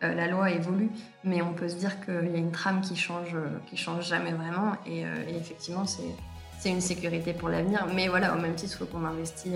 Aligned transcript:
la 0.00 0.26
loi 0.26 0.50
évolue, 0.50 0.90
mais 1.24 1.42
on 1.42 1.52
peut 1.52 1.68
se 1.68 1.76
dire 1.76 2.04
qu'il 2.04 2.30
y 2.30 2.34
a 2.34 2.38
une 2.38 2.52
trame 2.52 2.80
qui 2.80 2.96
change, 2.96 3.36
qui 3.68 3.76
change 3.76 4.06
jamais 4.06 4.32
vraiment. 4.32 4.72
Et, 4.86 5.04
effectivement, 5.28 5.84
c'est 5.86 6.70
une 6.70 6.80
sécurité 6.80 7.32
pour 7.32 7.48
l'avenir. 7.48 7.86
Mais 7.94 8.08
voilà, 8.08 8.34
au 8.34 8.38
même 8.38 8.54
titre 8.54 8.84
qu'on 8.84 9.04
investit 9.04 9.54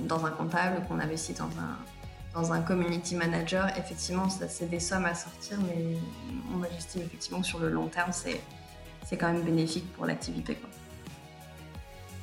dans 0.00 0.26
un 0.26 0.30
comptable, 0.30 0.82
qu'on 0.86 1.00
investit 1.00 1.32
dans 1.32 1.44
un, 1.44 1.78
dans 2.34 2.52
un 2.52 2.60
community 2.60 3.14
manager, 3.14 3.68
effectivement, 3.78 4.28
c'est 4.28 4.68
des 4.68 4.80
sommes 4.80 5.06
à 5.06 5.14
sortir, 5.14 5.58
mais 5.62 5.96
on 6.54 6.62
estime 6.76 7.02
effectivement 7.02 7.40
que 7.40 7.46
sur 7.46 7.58
le 7.58 7.70
long 7.70 7.86
terme, 7.86 8.12
c'est 8.12 9.16
quand 9.16 9.32
même 9.32 9.42
bénéfique 9.42 9.90
pour 9.94 10.04
l'activité. 10.04 10.58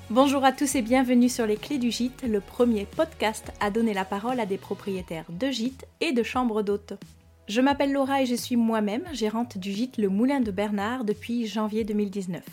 Bonjour 0.09 0.43
à 0.43 0.51
tous 0.51 0.75
et 0.75 0.81
bienvenue 0.81 1.29
sur 1.29 1.47
les 1.47 1.55
Clés 1.55 1.77
du 1.77 1.89
Gîte, 1.89 2.23
le 2.27 2.41
premier 2.41 2.85
podcast 2.85 3.53
à 3.61 3.71
donner 3.71 3.93
la 3.93 4.03
parole 4.03 4.41
à 4.41 4.45
des 4.45 4.57
propriétaires 4.57 5.25
de 5.29 5.49
gîtes 5.49 5.87
et 6.01 6.11
de 6.11 6.23
chambres 6.23 6.61
d'hôtes. 6.61 6.93
Je 7.47 7.61
m'appelle 7.61 7.93
Laura 7.93 8.21
et 8.21 8.25
je 8.25 8.35
suis 8.35 8.57
moi-même 8.57 9.05
gérante 9.13 9.57
du 9.57 9.71
gîte 9.71 9.97
Le 9.97 10.09
Moulin 10.09 10.41
de 10.41 10.51
Bernard 10.51 11.05
depuis 11.05 11.47
janvier 11.47 11.85
2019. 11.85 12.43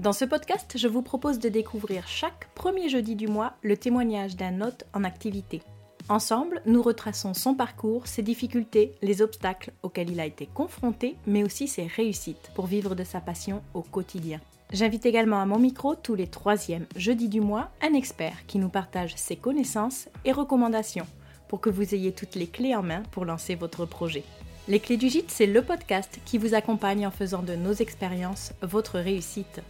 Dans 0.00 0.12
ce 0.12 0.24
podcast, 0.24 0.74
je 0.76 0.88
vous 0.88 1.02
propose 1.02 1.38
de 1.38 1.48
découvrir 1.48 2.08
chaque 2.08 2.48
premier 2.56 2.88
jeudi 2.88 3.14
du 3.14 3.28
mois 3.28 3.54
le 3.62 3.76
témoignage 3.76 4.34
d'un 4.34 4.60
hôte 4.60 4.84
en 4.92 5.04
activité. 5.04 5.62
Ensemble, 6.08 6.60
nous 6.66 6.82
retraçons 6.82 7.34
son 7.34 7.54
parcours, 7.54 8.08
ses 8.08 8.22
difficultés, 8.22 8.96
les 9.00 9.22
obstacles 9.22 9.72
auxquels 9.84 10.10
il 10.10 10.18
a 10.18 10.26
été 10.26 10.46
confronté, 10.52 11.14
mais 11.26 11.44
aussi 11.44 11.68
ses 11.68 11.86
réussites 11.86 12.50
pour 12.56 12.66
vivre 12.66 12.96
de 12.96 13.04
sa 13.04 13.20
passion 13.20 13.62
au 13.74 13.82
quotidien. 13.82 14.40
J'invite 14.72 15.06
également 15.06 15.40
à 15.40 15.46
mon 15.46 15.58
micro 15.58 15.94
tous 15.94 16.14
les 16.14 16.26
troisièmes 16.26 16.86
jeudis 16.96 17.28
du 17.28 17.40
mois 17.40 17.70
un 17.82 17.94
expert 17.94 18.46
qui 18.46 18.58
nous 18.58 18.68
partage 18.68 19.14
ses 19.16 19.36
connaissances 19.36 20.08
et 20.24 20.32
recommandations 20.32 21.06
pour 21.48 21.60
que 21.60 21.70
vous 21.70 21.94
ayez 21.94 22.12
toutes 22.12 22.34
les 22.34 22.46
clés 22.46 22.74
en 22.74 22.82
main 22.82 23.02
pour 23.10 23.24
lancer 23.24 23.54
votre 23.54 23.86
projet. 23.86 24.24
Les 24.66 24.80
Clés 24.80 24.96
du 24.96 25.10
Gîte, 25.10 25.30
c'est 25.30 25.46
le 25.46 25.60
podcast 25.60 26.18
qui 26.24 26.38
vous 26.38 26.54
accompagne 26.54 27.06
en 27.06 27.10
faisant 27.10 27.42
de 27.42 27.54
nos 27.54 27.74
expériences 27.74 28.54
votre 28.62 28.98
réussite. 28.98 29.60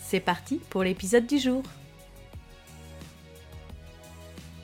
C'est 0.00 0.20
parti 0.20 0.60
pour 0.70 0.84
l'épisode 0.84 1.26
du 1.26 1.38
jour. 1.38 1.62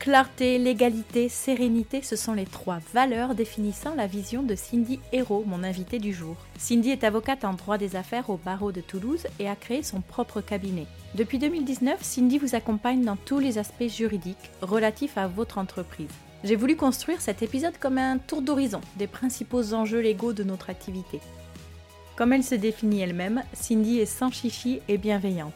Clarté, 0.05 0.59
légalité, 0.59 1.31
sérénité, 1.31 2.03
ce 2.03 2.15
sont 2.15 2.35
les 2.35 2.45
trois 2.45 2.79
valeurs 2.93 3.35
définissant 3.35 3.95
la 3.95 4.07
vision 4.07 4.43
de 4.43 4.55
Cindy 4.55 5.01
Hérault, 5.13 5.45
mon 5.47 5.65
invité 5.65 5.99
du 5.99 6.13
jour. 6.13 6.37
Cindy 6.59 6.91
est 6.91 7.05
avocate 7.05 7.43
en 7.43 7.55
droit 7.55 7.79
des 7.79 7.97
affaires 7.97 8.29
au 8.29 8.37
barreau 8.37 8.71
de 8.71 8.83
Toulouse 8.83 9.27
et 9.39 9.49
a 9.49 9.57
créé 9.57 9.83
son 9.83 10.03
propre 10.03 10.43
cabinet. 10.43 10.87
Depuis 11.15 11.39
2019, 11.39 12.03
Cindy 12.03 12.37
vous 12.37 12.55
accompagne 12.55 13.03
dans 13.03 13.17
tous 13.17 13.39
les 13.39 13.57
aspects 13.57 13.89
juridiques 13.89 14.51
relatifs 14.61 15.17
à 15.17 15.27
votre 15.27 15.57
entreprise. 15.57 16.13
J'ai 16.45 16.57
voulu 16.57 16.77
construire 16.77 17.23
cet 17.23 17.41
épisode 17.41 17.79
comme 17.81 17.97
un 17.97 18.19
tour 18.19 18.43
d'horizon 18.43 18.83
des 18.97 19.07
principaux 19.07 19.73
enjeux 19.73 20.01
légaux 20.01 20.35
de 20.35 20.45
notre 20.45 20.69
activité. 20.69 21.19
Comme 22.15 22.35
elle 22.35 22.45
se 22.45 22.57
définit 22.57 23.01
elle-même, 23.01 23.43
Cindy 23.55 24.01
est 24.01 24.05
sans 24.05 24.31
chichi 24.31 24.81
et 24.87 24.99
bienveillante. 24.99 25.55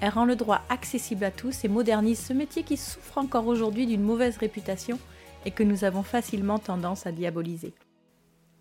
Elle 0.00 0.10
rend 0.10 0.24
le 0.24 0.36
droit 0.36 0.62
accessible 0.68 1.24
à 1.24 1.30
tous 1.30 1.64
et 1.64 1.68
modernise 1.68 2.18
ce 2.18 2.32
métier 2.32 2.62
qui 2.62 2.76
souffre 2.76 3.18
encore 3.18 3.46
aujourd'hui 3.46 3.86
d'une 3.86 4.02
mauvaise 4.02 4.36
réputation 4.36 4.98
et 5.44 5.50
que 5.50 5.62
nous 5.62 5.84
avons 5.84 6.02
facilement 6.02 6.58
tendance 6.58 7.06
à 7.06 7.12
diaboliser. 7.12 7.72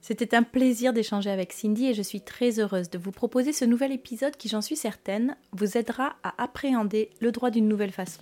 C'était 0.02 0.36
un 0.36 0.44
plaisir 0.44 0.94
d'échanger 0.94 1.31
avec 1.31 1.52
Cindy 1.52 1.88
et 1.88 1.94
je 1.95 2.03
suis 2.03 2.22
très 2.22 2.59
heureuse 2.59 2.91
de 2.91 3.00
vous 3.00 3.11
proposer 3.11 3.53
ce 3.53 3.66
nouvel 3.66 3.91
épisode 3.91 4.38
qui, 4.38 4.47
j'en 4.47 4.61
suis 4.61 4.75
certaine, 4.75 5.36
vous 5.52 5.78
aidera 5.78 6.16
à 6.22 6.41
appréhender 6.41 7.09
le 7.22 7.31
droit 7.31 7.50
d'une 7.50 7.67
nouvelle 7.67 7.91
façon. 7.91 8.22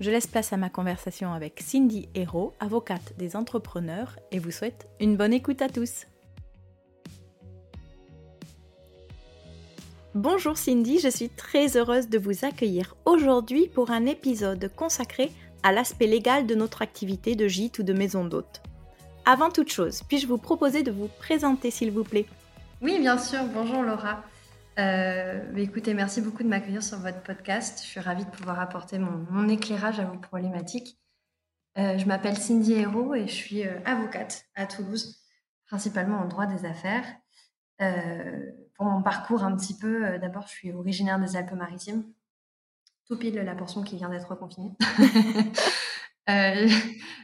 Je 0.00 0.10
laisse 0.10 0.26
place 0.26 0.52
à 0.52 0.56
ma 0.56 0.70
conversation 0.70 1.32
avec 1.32 1.60
Cindy 1.60 2.08
Hérault, 2.16 2.52
avocate 2.58 3.16
des 3.16 3.36
entrepreneurs, 3.36 4.18
et 4.32 4.40
vous 4.40 4.50
souhaite 4.50 4.88
une 4.98 5.16
bonne 5.16 5.32
écoute 5.32 5.62
à 5.62 5.68
tous. 5.68 6.06
Bonjour 10.14 10.56
Cindy, 10.56 11.00
je 11.00 11.08
suis 11.08 11.28
très 11.28 11.76
heureuse 11.76 12.08
de 12.08 12.18
vous 12.18 12.44
accueillir 12.44 12.94
aujourd'hui 13.04 13.66
pour 13.66 13.90
un 13.90 14.06
épisode 14.06 14.70
consacré 14.76 15.32
à 15.64 15.72
l'aspect 15.72 16.06
légal 16.06 16.46
de 16.46 16.54
notre 16.54 16.82
activité 16.82 17.34
de 17.34 17.48
gîte 17.48 17.80
ou 17.80 17.82
de 17.82 17.92
maison 17.92 18.24
d'hôte. 18.24 18.62
Avant 19.24 19.50
toute 19.50 19.72
chose, 19.72 20.04
puis-je 20.04 20.28
vous 20.28 20.38
proposer 20.38 20.84
de 20.84 20.92
vous 20.92 21.08
présenter 21.18 21.72
s'il 21.72 21.90
vous 21.90 22.04
plaît? 22.04 22.26
Oui, 22.80 23.00
bien 23.00 23.18
sûr. 23.18 23.40
Bonjour 23.52 23.82
Laura. 23.82 24.22
Euh, 24.78 25.52
écoutez, 25.56 25.94
merci 25.94 26.20
beaucoup 26.20 26.44
de 26.44 26.48
m'accueillir 26.48 26.84
sur 26.84 26.98
votre 26.98 27.24
podcast. 27.24 27.80
Je 27.82 27.88
suis 27.88 28.00
ravie 28.00 28.24
de 28.24 28.30
pouvoir 28.30 28.60
apporter 28.60 29.00
mon, 29.00 29.48
éclairage 29.48 29.98
à 29.98 30.04
vos 30.04 30.18
problématiques. 30.18 30.96
Euh, 31.76 31.98
je 31.98 32.06
m'appelle 32.06 32.36
Cindy 32.36 32.74
Hérault 32.74 33.16
et 33.16 33.26
je 33.26 33.34
suis 33.34 33.66
euh, 33.66 33.80
avocate 33.84 34.44
à 34.54 34.66
Toulouse, 34.66 35.24
principalement 35.66 36.20
en 36.20 36.28
droit 36.28 36.46
des 36.46 36.64
affaires. 36.64 37.04
Pour 38.74 38.86
mon 38.86 39.02
parcours 39.02 39.44
un 39.44 39.56
petit 39.56 39.76
peu, 39.76 40.06
euh, 40.06 40.18
d'abord, 40.18 40.42
je 40.42 40.52
suis 40.52 40.72
originaire 40.72 41.18
des 41.18 41.36
Alpes-Maritimes, 41.36 42.04
tout 43.06 43.18
pile 43.18 43.34
la 43.34 43.54
portion 43.54 43.82
qui 43.82 43.96
vient 43.96 44.08
d'être 44.08 44.30
reconfinée. 44.30 44.72
Euh, 46.30 46.66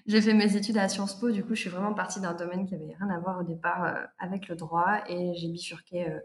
j'ai 0.04 0.20
fait 0.20 0.34
mes 0.34 0.56
études 0.56 0.76
à 0.76 0.86
Sciences 0.86 1.18
Po, 1.18 1.30
du 1.30 1.42
coup, 1.42 1.54
je 1.54 1.60
suis 1.62 1.70
vraiment 1.70 1.94
partie 1.94 2.20
d'un 2.20 2.34
domaine 2.34 2.66
qui 2.66 2.74
avait 2.74 2.94
rien 2.98 3.08
à 3.08 3.18
voir 3.18 3.40
au 3.40 3.42
départ 3.42 3.96
avec 4.18 4.48
le 4.48 4.56
droit 4.56 4.98
et 5.08 5.32
j'ai 5.36 5.48
bifurqué 5.48 6.18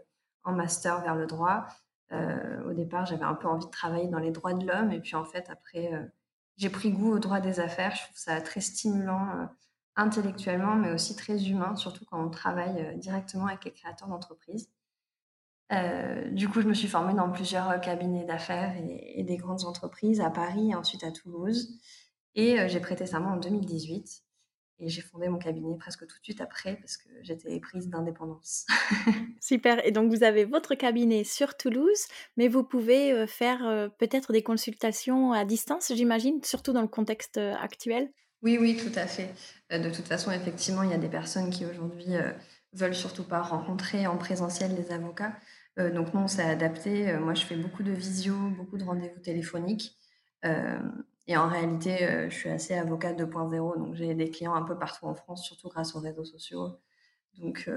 en 0.44 0.52
master 0.52 1.00
vers 1.00 1.14
le 1.14 1.24
droit. 1.24 1.66
au 2.12 2.74
départ, 2.74 3.06
j'avais 3.06 3.24
un 3.24 3.32
peu 3.32 3.48
envie 3.48 3.64
de 3.64 3.70
travailler 3.70 4.08
dans 4.08 4.18
les 4.18 4.30
droits 4.30 4.52
de 4.52 4.66
l'homme 4.66 4.92
et 4.92 5.00
puis 5.00 5.16
en 5.16 5.24
fait, 5.24 5.48
après, 5.48 5.90
j'ai 6.58 6.68
pris 6.68 6.90
goût 6.90 7.12
au 7.12 7.18
droit 7.18 7.40
des 7.40 7.60
affaires. 7.60 7.94
Je 7.96 8.02
trouve 8.02 8.18
ça 8.18 8.38
très 8.42 8.60
stimulant 8.60 9.48
intellectuellement, 9.96 10.76
mais 10.76 10.92
aussi 10.92 11.16
très 11.16 11.48
humain, 11.48 11.74
surtout 11.76 12.04
quand 12.04 12.22
on 12.22 12.30
travaille 12.30 12.80
euh, 12.80 12.94
directement 12.96 13.46
avec 13.46 13.64
les 13.64 13.72
créateurs 13.72 14.08
d'entreprises. 14.08 14.70
Euh, 15.72 16.30
du 16.30 16.48
coup, 16.48 16.60
je 16.60 16.68
me 16.68 16.74
suis 16.74 16.88
formée 16.88 17.14
dans 17.14 17.30
plusieurs 17.30 17.70
euh, 17.70 17.78
cabinets 17.78 18.24
d'affaires 18.24 18.74
et, 18.76 19.22
des 19.24 19.36
grandes 19.36 19.64
entreprises 19.64 20.20
à 20.20 20.30
Paris 20.30 20.70
et 20.70 20.74
ensuite 20.74 21.04
à 21.04 21.10
Toulouse. 21.10 21.78
Et 22.34 22.68
j'ai 22.68 22.80
prêté 22.80 23.06
serment 23.06 23.30
en 23.30 23.36
2018. 23.38 24.22
Et 24.78 24.90
j'ai 24.90 25.00
fondé 25.00 25.28
mon 25.30 25.38
cabinet 25.38 25.74
presque 25.78 26.06
tout 26.06 26.18
de 26.18 26.22
suite 26.22 26.42
après 26.42 26.76
parce 26.76 26.98
que 26.98 27.08
j'étais 27.22 27.58
prise 27.60 27.88
d'indépendance. 27.88 28.66
Super. 29.40 29.84
Et 29.86 29.90
donc, 29.90 30.12
vous 30.12 30.22
avez 30.22 30.44
votre 30.44 30.74
cabinet 30.74 31.24
sur 31.24 31.56
Toulouse, 31.56 32.04
mais 32.36 32.48
vous 32.48 32.62
pouvez 32.62 33.26
faire 33.26 33.90
peut-être 33.98 34.34
des 34.34 34.42
consultations 34.42 35.32
à 35.32 35.46
distance, 35.46 35.90
j'imagine, 35.94 36.44
surtout 36.44 36.74
dans 36.74 36.82
le 36.82 36.88
contexte 36.88 37.38
actuel. 37.38 38.10
Oui, 38.42 38.58
oui, 38.60 38.76
tout 38.76 38.96
à 38.96 39.06
fait. 39.06 39.34
Euh, 39.72 39.78
de 39.78 39.90
toute 39.90 40.06
façon, 40.06 40.30
effectivement, 40.30 40.82
il 40.82 40.90
y 40.90 40.94
a 40.94 40.98
des 40.98 41.08
personnes 41.08 41.50
qui 41.50 41.64
aujourd'hui 41.64 42.14
euh, 42.14 42.32
veulent 42.74 42.94
surtout 42.94 43.24
pas 43.24 43.40
rencontrer 43.42 44.06
en 44.06 44.16
présentiel 44.16 44.74
les 44.76 44.92
avocats. 44.92 45.32
Euh, 45.78 45.90
donc 45.90 46.14
nous, 46.14 46.20
on 46.20 46.28
s'est 46.28 46.42
adapté. 46.42 47.12
moi, 47.18 47.34
je 47.34 47.44
fais 47.44 47.56
beaucoup 47.56 47.82
de 47.82 47.92
visio, 47.92 48.34
beaucoup 48.56 48.78
de 48.78 48.84
rendez-vous 48.84 49.20
téléphoniques. 49.20 49.96
et 51.28 51.36
en 51.36 51.48
réalité, 51.48 52.28
je 52.30 52.34
suis 52.34 52.50
assez 52.50 52.74
avocat 52.74 53.12
2.0, 53.12 53.78
donc 53.78 53.94
j'ai 53.94 54.14
des 54.14 54.30
clients 54.30 54.54
un 54.54 54.62
peu 54.62 54.78
partout 54.78 55.06
en 55.06 55.14
France, 55.14 55.44
surtout 55.44 55.68
grâce 55.68 55.96
aux 55.96 56.00
réseaux 56.00 56.24
sociaux. 56.24 56.78
Donc, 57.38 57.68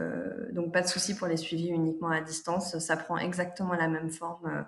donc 0.51 0.71
pas 0.71 0.81
de 0.81 0.87
souci 0.87 1.15
pour 1.15 1.27
les 1.27 1.37
suivis 1.37 1.69
uniquement 1.69 2.09
à 2.09 2.21
distance. 2.21 2.77
Ça 2.77 2.95
prend 2.95 3.17
exactement 3.17 3.73
la 3.73 3.87
même 3.87 4.11
forme 4.11 4.66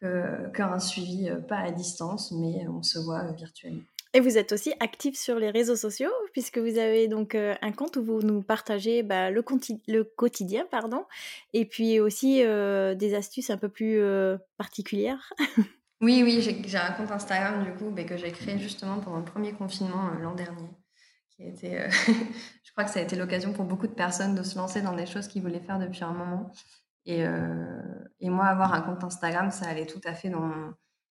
qu'un 0.00 0.78
suivi 0.78 1.28
pas 1.48 1.58
à 1.58 1.70
distance, 1.72 2.32
mais 2.32 2.68
on 2.68 2.82
se 2.82 2.98
voit 3.00 3.32
virtuellement. 3.32 3.82
Et 4.12 4.20
vous 4.20 4.38
êtes 4.38 4.50
aussi 4.50 4.72
actif 4.80 5.16
sur 5.16 5.36
les 5.36 5.50
réseaux 5.50 5.76
sociaux, 5.76 6.10
puisque 6.32 6.58
vous 6.58 6.78
avez 6.78 7.06
donc 7.06 7.36
euh, 7.36 7.54
un 7.62 7.70
compte 7.70 7.96
où 7.96 8.04
vous 8.04 8.22
nous 8.22 8.42
partagez 8.42 9.04
bah, 9.04 9.30
le, 9.30 9.42
quotidien, 10.02 10.66
pardon, 10.68 11.04
et 11.52 11.64
puis 11.64 12.00
aussi 12.00 12.42
euh, 12.42 12.96
des 12.96 13.14
astuces 13.14 13.50
un 13.50 13.56
peu 13.56 13.68
plus 13.68 14.00
euh, 14.00 14.36
particulières. 14.58 15.32
oui, 16.00 16.22
oui, 16.24 16.40
j'ai 16.40 16.76
un 16.76 16.90
compte 16.92 17.12
Instagram 17.12 17.62
du 17.62 17.72
coup 17.74 17.94
que 17.94 18.16
j'ai 18.16 18.32
créé 18.32 18.58
justement 18.58 18.98
pendant 18.98 19.18
le 19.18 19.24
premier 19.24 19.52
confinement 19.52 20.10
l'an 20.20 20.34
dernier. 20.34 20.68
Qui 21.36 21.44
a 21.44 21.88
je 22.66 22.72
crois 22.72 22.84
que 22.84 22.90
ça 22.90 22.98
a 22.98 23.02
été 23.02 23.14
l'occasion 23.14 23.52
pour 23.52 23.64
beaucoup 23.64 23.86
de 23.86 23.94
personnes 23.94 24.34
de 24.34 24.42
se 24.42 24.58
lancer 24.58 24.82
dans 24.82 24.94
des 24.94 25.06
choses 25.06 25.28
qu'ils 25.28 25.42
voulaient 25.42 25.60
faire 25.60 25.78
depuis 25.78 26.02
un 26.02 26.12
moment. 26.12 26.50
Et, 27.06 27.22
et 28.20 28.28
moi, 28.28 28.44
avoir 28.44 28.74
un 28.74 28.82
compte 28.82 29.02
Instagram, 29.02 29.50
ça 29.50 29.66
allait 29.66 29.86
tout 29.86 30.02
à 30.04 30.12
fait 30.12 30.28
dans 30.28 30.52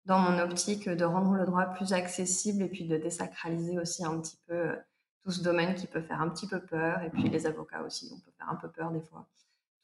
dans 0.09 0.17
mon 0.17 0.39
optique 0.39 0.89
de 0.89 1.05
rendre 1.05 1.35
le 1.35 1.45
droit 1.45 1.65
plus 1.67 1.93
accessible 1.93 2.63
et 2.63 2.67
puis 2.67 2.85
de 2.85 2.97
désacraliser 2.97 3.77
aussi 3.77 4.03
un 4.03 4.19
petit 4.19 4.39
peu 4.47 4.55
euh, 4.55 4.75
tout 5.23 5.29
ce 5.29 5.43
domaine 5.43 5.75
qui 5.75 5.85
peut 5.85 6.01
faire 6.01 6.19
un 6.19 6.29
petit 6.29 6.47
peu 6.47 6.59
peur 6.59 7.03
et 7.03 7.11
puis 7.11 7.29
les 7.29 7.45
avocats 7.45 7.83
aussi, 7.83 8.09
on 8.11 8.19
peut 8.19 8.31
faire 8.35 8.49
un 8.49 8.55
peu 8.55 8.71
peur 8.71 8.89
des 8.89 9.01
fois. 9.01 9.27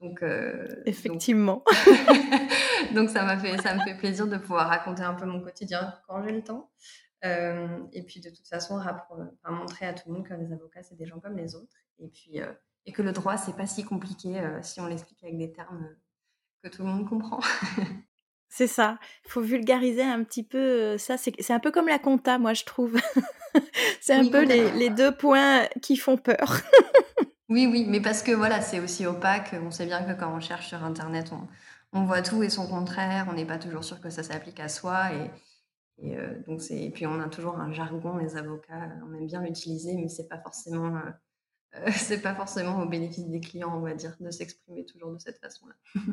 Donc, 0.01 0.23
euh, 0.23 0.81
Effectivement. 0.87 1.63
Donc, 2.95 3.09
ça 3.09 3.23
m'a 3.23 3.37
fait, 3.37 3.55
ça 3.61 3.75
me 3.75 3.81
fait 3.81 3.95
plaisir 3.95 4.27
de 4.27 4.37
pouvoir 4.37 4.67
raconter 4.67 5.03
un 5.03 5.13
peu 5.13 5.25
mon 5.25 5.41
quotidien 5.41 5.93
quand 6.07 6.23
j'ai 6.23 6.31
le 6.31 6.43
temps. 6.43 6.71
Euh, 7.23 7.77
et 7.93 8.01
puis 8.01 8.19
de 8.19 8.29
toute 8.29 8.47
façon, 8.47 8.81
montrer 9.47 9.85
à 9.85 9.93
tout 9.93 10.09
le 10.09 10.15
monde 10.15 10.27
que 10.27 10.33
les 10.33 10.51
avocats, 10.51 10.81
c'est 10.81 10.97
des 10.97 11.05
gens 11.05 11.19
comme 11.19 11.37
les 11.37 11.55
autres. 11.55 11.77
Et 11.99 12.07
puis 12.07 12.39
et 12.87 12.91
que 12.91 13.03
le 13.03 13.11
droit, 13.11 13.37
c'est 13.37 13.55
pas 13.55 13.67
si 13.67 13.83
compliqué 13.83 14.43
si 14.63 14.81
on 14.81 14.87
l'explique 14.87 15.23
avec 15.23 15.37
des 15.37 15.51
termes 15.51 15.87
que 16.63 16.69
tout 16.69 16.81
le 16.81 16.89
monde 16.89 17.07
comprend. 17.07 17.39
C'est 18.57 18.67
ça. 18.67 18.97
Il 19.25 19.31
faut 19.31 19.41
vulgariser 19.41 20.01
un 20.01 20.23
petit 20.23 20.41
peu 20.41 20.97
ça. 20.97 21.17
C'est 21.17 21.51
un 21.51 21.59
peu 21.59 21.71
comme 21.71 21.89
la 21.89 21.99
compta, 21.99 22.39
moi, 22.39 22.53
je 22.53 22.63
trouve. 22.63 22.95
c'est 23.99 24.13
un 24.13 24.29
peu 24.29 24.45
les, 24.45 24.71
les, 24.71 24.89
deux 24.89 25.13
points 25.13 25.65
qui 25.81 25.97
font 25.97 26.15
peur. 26.15 26.61
oui, 27.49 27.67
oui, 27.69 27.85
mais 27.85 27.99
parce 27.99 28.23
que 28.23 28.31
voilà, 28.31 28.61
c'est 28.61 28.79
aussi 28.79 29.05
opaque. 29.05 29.53
On 29.61 29.71
sait 29.71 29.85
bien 29.85 30.03
que 30.03 30.17
quand 30.17 30.33
on 30.33 30.39
cherche 30.39 30.69
sur 30.69 30.81
Internet, 30.85 31.33
on, 31.33 31.99
on 31.99 32.05
voit 32.05 32.21
tout 32.21 32.43
et 32.43 32.49
son 32.49 32.65
contraire. 32.65 33.27
On 33.29 33.33
n'est 33.33 33.43
pas 33.45 33.57
toujours 33.57 33.83
sûr 33.83 33.99
que 33.99 34.09
ça 34.09 34.23
s'applique 34.23 34.61
à 34.61 34.69
soi. 34.69 35.09
Et, 35.11 36.11
et 36.11 36.17
donc 36.47 36.61
c'est. 36.61 36.91
puis 36.93 37.05
on 37.05 37.19
a 37.19 37.27
toujours 37.27 37.57
un 37.59 37.73
jargon, 37.73 38.15
les 38.15 38.37
avocats, 38.37 38.89
on 39.05 39.13
aime 39.15 39.27
bien 39.27 39.41
l'utiliser, 39.41 39.97
mais 39.97 40.07
c'est 40.07 40.29
pas 40.29 40.39
forcément. 40.39 40.97
c'est 41.91 42.21
pas 42.21 42.33
forcément 42.33 42.81
au 42.81 42.85
bénéfice 42.85 43.27
des 43.27 43.41
clients, 43.41 43.77
on 43.77 43.81
va 43.81 43.95
dire, 43.95 44.15
de 44.21 44.31
s'exprimer 44.31 44.85
toujours 44.85 45.11
de 45.11 45.19
cette 45.19 45.39
façon-là. 45.39 45.75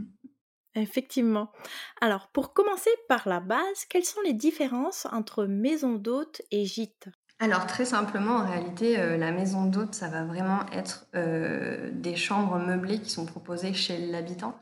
Effectivement. 0.74 1.52
Alors, 2.00 2.28
pour 2.28 2.54
commencer 2.54 2.90
par 3.08 3.28
la 3.28 3.40
base, 3.40 3.84
quelles 3.88 4.04
sont 4.04 4.20
les 4.22 4.32
différences 4.32 5.06
entre 5.12 5.44
maison 5.44 5.94
d'hôte 5.94 6.42
et 6.50 6.64
gîte 6.64 7.08
alors 7.42 7.66
très 7.66 7.84
simplement, 7.84 8.36
en 8.36 8.46
réalité, 8.46 9.00
euh, 9.00 9.16
la 9.16 9.32
maison 9.32 9.66
d'hôte, 9.66 9.96
ça 9.96 10.06
va 10.06 10.22
vraiment 10.22 10.60
être 10.70 11.08
euh, 11.16 11.90
des 11.92 12.14
chambres 12.14 12.56
meublées 12.60 13.00
qui 13.00 13.10
sont 13.10 13.26
proposées 13.26 13.72
chez 13.72 13.98
l'habitant 13.98 14.56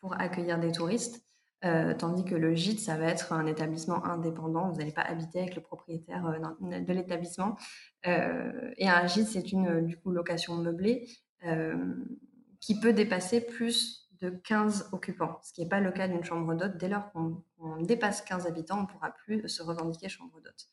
pour 0.00 0.20
accueillir 0.20 0.58
des 0.58 0.72
touristes, 0.72 1.24
euh, 1.64 1.94
tandis 1.94 2.24
que 2.24 2.34
le 2.34 2.52
gîte, 2.56 2.80
ça 2.80 2.96
va 2.96 3.06
être 3.06 3.32
un 3.32 3.46
établissement 3.46 4.04
indépendant. 4.04 4.68
Vous 4.68 4.78
n'allez 4.78 4.90
pas 4.90 5.02
habiter 5.02 5.42
avec 5.42 5.54
le 5.54 5.62
propriétaire 5.62 6.24
de 6.60 6.92
l'établissement. 6.92 7.56
et 8.02 8.88
un 8.88 9.06
gîte, 9.06 9.28
c'est 9.28 9.52
une 9.52 9.86
du 9.86 9.96
coup 9.96 10.10
location 10.10 10.56
meublée 10.56 11.08
qui 12.58 12.80
peut 12.80 12.92
dépasser 12.92 13.42
plus 13.42 14.03
de 14.20 14.30
15 14.30 14.90
occupants, 14.92 15.38
ce 15.42 15.52
qui 15.52 15.62
n'est 15.62 15.68
pas 15.68 15.80
le 15.80 15.90
cas 15.92 16.08
d'une 16.08 16.24
chambre 16.24 16.54
d'hôte. 16.54 16.76
Dès 16.76 16.88
lors 16.88 17.10
qu'on 17.12 17.42
dépasse 17.82 18.22
15 18.22 18.46
habitants, 18.46 18.78
on 18.78 18.82
ne 18.82 18.86
pourra 18.86 19.10
plus 19.10 19.48
se 19.48 19.62
revendiquer 19.62 20.08
chambre 20.08 20.40
d'hôte. 20.40 20.68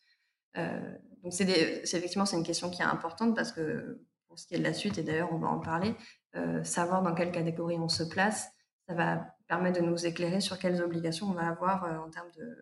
Euh, 0.57 0.79
donc 1.23 1.33
c'est 1.33 1.47
effectivement 1.47 2.25
c'est 2.25 2.35
une 2.35 2.43
question 2.43 2.69
qui 2.69 2.81
est 2.81 2.85
importante 2.85 3.35
parce 3.35 3.51
que 3.51 4.01
pour 4.27 4.38
ce 4.38 4.47
qui 4.47 4.55
est 4.55 4.59
de 4.59 4.63
la 4.63 4.73
suite, 4.73 4.97
et 4.97 5.03
d'ailleurs 5.03 5.31
on 5.31 5.38
va 5.38 5.47
en 5.47 5.59
parler, 5.59 5.95
euh, 6.35 6.63
savoir 6.63 7.01
dans 7.01 7.13
quelle 7.13 7.31
catégorie 7.31 7.77
on 7.77 7.89
se 7.89 8.03
place, 8.03 8.49
ça 8.88 8.93
va 8.93 9.35
permettre 9.47 9.81
de 9.81 9.85
nous 9.85 10.05
éclairer 10.05 10.41
sur 10.41 10.59
quelles 10.59 10.81
obligations 10.81 11.27
on 11.27 11.33
va 11.33 11.47
avoir 11.47 11.85
euh, 11.85 11.97
en 11.97 12.09
termes 12.09 12.31
de, 12.37 12.57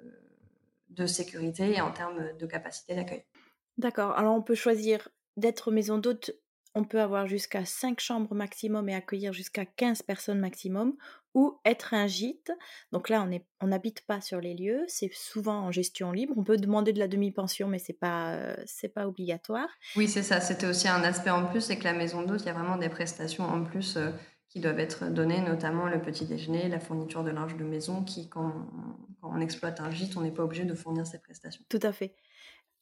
de 0.89 1.05
sécurité 1.05 1.75
et 1.75 1.81
en 1.81 1.91
termes 1.91 2.35
de 2.37 2.45
capacité 2.45 2.95
d'accueil. 2.95 3.23
D'accord, 3.77 4.11
alors 4.17 4.35
on 4.35 4.41
peut 4.41 4.55
choisir 4.55 5.09
d'être 5.37 5.71
maison 5.71 5.97
d'hôte 5.97 6.31
on 6.75 6.83
peut 6.83 7.01
avoir 7.01 7.27
jusqu'à 7.27 7.66
5 7.66 8.00
chambres 8.00 8.33
maximum 8.36 8.89
et 8.89 8.95
accueillir 8.95 9.33
jusqu'à 9.33 9.66
15 9.66 10.04
personnes 10.04 10.39
maximum, 10.39 10.95
ou 11.33 11.60
être 11.66 11.94
un 11.94 12.07
gîte. 12.07 12.51
Donc 12.92 13.10
là, 13.10 13.27
on 13.62 13.68
n'habite 13.68 14.01
pas 14.06 14.21
sur 14.21 14.42
les 14.42 14.56
lieux, 14.56 14.83
c'est 14.88 15.12
souvent 15.13 15.60
en 15.60 15.71
gestion 15.71 16.12
libre. 16.12 16.33
On 16.38 16.44
peut 16.44 16.57
demander 16.57 16.94
de 16.94 17.00
la 17.00 17.07
demi-pension, 17.07 17.68
mais 17.68 17.80
c'est 17.80 17.94
pas 17.94 18.33
euh, 18.33 18.56
pas 18.94 19.07
obligatoire. 19.07 19.69
Oui, 19.95 20.07
c'est 20.07 20.24
ça. 20.24 20.42
C'était 20.42 20.68
aussi 20.68 20.88
un 20.88 21.04
aspect 21.04 21.30
en 21.30 21.45
plus, 21.45 21.62
c'est 21.62 21.77
que 21.77 21.83
la 21.83 21.94
maison 21.94 22.24
d'hôte, 22.24 22.42
il 22.42 22.48
y 22.48 22.50
a 22.50 22.54
vraiment 22.54 22.77
des 22.77 22.89
prestations 22.89 23.44
en 23.44 23.63
plus 23.63 23.98
euh, 23.98 24.10
qui 24.50 24.60
doivent 24.60 24.80
être 24.80 25.10
données, 25.12 25.42
notamment 25.42 25.86
le 25.86 26.01
petit 26.01 26.25
déjeuner, 26.25 26.68
la 26.69 26.80
fourniture 26.80 27.24
de 27.24 27.30
linge 27.30 27.56
de 27.56 27.63
maison, 27.63 28.04
qui 28.04 28.30
quand 28.30 28.51
on 29.21 29.39
exploite 29.39 29.80
un 29.80 29.92
gîte, 29.92 30.18
on 30.18 30.21
n'est 30.21 30.31
pas 30.31 30.44
obligé 30.44 30.66
de 30.66 30.74
fournir 30.74 31.06
ces 31.06 31.19
prestations. 31.19 31.63
Tout 31.69 31.80
à 31.83 31.92
fait. 31.92 32.16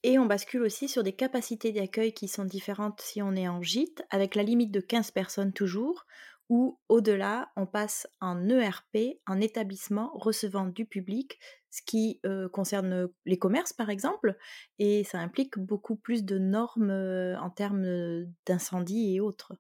Et 0.04 0.20
on 0.20 0.26
bascule 0.26 0.62
aussi 0.62 0.88
sur 0.88 1.04
des 1.04 1.14
capacités 1.14 1.72
d'accueil 1.72 2.14
qui 2.14 2.28
sont 2.28 2.46
différentes 2.46 3.02
si 3.02 3.22
on 3.22 3.36
est 3.36 3.48
en 3.48 3.62
gîte, 3.62 4.04
avec 4.10 4.36
la 4.36 4.44
limite 4.44 4.72
de 4.72 4.80
15 4.80 5.12
personnes 5.12 5.54
toujours, 5.54 6.06
ou 6.50 6.80
au-delà, 6.88 7.52
on 7.58 7.66
passe 7.66 8.08
en 8.22 8.48
ERP, 8.48 9.20
en 9.28 9.42
établissement 9.42 10.12
recevant 10.14 10.66
du 10.66 10.86
public, 10.86 11.40
ce 11.70 11.82
qui 11.82 12.22
euh, 12.26 12.48
concerne 12.48 13.10
les 13.26 13.38
commerces 13.38 13.74
par 13.74 13.90
exemple, 13.90 14.38
et 14.80 15.04
ça 15.04 15.20
implique 15.20 15.60
beaucoup 15.60 15.96
plus 15.96 16.24
de 16.24 16.38
normes 16.38 16.90
euh, 16.90 17.38
en 17.40 17.50
termes 17.50 18.26
d'incendie 18.46 19.16
et 19.16 19.20
autres. 19.20 19.58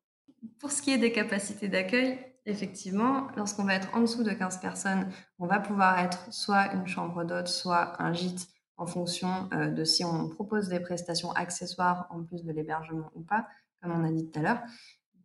Pour 0.60 0.72
ce 0.72 0.81
qui 0.81 0.92
est 0.92 0.98
des 0.98 1.12
capacités 1.12 1.68
d'accueil, 1.68 2.19
effectivement, 2.45 3.28
lorsqu'on 3.36 3.66
va 3.66 3.75
être 3.75 3.94
en 3.94 4.01
dessous 4.01 4.24
de 4.24 4.31
15 4.31 4.62
personnes, 4.62 5.12
on 5.40 5.48
va 5.48 5.60
pouvoir 5.60 6.00
être 6.00 6.31
soit 6.31 6.74
une 6.74 6.88
chambre 6.88 7.25
d'hôte, 7.25 7.50
soit 7.50 8.01
un 8.01 8.13
gîte 8.13 8.48
en 8.78 8.86
fonction 8.86 9.50
euh, 9.54 9.70
de 9.70 9.84
si 9.84 10.06
on 10.06 10.30
propose 10.30 10.70
des 10.70 10.80
prestations 10.80 11.32
accessoires 11.32 12.08
en 12.10 12.24
plus 12.24 12.44
de 12.44 12.52
l'hébergement 12.52 13.12
ou 13.16 13.22
pas, 13.22 13.48
comme 13.82 13.92
on 13.92 14.04
a 14.04 14.12
dit 14.12 14.30
tout 14.30 14.40
à 14.40 14.44
l'heure. 14.44 14.62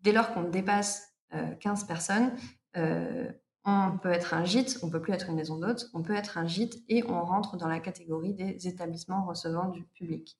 Dès 0.02 0.12
lors 0.12 0.32
qu'on 0.32 0.44
dépasse 0.44 1.14
15 1.60 1.82
euh, 1.82 1.86
personnes, 1.86 2.32
euh, 2.76 3.30
on 3.64 3.98
peut 3.98 4.10
être 4.10 4.34
un 4.34 4.44
gîte, 4.44 4.78
on 4.82 4.90
peut 4.90 5.00
plus 5.00 5.12
être 5.12 5.28
une 5.28 5.36
maison 5.36 5.58
d'hôte, 5.58 5.88
on 5.94 6.02
peut 6.02 6.14
être 6.14 6.36
un 6.36 6.46
gîte 6.46 6.78
et 6.88 7.04
on 7.04 7.24
rentre 7.24 7.56
dans 7.56 7.68
la 7.68 7.78
catégorie 7.78 8.34
des 8.34 8.66
établissements 8.66 9.24
recevant 9.24 9.68
du 9.68 9.84
public. 9.84 10.36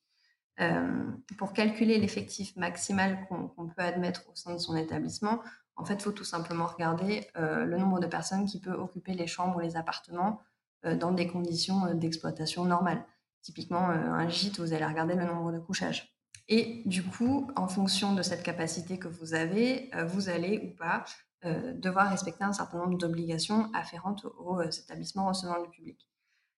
pour 1.39 1.53
calculer 1.53 1.99
l'effectif 1.99 2.57
maximal 2.57 3.25
qu'on 3.29 3.69
peut 3.69 3.83
admettre 3.83 4.29
au 4.29 4.35
sein 4.35 4.55
de 4.55 4.59
son 4.59 4.77
établissement, 4.77 5.41
en 5.77 5.85
fait, 5.85 5.95
il 5.95 6.03
faut 6.03 6.13
tout 6.13 6.25
simplement 6.25 6.67
regarder 6.67 7.29
le 7.37 7.77
nombre 7.79 8.01
de 8.01 8.09
personnes 8.09 8.45
qui 8.45 8.61
peut 8.61 8.73
occuper 8.73 9.15
les 9.15 9.29
chambres 9.29 9.57
ou 9.57 9.61
les 9.61 9.77
appartements 9.77 10.41
dans 10.85 11.13
des 11.13 11.27
conditions 11.27 11.87
euh, 11.87 11.95
d'exploitation 11.95 12.65
normales. 12.65 13.05
Typiquement, 13.43 13.91
euh, 13.91 13.95
un 13.95 14.29
gîte, 14.29 14.61
vous 14.61 14.73
allez 14.73 14.85
regarder 14.85 15.15
le 15.15 15.25
nombre 15.25 15.53
de 15.53 15.59
couchages. 15.59 16.15
Et 16.49 16.83
du 16.87 17.03
coup, 17.03 17.51
en 17.57 17.69
fonction 17.69 18.15
de 18.15 18.23
cette 18.23 18.43
capacité 18.43 18.99
que 18.99 19.09
vous 19.09 19.35
avez, 19.35 19.91
vous 20.07 20.29
allez 20.29 20.59
ou 20.59 20.77
pas 20.77 21.05
devoir 21.45 22.11
respecter 22.11 22.45
un 22.45 22.53
certain 22.53 22.79
nombre 22.79 22.99
d'obligations 22.99 23.73
afférentes 23.75 24.27
aux, 24.39 24.61
établissements 24.61 25.29
recevant 25.29 25.63
du 25.63 25.71
public. 25.71 26.09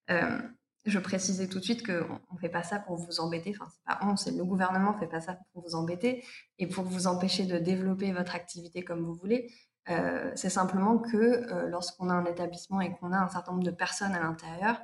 je 0.08 0.98
précisais 0.98 1.48
tout 1.48 1.58
de 1.58 1.64
suite 1.64 1.86
qu'on 1.86 2.18
ne 2.32 2.38
fait 2.40 2.48
pas 2.48 2.62
ça 2.62 2.78
pour 2.78 2.96
vous 2.96 3.20
embêter, 3.20 3.54
enfin 3.54 3.70
c'est 3.70 3.84
pas 3.84 3.98
on, 4.06 4.16
c'est 4.16 4.32
le 4.32 4.44
gouvernement 4.44 4.94
ne 4.94 4.98
fait 4.98 5.06
pas 5.06 5.20
ça 5.20 5.38
pour 5.52 5.62
vous 5.62 5.74
embêter 5.74 6.24
et 6.58 6.66
pour 6.66 6.84
vous 6.84 7.06
empêcher 7.06 7.44
de 7.44 7.58
développer 7.58 8.10
votre 8.12 8.34
activité 8.34 8.82
comme 8.82 9.04
vous 9.04 9.14
voulez. 9.14 9.52
Euh, 9.90 10.30
c'est 10.34 10.50
simplement 10.50 10.98
que 10.98 11.16
euh, 11.16 11.68
lorsqu'on 11.68 12.08
a 12.08 12.14
un 12.14 12.24
établissement 12.24 12.80
et 12.80 12.94
qu'on 12.96 13.12
a 13.12 13.18
un 13.18 13.28
certain 13.28 13.52
nombre 13.52 13.64
de 13.64 13.70
personnes 13.70 14.14
à 14.14 14.20
l'intérieur, 14.20 14.80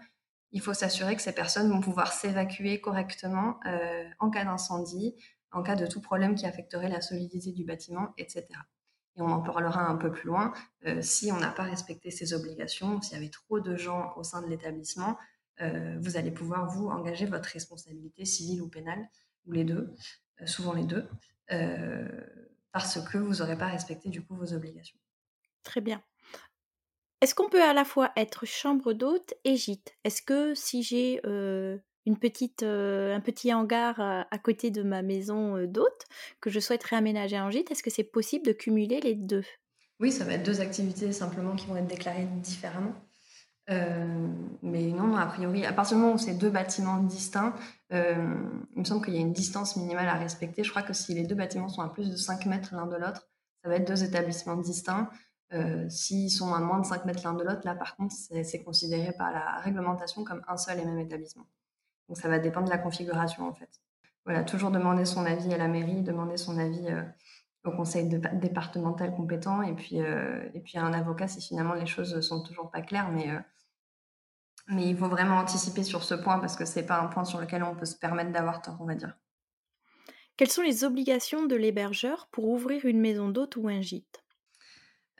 il 0.52 0.60
faut 0.60 0.74
s'assurer 0.74 1.16
que 1.16 1.22
ces 1.22 1.32
personnes 1.32 1.70
vont 1.70 1.80
pouvoir 1.80 2.12
s'évacuer 2.12 2.80
correctement 2.80 3.60
euh, 3.66 4.04
en 4.18 4.30
cas 4.30 4.44
d'incendie, 4.44 5.14
en 5.52 5.62
cas 5.62 5.76
de 5.76 5.86
tout 5.86 6.00
problème 6.00 6.34
qui 6.34 6.44
affecterait 6.44 6.88
la 6.88 7.00
solidité 7.00 7.52
du 7.52 7.64
bâtiment, 7.64 8.12
etc. 8.18 8.46
Et 9.16 9.22
on 9.22 9.30
en 9.30 9.40
parlera 9.40 9.86
un 9.86 9.96
peu 9.96 10.12
plus 10.12 10.28
loin. 10.28 10.52
si 11.00 11.32
on 11.32 11.38
n'a 11.38 11.50
pas 11.50 11.64
respecté 11.64 12.12
ces 12.12 12.32
obligations, 12.32 13.02
s'il 13.02 13.14
y 13.14 13.16
avait 13.16 13.30
trop 13.30 13.58
de 13.58 13.74
gens 13.74 14.12
au 14.16 14.22
sein 14.22 14.40
de 14.40 14.46
l'établissement, 14.46 15.18
vous 15.58 16.16
allez 16.16 16.30
pouvoir 16.30 16.68
vous 16.68 16.86
engager 16.88 17.26
votre 17.26 17.48
responsabilité 17.48 18.24
civile 18.24 18.62
ou 18.62 18.68
pénale, 18.68 19.08
ou 19.46 19.52
les 19.52 19.64
deux, 19.64 19.92
souvent 20.46 20.72
les 20.72 20.84
deux 20.84 21.08
parce 22.72 23.00
que 23.00 23.18
vous 23.18 23.36
n'aurez 23.36 23.56
pas 23.56 23.66
respecté 23.66 24.08
du 24.08 24.22
coup 24.24 24.34
vos 24.36 24.52
obligations. 24.52 24.98
Très 25.62 25.80
bien. 25.80 26.02
Est-ce 27.20 27.34
qu'on 27.34 27.48
peut 27.50 27.62
à 27.62 27.74
la 27.74 27.84
fois 27.84 28.12
être 28.16 28.46
chambre 28.46 28.92
d'hôte 28.92 29.34
et 29.44 29.56
gîte? 29.56 29.94
Est-ce 30.04 30.22
que 30.22 30.54
si 30.54 30.82
j'ai 30.82 31.20
une 31.24 32.18
petite, 32.18 32.62
un 32.62 33.20
petit 33.20 33.52
hangar 33.52 34.00
à, 34.00 34.38
côté 34.38 34.70
de 34.70 34.82
ma 34.82 35.02
maison 35.02 35.66
d'hôte 35.66 36.06
que 36.40 36.48
je 36.48 36.60
souhaiterais 36.60 36.96
aménager 36.96 37.38
en 37.38 37.50
gîte, 37.50 37.70
est-ce 37.70 37.82
que 37.82 37.90
c'est 37.90 38.04
possible 38.04 38.46
de 38.46 38.52
cumuler 38.52 39.00
les 39.00 39.14
deux? 39.14 39.44
Oui, 40.00 40.10
ça 40.10 40.24
va 40.24 40.32
être 40.32 40.46
deux 40.46 40.62
activités 40.62 41.12
simplement 41.12 41.54
qui 41.54 41.66
vont 41.66 41.76
être 41.76 41.86
déclarées 41.86 42.26
différemment. 42.36 42.94
Euh, 43.70 44.28
mais 44.62 44.86
non, 44.88 45.16
a 45.16 45.26
priori, 45.26 45.64
à 45.64 45.72
partir 45.72 45.96
du 45.96 46.02
moment 46.02 46.14
où 46.14 46.18
c'est 46.18 46.34
deux 46.34 46.50
bâtiments 46.50 46.98
distincts, 46.98 47.54
euh, 47.92 48.34
il 48.74 48.80
me 48.80 48.84
semble 48.84 49.04
qu'il 49.04 49.14
y 49.14 49.18
a 49.18 49.20
une 49.20 49.32
distance 49.32 49.76
minimale 49.76 50.08
à 50.08 50.14
respecter. 50.14 50.64
Je 50.64 50.70
crois 50.70 50.82
que 50.82 50.92
si 50.92 51.14
les 51.14 51.24
deux 51.24 51.36
bâtiments 51.36 51.68
sont 51.68 51.82
à 51.82 51.88
plus 51.88 52.10
de 52.10 52.16
5 52.16 52.46
mètres 52.46 52.74
l'un 52.74 52.86
de 52.86 52.96
l'autre, 52.96 53.28
ça 53.62 53.68
va 53.68 53.76
être 53.76 53.86
deux 53.86 54.02
établissements 54.02 54.56
distincts. 54.56 55.08
Euh, 55.52 55.88
s'ils 55.88 56.30
sont 56.30 56.52
à 56.54 56.60
moins 56.60 56.80
de 56.80 56.86
5 56.86 57.04
mètres 57.04 57.22
l'un 57.24 57.34
de 57.34 57.44
l'autre, 57.44 57.62
là 57.64 57.74
par 57.74 57.96
contre, 57.96 58.14
c'est 58.14 58.62
considéré 58.64 59.12
par 59.12 59.32
la 59.32 59.58
réglementation 59.58 60.24
comme 60.24 60.42
un 60.48 60.56
seul 60.56 60.78
et 60.80 60.84
même 60.84 60.98
établissement. 60.98 61.46
Donc 62.08 62.18
ça 62.18 62.28
va 62.28 62.38
dépendre 62.38 62.66
de 62.66 62.70
la 62.70 62.78
configuration 62.78 63.48
en 63.48 63.54
fait. 63.54 63.70
Voilà, 64.24 64.42
toujours 64.42 64.70
demander 64.70 65.04
son 65.04 65.24
avis 65.26 65.52
à 65.54 65.58
la 65.58 65.68
mairie, 65.68 66.02
demander 66.02 66.36
son 66.36 66.58
avis 66.58 66.86
au 67.64 67.70
conseil 67.70 68.08
départemental 68.08 69.14
compétent 69.14 69.62
et 69.62 69.74
puis, 69.74 69.96
et 69.96 70.60
puis 70.60 70.78
à 70.78 70.84
un 70.84 70.92
avocat 70.92 71.26
si 71.26 71.40
finalement 71.40 71.74
les 71.74 71.86
choses 71.86 72.20
sont 72.20 72.42
toujours 72.42 72.70
pas 72.70 72.82
claires. 72.82 73.10
Mais 73.10 73.28
mais 74.70 74.88
il 74.88 74.96
faut 74.96 75.08
vraiment 75.08 75.36
anticiper 75.36 75.82
sur 75.82 76.04
ce 76.04 76.14
point 76.14 76.38
parce 76.38 76.56
que 76.56 76.64
ce 76.64 76.78
n'est 76.78 76.86
pas 76.86 77.00
un 77.00 77.06
point 77.06 77.24
sur 77.24 77.40
lequel 77.40 77.62
on 77.62 77.74
peut 77.74 77.86
se 77.86 77.96
permettre 77.96 78.32
d'avoir 78.32 78.62
tort, 78.62 78.76
on 78.80 78.86
va 78.86 78.94
dire. 78.94 79.16
Quelles 80.36 80.50
sont 80.50 80.62
les 80.62 80.84
obligations 80.84 81.44
de 81.44 81.54
l'hébergeur 81.54 82.28
pour 82.32 82.48
ouvrir 82.48 82.86
une 82.86 83.00
maison 83.00 83.28
d'hôte 83.28 83.56
ou 83.56 83.68
un 83.68 83.82
gîte? 83.82 84.24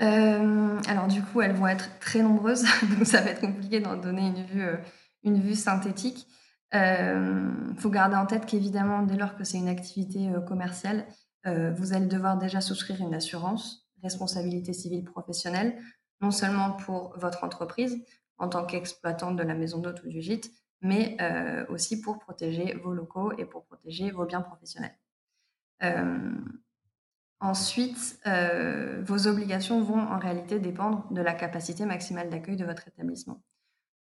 Euh, 0.01 0.81
Alors 0.89 1.09
du 1.09 1.23
coup, 1.23 1.43
elles 1.43 1.53
vont 1.53 1.67
être 1.67 1.99
très 1.99 2.23
nombreuses, 2.23 2.65
donc 2.97 3.07
ça 3.07 3.21
va 3.21 3.31
être 3.31 3.41
compliqué 3.41 3.81
d'en 3.81 3.97
donner 3.97 4.29
une 4.29 4.45
vue, 4.45 4.63
euh, 4.63 4.77
une 5.25 5.41
vue 5.41 5.55
synthétique. 5.55 6.27
Il 6.73 6.79
euh, 6.79 7.75
faut 7.77 7.91
garder 7.91 8.17
en 8.17 8.27
tête 8.27 8.47
qu'évidemment, 8.47 9.03
dès 9.03 9.17
lors 9.17 9.37
que 9.37 9.45
c'est 9.45 9.59
une 9.59 9.69
activité 9.69 10.31
commerciale, 10.47 11.07
vous 11.45 11.95
allez 11.95 12.07
devoir 12.07 12.37
déjà 12.37 12.61
souscrire 12.61 13.01
une 13.01 13.15
assurance, 13.15 13.89
responsabilité 14.03 14.73
civile 14.73 15.05
professionnelle, 15.05 15.77
non 16.21 16.31
seulement 16.31 16.73
pour 16.73 17.19
votre 17.19 17.45
entreprise, 17.45 18.05
en 18.41 18.49
tant 18.49 18.67
qu'exploitante 18.67 19.37
de 19.37 19.45
la 19.45 19.55
maison 19.55 19.79
d'hôte 19.79 20.03
ou 20.03 20.09
du 20.09 20.21
gîte, 20.21 20.51
mais 20.81 21.17
aussi 21.69 22.01
pour 22.01 22.19
protéger 22.19 22.75
vos 22.83 22.93
locaux 22.93 23.33
et 23.39 23.45
pour 23.45 23.65
protéger 23.67 24.11
vos 24.11 24.25
biens 24.25 24.41
professionnels. 24.41 24.97
Ensuite, 27.39 28.21
vos 29.03 29.27
obligations 29.29 29.83
vont 29.83 30.01
en 30.01 30.19
réalité 30.19 30.59
dépendre 30.59 31.07
de 31.13 31.21
la 31.21 31.35
capacité 31.35 31.87
maximale 31.87 32.29
d'accueil 32.31 32.57
de 32.57 32.65
votre 32.65 32.89
établissement. 32.89 33.43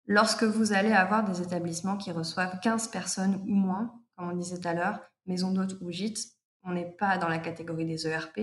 Lorsque 0.07 0.45
vous 0.45 0.73
allez 0.73 0.93
avoir 0.93 1.25
des 1.25 1.43
établissements 1.43 1.97
qui 1.97 2.11
reçoivent 2.11 2.59
15 2.61 2.89
personnes 2.89 3.37
ou 3.47 3.55
moins, 3.55 4.01
comme 4.17 4.31
on 4.31 4.37
disait 4.37 4.59
tout 4.59 4.69
à 4.69 4.75
l'heure, 4.75 5.01
maison 5.27 5.53
d'hôtes 5.53 5.81
ou 5.81 5.91
gîtes, 5.91 6.33
on 6.65 6.73
n'est 6.73 6.91
pas 6.91 7.19
dans 7.19 7.29
la 7.29 7.39
catégorie 7.39 7.87
des 7.87 8.07
ERP. 8.07 8.39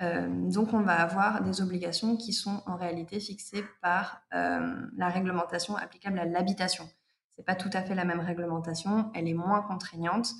Euh, 0.00 0.28
donc, 0.50 0.72
on 0.72 0.82
va 0.82 0.94
avoir 0.94 1.42
des 1.42 1.60
obligations 1.60 2.16
qui 2.16 2.32
sont 2.32 2.62
en 2.66 2.76
réalité 2.76 3.18
fixées 3.18 3.64
par 3.82 4.22
euh, 4.32 4.76
la 4.96 5.08
réglementation 5.08 5.76
applicable 5.76 6.18
à 6.18 6.24
l'habitation. 6.24 6.88
Ce 7.30 7.40
n'est 7.40 7.44
pas 7.44 7.56
tout 7.56 7.70
à 7.72 7.82
fait 7.82 7.94
la 7.94 8.04
même 8.04 8.20
réglementation, 8.20 9.10
elle 9.14 9.28
est 9.28 9.34
moins 9.34 9.62
contraignante. 9.62 10.32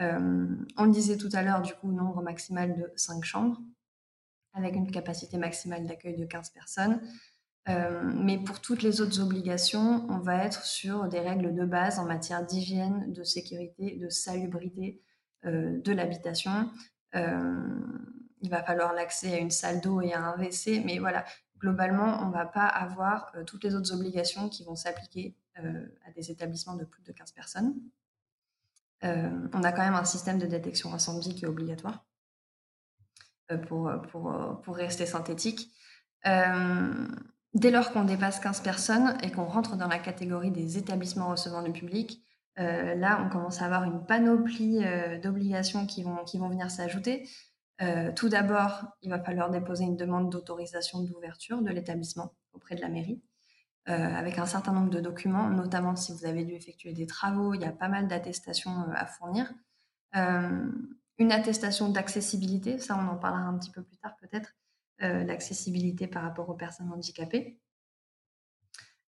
Euh, 0.00 0.46
on 0.76 0.86
disait 0.86 1.16
tout 1.16 1.28
à 1.32 1.42
l'heure, 1.42 1.60
du 1.60 1.74
coup, 1.74 1.90
nombre 1.90 2.22
maximal 2.22 2.76
de 2.76 2.92
5 2.96 3.24
chambres, 3.24 3.60
avec 4.54 4.74
une 4.74 4.90
capacité 4.90 5.38
maximale 5.38 5.86
d'accueil 5.86 6.16
de 6.16 6.24
15 6.24 6.50
personnes. 6.50 7.00
Mais 7.68 8.36
pour 8.36 8.60
toutes 8.60 8.82
les 8.82 9.00
autres 9.00 9.20
obligations, 9.20 10.04
on 10.08 10.18
va 10.18 10.44
être 10.44 10.64
sur 10.64 11.06
des 11.06 11.20
règles 11.20 11.54
de 11.54 11.64
base 11.64 12.00
en 12.00 12.04
matière 12.04 12.44
d'hygiène, 12.44 13.12
de 13.12 13.22
sécurité, 13.22 13.96
de 13.96 14.08
salubrité 14.08 15.00
de 15.44 15.92
l'habitation. 15.92 16.68
Il 18.40 18.50
va 18.50 18.62
falloir 18.62 18.92
l'accès 18.92 19.34
à 19.34 19.38
une 19.38 19.50
salle 19.50 19.80
d'eau 19.80 20.00
et 20.00 20.12
à 20.12 20.20
un 20.22 20.36
WC, 20.36 20.82
mais 20.84 20.98
voilà, 20.98 21.24
globalement, 21.58 22.20
on 22.22 22.26
ne 22.26 22.32
va 22.32 22.46
pas 22.46 22.66
avoir 22.66 23.32
toutes 23.46 23.64
les 23.64 23.74
autres 23.74 23.92
obligations 23.92 24.48
qui 24.48 24.64
vont 24.64 24.76
s'appliquer 24.76 25.36
à 25.56 26.10
des 26.12 26.30
établissements 26.30 26.74
de 26.74 26.84
plus 26.84 27.02
de 27.02 27.12
15 27.12 27.32
personnes. 27.32 27.74
on 29.02 29.62
a 29.62 29.72
quand 29.72 29.82
même 29.82 29.94
un 29.94 30.04
système 30.04 30.38
de 30.38 30.46
détection 30.46 30.94
incendie 30.94 31.34
qui 31.34 31.44
est 31.44 31.48
obligatoire 31.48 32.06
pour, 33.68 33.90
rester 34.68 35.04
synthétique. 35.04 35.70
Dès 37.54 37.70
lors 37.72 37.90
qu'on 37.92 38.04
dépasse 38.04 38.38
15 38.38 38.60
personnes 38.60 39.18
et 39.22 39.32
qu'on 39.32 39.44
rentre 39.44 39.76
dans 39.76 39.88
la 39.88 39.98
catégorie 39.98 40.52
des 40.52 40.78
établissements 40.78 41.30
recevant 41.30 41.62
du 41.62 41.72
public, 41.72 42.24
euh, 42.58 42.94
là, 42.94 43.24
on 43.24 43.28
commence 43.28 43.60
à 43.60 43.64
avoir 43.64 43.84
une 43.84 44.04
panoplie 44.04 44.84
euh, 44.84 45.18
d'obligations 45.18 45.86
qui 45.86 46.02
vont 46.02 46.48
venir 46.48 46.70
s'ajouter. 46.70 47.28
Euh, 47.82 48.12
tout 48.12 48.28
d'abord, 48.28 48.84
il 49.02 49.10
va 49.10 49.18
falloir 49.18 49.50
déposer 49.50 49.84
une 49.84 49.96
demande 49.96 50.30
d'autorisation 50.30 51.02
d'ouverture 51.02 51.62
de 51.62 51.70
l'établissement 51.70 52.34
auprès 52.52 52.74
de 52.74 52.80
la 52.80 52.88
mairie, 52.88 53.22
avec 53.86 54.38
un 54.38 54.46
certain 54.46 54.72
nombre 54.72 54.90
de 54.90 55.00
documents, 55.00 55.50
notamment 55.50 55.96
si 55.96 56.12
vous 56.12 56.24
avez 56.24 56.44
dû 56.44 56.52
effectuer 56.52 56.92
des 56.92 57.06
travaux, 57.08 57.54
il 57.54 57.60
y 57.60 57.64
a 57.64 57.72
pas 57.72 57.88
mal 57.88 58.06
d'attestations 58.06 58.84
à 58.94 59.04
fournir. 59.04 59.52
une 60.14 61.32
attestation 61.32 61.88
d'accessibilité, 61.88 62.78
ça 62.78 62.96
on 62.96 63.08
en 63.08 63.16
parlera 63.16 63.42
un 63.42 63.58
petit 63.58 63.70
peu 63.72 63.82
plus 63.82 63.96
tard 63.96 64.16
peut-être, 64.20 64.54
euh, 65.02 65.24
l'accessibilité 65.24 66.06
par 66.06 66.22
rapport 66.22 66.50
aux 66.50 66.54
personnes 66.54 66.92
handicapées. 66.92 67.58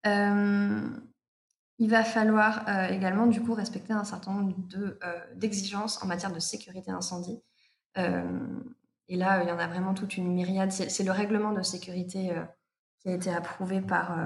Euh, 0.04 0.90
il 1.78 1.88
va 1.88 2.02
falloir 2.02 2.68
euh, 2.68 2.88
également 2.88 3.28
du 3.28 3.40
coup 3.40 3.54
respecter 3.54 3.92
un 3.92 4.02
certain 4.02 4.32
nombre 4.32 4.56
d'exigences 5.36 6.02
en 6.02 6.06
matière 6.08 6.32
de 6.32 6.40
sécurité 6.40 6.90
incendie. 6.90 7.40
Et 7.96 9.16
là, 9.16 9.42
il 9.42 9.48
y 9.48 9.52
en 9.52 9.58
a 9.58 9.66
vraiment 9.66 9.94
toute 9.94 10.16
une 10.16 10.32
myriade. 10.32 10.72
C'est 10.72 11.04
le 11.04 11.12
règlement 11.12 11.52
de 11.52 11.62
sécurité 11.62 12.32
qui 13.00 13.08
a 13.08 13.12
été 13.12 13.30
approuvé 13.30 13.80
par, 13.80 14.16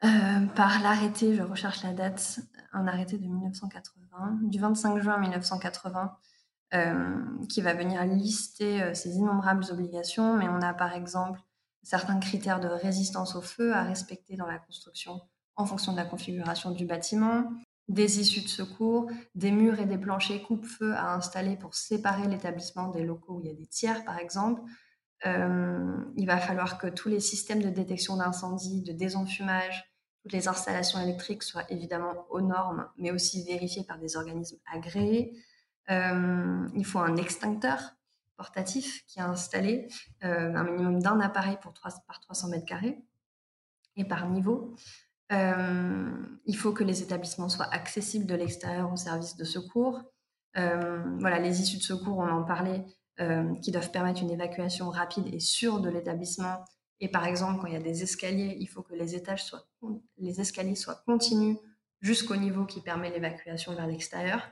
par 0.00 0.82
l'arrêté, 0.82 1.34
je 1.34 1.42
recherche 1.42 1.82
la 1.82 1.92
date, 1.92 2.40
un 2.72 2.86
arrêté 2.86 3.18
de 3.18 3.26
1980, 3.26 4.38
du 4.42 4.58
25 4.58 5.00
juin 5.00 5.18
1980, 5.18 6.16
euh, 6.74 7.16
qui 7.48 7.62
va 7.62 7.72
venir 7.72 8.04
lister 8.04 8.82
euh, 8.82 8.92
ces 8.92 9.16
innombrables 9.16 9.64
obligations, 9.70 10.36
mais 10.36 10.48
on 10.50 10.60
a 10.60 10.74
par 10.74 10.92
exemple 10.92 11.40
certains 11.82 12.18
critères 12.20 12.60
de 12.60 12.68
résistance 12.68 13.34
au 13.36 13.40
feu 13.40 13.74
à 13.74 13.84
respecter 13.84 14.36
dans 14.36 14.46
la 14.46 14.58
construction 14.58 15.18
en 15.56 15.64
fonction 15.64 15.92
de 15.92 15.96
la 15.96 16.04
configuration 16.04 16.70
du 16.70 16.84
bâtiment, 16.84 17.44
des 17.88 18.20
issues 18.20 18.42
de 18.42 18.48
secours, 18.48 19.10
des 19.34 19.50
murs 19.50 19.80
et 19.80 19.86
des 19.86 19.98
planchers 19.98 20.42
coupe-feu 20.42 20.94
à 20.94 21.14
installer 21.14 21.56
pour 21.56 21.74
séparer 21.74 22.28
l'établissement 22.28 22.88
des 22.88 23.02
locaux 23.02 23.34
où 23.34 23.40
il 23.40 23.46
y 23.46 23.50
a 23.50 23.54
des 23.54 23.66
tiers, 23.66 24.04
par 24.04 24.18
exemple. 24.18 24.62
Euh, 25.26 25.96
il 26.16 26.26
va 26.26 26.38
falloir 26.38 26.78
que 26.78 26.86
tous 26.86 27.08
les 27.08 27.20
systèmes 27.20 27.62
de 27.62 27.70
détection 27.70 28.16
d'incendie, 28.16 28.82
de 28.82 28.92
désenfumage, 28.92 29.84
toutes 30.22 30.32
les 30.32 30.48
installations 30.48 31.00
électriques 31.00 31.42
soient 31.42 31.64
évidemment 31.70 32.26
aux 32.30 32.40
normes, 32.40 32.88
mais 32.98 33.10
aussi 33.10 33.44
vérifiées 33.44 33.84
par 33.84 33.98
des 33.98 34.16
organismes 34.16 34.58
agréés. 34.70 35.32
Euh, 35.90 36.68
il 36.74 36.84
faut 36.84 36.98
un 36.98 37.16
extincteur 37.16 37.94
portatif 38.36 39.04
qui 39.06 39.18
est 39.18 39.22
installé, 39.22 39.88
euh, 40.24 40.54
un 40.54 40.64
minimum 40.64 41.00
d'un 41.00 41.20
appareil 41.20 41.56
pour 41.60 41.72
3, 41.72 41.90
par 42.06 42.20
300 42.20 42.48
mètres 42.48 42.66
carrés 42.66 42.98
et 43.96 44.04
par 44.04 44.28
niveau. 44.28 44.76
Euh, 45.32 46.10
il 46.46 46.56
faut 46.56 46.72
que 46.72 46.84
les 46.84 47.02
établissements 47.02 47.48
soient 47.48 47.72
accessibles 47.72 48.26
de 48.26 48.34
l'extérieur 48.34 48.92
aux 48.92 48.96
services 48.96 49.36
de 49.36 49.44
secours. 49.44 50.02
voilà, 50.54 51.38
les 51.38 51.60
issues 51.60 51.76
de 51.76 51.82
secours, 51.82 52.18
on 52.18 52.28
en 52.28 52.42
parlait, 52.42 52.84
qui 53.62 53.70
doivent 53.70 53.90
permettre 53.90 54.22
une 54.22 54.30
évacuation 54.30 54.90
rapide 54.90 55.32
et 55.32 55.40
sûre 55.40 55.80
de 55.80 55.90
l'établissement. 55.90 56.64
Et 57.00 57.08
par 57.08 57.26
exemple, 57.26 57.60
quand 57.60 57.66
il 57.66 57.74
y 57.74 57.76
a 57.76 57.80
des 57.80 58.02
escaliers, 58.02 58.56
il 58.58 58.66
faut 58.66 58.82
que 58.82 58.94
les 58.94 59.14
étages 59.14 59.44
soient, 59.44 59.68
les 60.16 60.40
escaliers 60.40 60.74
soient 60.74 61.02
continus 61.06 61.56
jusqu'au 62.00 62.36
niveau 62.36 62.64
qui 62.64 62.80
permet 62.80 63.10
l'évacuation 63.10 63.74
vers 63.74 63.86
l'extérieur. 63.86 64.42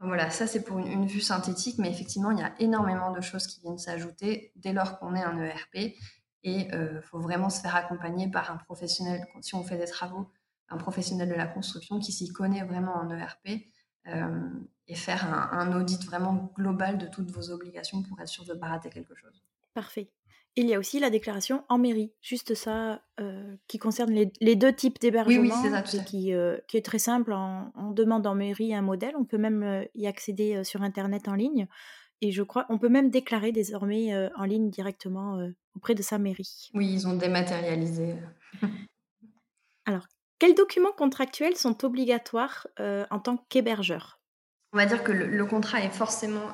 Voilà, 0.00 0.30
ça 0.30 0.46
c'est 0.46 0.64
pour 0.64 0.78
une, 0.78 1.06
vue 1.06 1.20
synthétique, 1.20 1.78
mais 1.78 1.88
effectivement, 1.88 2.32
il 2.32 2.40
y 2.40 2.42
a 2.42 2.54
énormément 2.58 3.12
de 3.12 3.20
choses 3.20 3.46
qui 3.46 3.60
viennent 3.60 3.78
s'ajouter 3.78 4.52
dès 4.56 4.72
lors 4.72 4.98
qu'on 4.98 5.14
est 5.14 5.22
un 5.22 5.38
ERP. 5.40 5.94
Et 6.44 6.62
il 6.62 6.74
euh, 6.74 7.00
faut 7.02 7.20
vraiment 7.20 7.50
se 7.50 7.60
faire 7.60 7.76
accompagner 7.76 8.30
par 8.30 8.50
un 8.50 8.56
professionnel, 8.56 9.26
si 9.40 9.54
on 9.54 9.62
fait 9.62 9.78
des 9.78 9.86
travaux, 9.86 10.28
un 10.72 10.76
professionnel 10.76 11.28
de 11.28 11.34
la 11.34 11.46
construction 11.46 11.98
qui 11.98 12.12
s'y 12.12 12.32
connaît 12.32 12.64
vraiment 12.64 12.94
en 12.94 13.10
ERP 13.10 13.62
euh, 14.08 14.48
et 14.88 14.96
faire 14.96 15.24
un, 15.52 15.80
audit 15.80 16.04
vraiment 16.04 16.52
global 16.56 16.98
de 16.98 17.06
toutes 17.06 17.30
vos 17.30 17.50
obligations 17.50 18.02
pour 18.02 18.20
être 18.20 18.28
sûr 18.28 18.44
de 18.44 18.52
ne 18.52 18.58
pas 18.58 18.66
rater 18.66 18.90
quelque 18.90 19.14
chose. 19.14 19.42
Parfait. 19.74 20.10
Il 20.56 20.66
y 20.66 20.74
a 20.74 20.78
aussi 20.78 20.98
la 20.98 21.08
déclaration 21.08 21.64
en 21.68 21.78
mairie, 21.78 22.12
juste 22.20 22.54
ça, 22.54 23.00
euh, 23.20 23.56
qui 23.68 23.78
concerne 23.78 24.10
les, 24.12 24.56
deux 24.56 24.72
types 24.72 25.00
d'hébergement, 25.00 25.40
oui, 25.40 25.50
oui, 25.50 26.04
qui, 26.04 26.34
euh, 26.34 26.58
qui, 26.68 26.76
est 26.76 26.84
très 26.84 26.98
simple. 26.98 27.32
On, 27.32 27.92
demande 27.92 28.26
en 28.26 28.34
mairie 28.34 28.74
un 28.74 28.82
modèle, 28.82 29.14
on 29.16 29.24
peut 29.24 29.38
même 29.38 29.86
y 29.94 30.06
accéder 30.06 30.62
sur 30.64 30.82
Internet 30.82 31.28
en 31.28 31.34
ligne. 31.34 31.68
Et 32.22 32.32
je 32.32 32.42
crois, 32.42 32.64
on 32.70 32.78
peut 32.78 32.88
même 32.88 33.10
déclarer 33.10 33.52
désormais 33.52 34.16
en 34.36 34.44
ligne 34.44 34.70
directement 34.70 35.38
auprès 35.74 35.94
de 35.94 36.02
sa 36.02 36.18
mairie. 36.18 36.70
Oui, 36.72 36.88
ils 36.90 37.06
ont 37.06 37.16
dématérialisé. 37.16 38.14
Alors, 39.86 40.06
quels 40.38 40.54
documents 40.54 40.92
contractuels 40.92 41.56
sont 41.56 41.84
obligatoires 41.84 42.68
en 42.78 43.18
tant 43.18 43.44
qu'hébergeur? 43.48 44.20
On 44.72 44.78
va 44.78 44.86
dire 44.86 45.02
que 45.02 45.12
le 45.12 45.44
contrat 45.46 45.82
est 45.82 45.90
forcément 45.90 46.48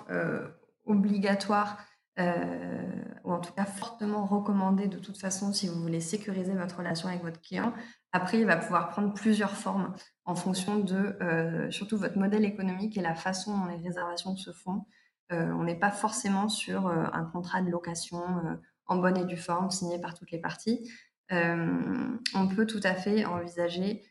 obligatoire 0.87 1.79
euh, 2.19 3.05
ou 3.23 3.33
en 3.33 3.39
tout 3.39 3.53
cas 3.53 3.65
fortement 3.65 4.27
recommandé 4.27 4.89
de 4.89 4.99
toute 4.99 5.19
façon 5.19 5.53
si 5.53 5.69
vous 5.69 5.81
voulez 5.81 6.01
sécuriser 6.01 6.53
votre 6.53 6.79
relation 6.79 7.09
avec 7.09 7.23
votre 7.23 7.41
client. 7.41 7.73
Après, 8.11 8.41
il 8.41 8.47
va 8.47 8.57
pouvoir 8.57 8.89
prendre 8.89 9.15
plusieurs 9.15 9.53
formes 9.53 9.95
en 10.25 10.35
fonction 10.35 10.81
de 10.81 11.17
euh, 11.23 11.71
surtout 11.71 11.97
votre 11.97 12.19
modèle 12.19 12.45
économique 12.45 12.97
et 12.97 13.03
la 13.03 13.15
façon 13.15 13.57
dont 13.57 13.67
les 13.67 13.77
réservations 13.77 14.37
se 14.37 14.51
font. 14.51 14.85
Euh, 15.30 15.52
on 15.52 15.64
n'est 15.64 15.78
pas 15.78 15.90
forcément 15.90 16.49
sur 16.49 16.88
un 16.88 17.25
contrat 17.25 17.61
de 17.62 17.70
location 17.70 18.23
en 18.87 18.97
bonne 18.97 19.16
et 19.18 19.25
due 19.25 19.37
forme 19.37 19.70
signé 19.70 20.00
par 20.00 20.14
toutes 20.14 20.30
les 20.30 20.40
parties. 20.40 20.90
on 21.30 22.49
peut 22.54 22.66
tout 22.66 22.80
à 22.82 22.94
fait 22.94 23.25
envisager, 23.25 24.02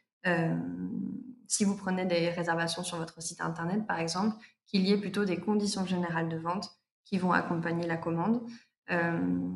si 1.48 1.64
vous 1.64 1.76
prenez 1.76 2.06
des 2.06 2.30
réservations 2.30 2.84
sur 2.84 2.98
votre 2.98 3.22
site 3.22 3.42
internet 3.42 3.88
par 3.88 4.00
exemple, 4.00 4.36
qu'il 4.68 4.86
y 4.86 4.92
ait 4.92 4.98
plutôt 4.98 5.26
des 5.26 5.38
conditions 5.38 5.86
générales 5.86 6.30
de 6.30 6.38
vente 6.38 6.70
qui 7.06 7.18
vont 7.18 7.32
accompagner 7.32 7.88
la 7.88 7.98
commande. 7.98 8.42
Euh, 8.92 9.50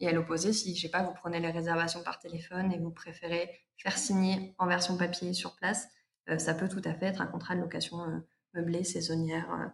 et 0.00 0.08
à 0.08 0.12
l'opposé, 0.12 0.52
si, 0.52 0.74
je 0.74 0.82
sais 0.82 0.90
pas, 0.90 1.02
vous 1.02 1.14
prenez 1.14 1.40
les 1.40 1.50
réservations 1.50 2.02
par 2.02 2.18
téléphone 2.18 2.72
et 2.72 2.78
vous 2.78 2.90
préférez 2.90 3.50
faire 3.76 3.96
signer 3.96 4.54
en 4.58 4.66
version 4.66 4.96
papier 4.96 5.32
sur 5.32 5.54
place, 5.56 5.86
euh, 6.28 6.38
ça 6.38 6.54
peut 6.54 6.68
tout 6.68 6.82
à 6.84 6.94
fait 6.94 7.06
être 7.06 7.20
un 7.20 7.26
contrat 7.26 7.54
de 7.54 7.60
location 7.60 8.02
euh, 8.02 8.18
meublé, 8.54 8.84
saisonnière. 8.84 9.72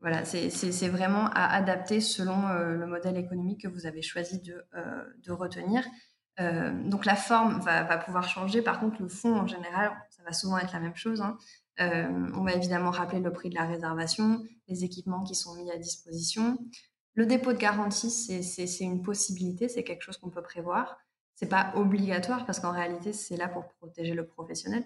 Voilà, 0.00 0.24
c'est 0.24 0.88
vraiment 0.88 1.26
à 1.26 1.54
adapter 1.54 2.00
selon 2.00 2.48
le 2.48 2.86
modèle 2.86 3.18
économique 3.18 3.62
que 3.62 3.68
vous 3.68 3.84
avez 3.86 4.00
choisi 4.00 4.40
de, 4.40 4.64
de 5.22 5.32
retenir. 5.32 5.84
donc 6.38 7.04
la 7.04 7.16
forme 7.16 7.60
va, 7.60 7.98
pouvoir 7.98 8.26
changer. 8.26 8.62
Par 8.62 8.80
contre, 8.80 9.02
le 9.02 9.08
fond, 9.08 9.36
en 9.36 9.46
général, 9.46 9.92
ça 10.08 10.22
va 10.22 10.32
souvent 10.32 10.56
être 10.56 10.72
la 10.72 10.80
même 10.80 10.96
chose. 10.96 11.20
Hein. 11.20 11.36
Euh, 11.80 12.30
on 12.34 12.44
va 12.44 12.52
évidemment 12.52 12.90
rappeler 12.90 13.20
le 13.20 13.32
prix 13.32 13.48
de 13.48 13.54
la 13.54 13.66
réservation, 13.66 14.42
les 14.68 14.84
équipements 14.84 15.24
qui 15.24 15.34
sont 15.34 15.54
mis 15.54 15.70
à 15.70 15.78
disposition. 15.78 16.58
Le 17.14 17.26
dépôt 17.26 17.52
de 17.52 17.58
garantie, 17.58 18.10
c'est 18.10 18.84
une 18.84 19.02
possibilité, 19.02 19.68
c'est 19.68 19.82
quelque 19.82 20.02
chose 20.02 20.18
qu'on 20.18 20.30
peut 20.30 20.42
prévoir. 20.42 20.98
c'est 21.34 21.48
pas 21.48 21.72
obligatoire 21.74 22.44
parce 22.44 22.60
qu'en 22.60 22.72
réalité, 22.72 23.12
c'est 23.12 23.36
là 23.36 23.48
pour 23.48 23.66
protéger 23.68 24.14
le 24.14 24.26
professionnel. 24.26 24.84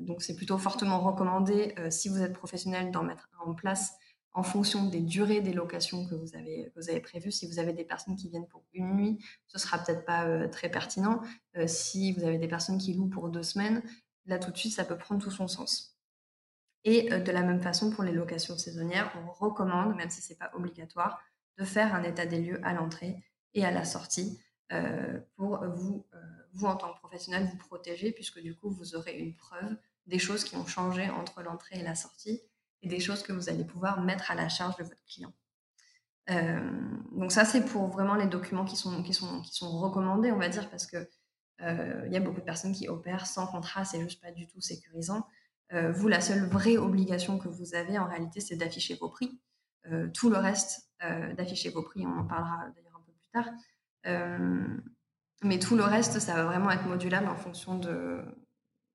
donc, 0.00 0.22
c'est 0.22 0.34
plutôt 0.34 0.58
fortement 0.58 1.00
recommandé, 1.00 1.74
si 1.90 2.08
vous 2.08 2.20
êtes 2.22 2.32
professionnel, 2.32 2.90
d'en 2.90 3.04
mettre 3.04 3.28
en 3.44 3.54
place 3.54 3.94
en 4.34 4.42
fonction 4.42 4.88
des 4.88 5.00
durées 5.00 5.40
des 5.40 5.52
locations 5.52 6.06
que 6.06 6.16
vous 6.16 6.34
avez, 6.36 7.00
prévues. 7.00 7.30
Si 7.30 7.46
vous 7.46 7.60
avez 7.60 7.72
des 7.72 7.84
personnes 7.84 8.16
qui 8.16 8.28
viennent 8.28 8.48
pour 8.48 8.64
une 8.72 8.96
nuit, 8.96 9.24
ce 9.46 9.58
sera 9.58 9.78
peut-être 9.78 10.04
pas 10.04 10.48
très 10.48 10.68
pertinent. 10.68 11.22
si 11.66 12.12
vous 12.12 12.24
avez 12.24 12.38
des 12.38 12.48
personnes 12.48 12.78
qui 12.78 12.94
louent 12.94 13.08
pour 13.08 13.28
deux 13.28 13.44
semaines, 13.44 13.80
là 14.26 14.40
tout 14.40 14.50
de 14.50 14.56
suite, 14.56 14.74
ça 14.74 14.84
peut 14.84 14.98
prendre 14.98 15.22
tout 15.22 15.30
son 15.30 15.46
sens. 15.46 15.96
Et 16.82 17.08
de 17.08 17.32
la 17.32 17.42
même 17.42 17.62
façon, 17.62 17.90
pour 17.90 18.02
les 18.02 18.12
locations 18.12 18.58
saisonnières, 18.58 19.12
on 19.24 19.30
recommande, 19.30 19.94
même 19.96 20.10
si 20.10 20.20
ce 20.20 20.32
n'est 20.32 20.38
pas 20.38 20.50
obligatoire, 20.54 21.22
de 21.56 21.64
faire 21.64 21.94
un 21.94 22.02
état 22.02 22.26
des 22.26 22.40
lieux 22.40 22.60
à 22.64 22.72
l'entrée 22.74 23.22
et 23.54 23.64
à 23.64 23.70
la 23.70 23.84
sortie 23.84 24.40
pour 25.36 25.64
vous, 25.64 26.04
vous, 26.54 26.66
en 26.66 26.74
tant 26.74 26.92
que 26.92 26.98
professionnel, 26.98 27.48
vous 27.48 27.56
protéger, 27.56 28.10
puisque 28.10 28.40
du 28.40 28.56
coup, 28.56 28.70
vous 28.70 28.96
aurez 28.96 29.16
une 29.16 29.36
preuve 29.36 29.76
des 30.06 30.18
choses 30.18 30.42
qui 30.42 30.56
ont 30.56 30.66
changé 30.66 31.08
entre 31.08 31.42
l'entrée 31.42 31.78
et 31.78 31.82
la 31.82 31.94
sortie 31.94 32.42
des 32.88 33.00
choses 33.00 33.22
que 33.22 33.32
vous 33.32 33.48
allez 33.48 33.64
pouvoir 33.64 34.00
mettre 34.02 34.30
à 34.30 34.34
la 34.34 34.48
charge 34.48 34.76
de 34.76 34.84
votre 34.84 35.04
client. 35.06 35.32
donc 37.12 37.32
ça, 37.32 37.44
c'est 37.44 37.64
pour 37.64 37.88
vraiment 37.88 38.14
les 38.14 38.26
documents 38.26 38.64
qui 38.64 38.76
sont, 38.76 39.02
qui 39.02 39.14
sont, 39.14 39.42
qui 39.42 39.54
sont 39.54 39.78
recommandés, 39.78 40.32
on 40.32 40.38
va 40.38 40.48
dire, 40.48 40.70
parce 40.70 40.86
que 40.86 41.08
il 41.60 42.12
y 42.12 42.16
a 42.16 42.20
beaucoup 42.20 42.40
de 42.40 42.44
personnes 42.44 42.74
qui 42.74 42.88
opèrent 42.88 43.26
sans 43.26 43.46
contrat, 43.46 43.84
c'est 43.84 44.00
juste 44.00 44.20
pas 44.20 44.32
du 44.32 44.46
tout 44.46 44.60
sécurisant. 44.60 45.24
Euh, 45.72 45.92
vous, 45.92 46.08
la 46.08 46.20
seule 46.20 46.44
vraie 46.46 46.76
obligation 46.76 47.38
que 47.38 47.48
vous 47.48 47.74
avez 47.74 47.98
en 47.98 48.06
réalité, 48.06 48.40
c'est 48.40 48.56
d'afficher 48.56 48.96
vos 48.96 49.08
prix. 49.08 49.40
Euh, 49.90 50.08
tout 50.12 50.30
le 50.30 50.36
reste, 50.36 50.90
euh, 51.02 51.32
d'afficher 51.34 51.70
vos 51.70 51.82
prix, 51.82 52.06
on 52.06 52.18
en 52.18 52.24
parlera 52.24 52.68
d'ailleurs 52.74 52.96
un 52.96 53.02
peu 53.04 53.12
plus 53.12 53.28
tard. 53.32 53.50
mais 55.42 55.58
tout 55.58 55.76
le 55.76 55.84
reste, 55.84 56.20
ça 56.20 56.34
va 56.34 56.44
vraiment 56.44 56.70
être 56.70 56.86
modulable 56.86 57.28
en 57.28 57.36
fonction 57.36 57.78
de, 57.78 58.22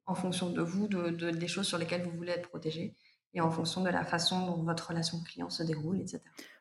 en 0.05 0.15
fonction 0.15 0.50
de 0.50 0.62
vous, 0.62 0.88
de, 0.88 1.31
des 1.31 1.48
choses 1.48 1.67
sur 1.67 1.77
lesquelles 1.77 2.03
vous 2.03 2.15
voulez 2.15 2.31
être 2.31 2.50
protégé 2.50 2.96
et 3.33 3.41
en 3.41 3.51
fonction 3.51 3.83
de 3.83 3.89
la 3.89 4.03
façon 4.03 4.45
dont 4.45 4.63
votre 4.63 4.89
relation 4.89 5.21
client 5.24 5.50
se 5.50 5.63
déroule, 5.63 6.00
etc. 6.01 6.19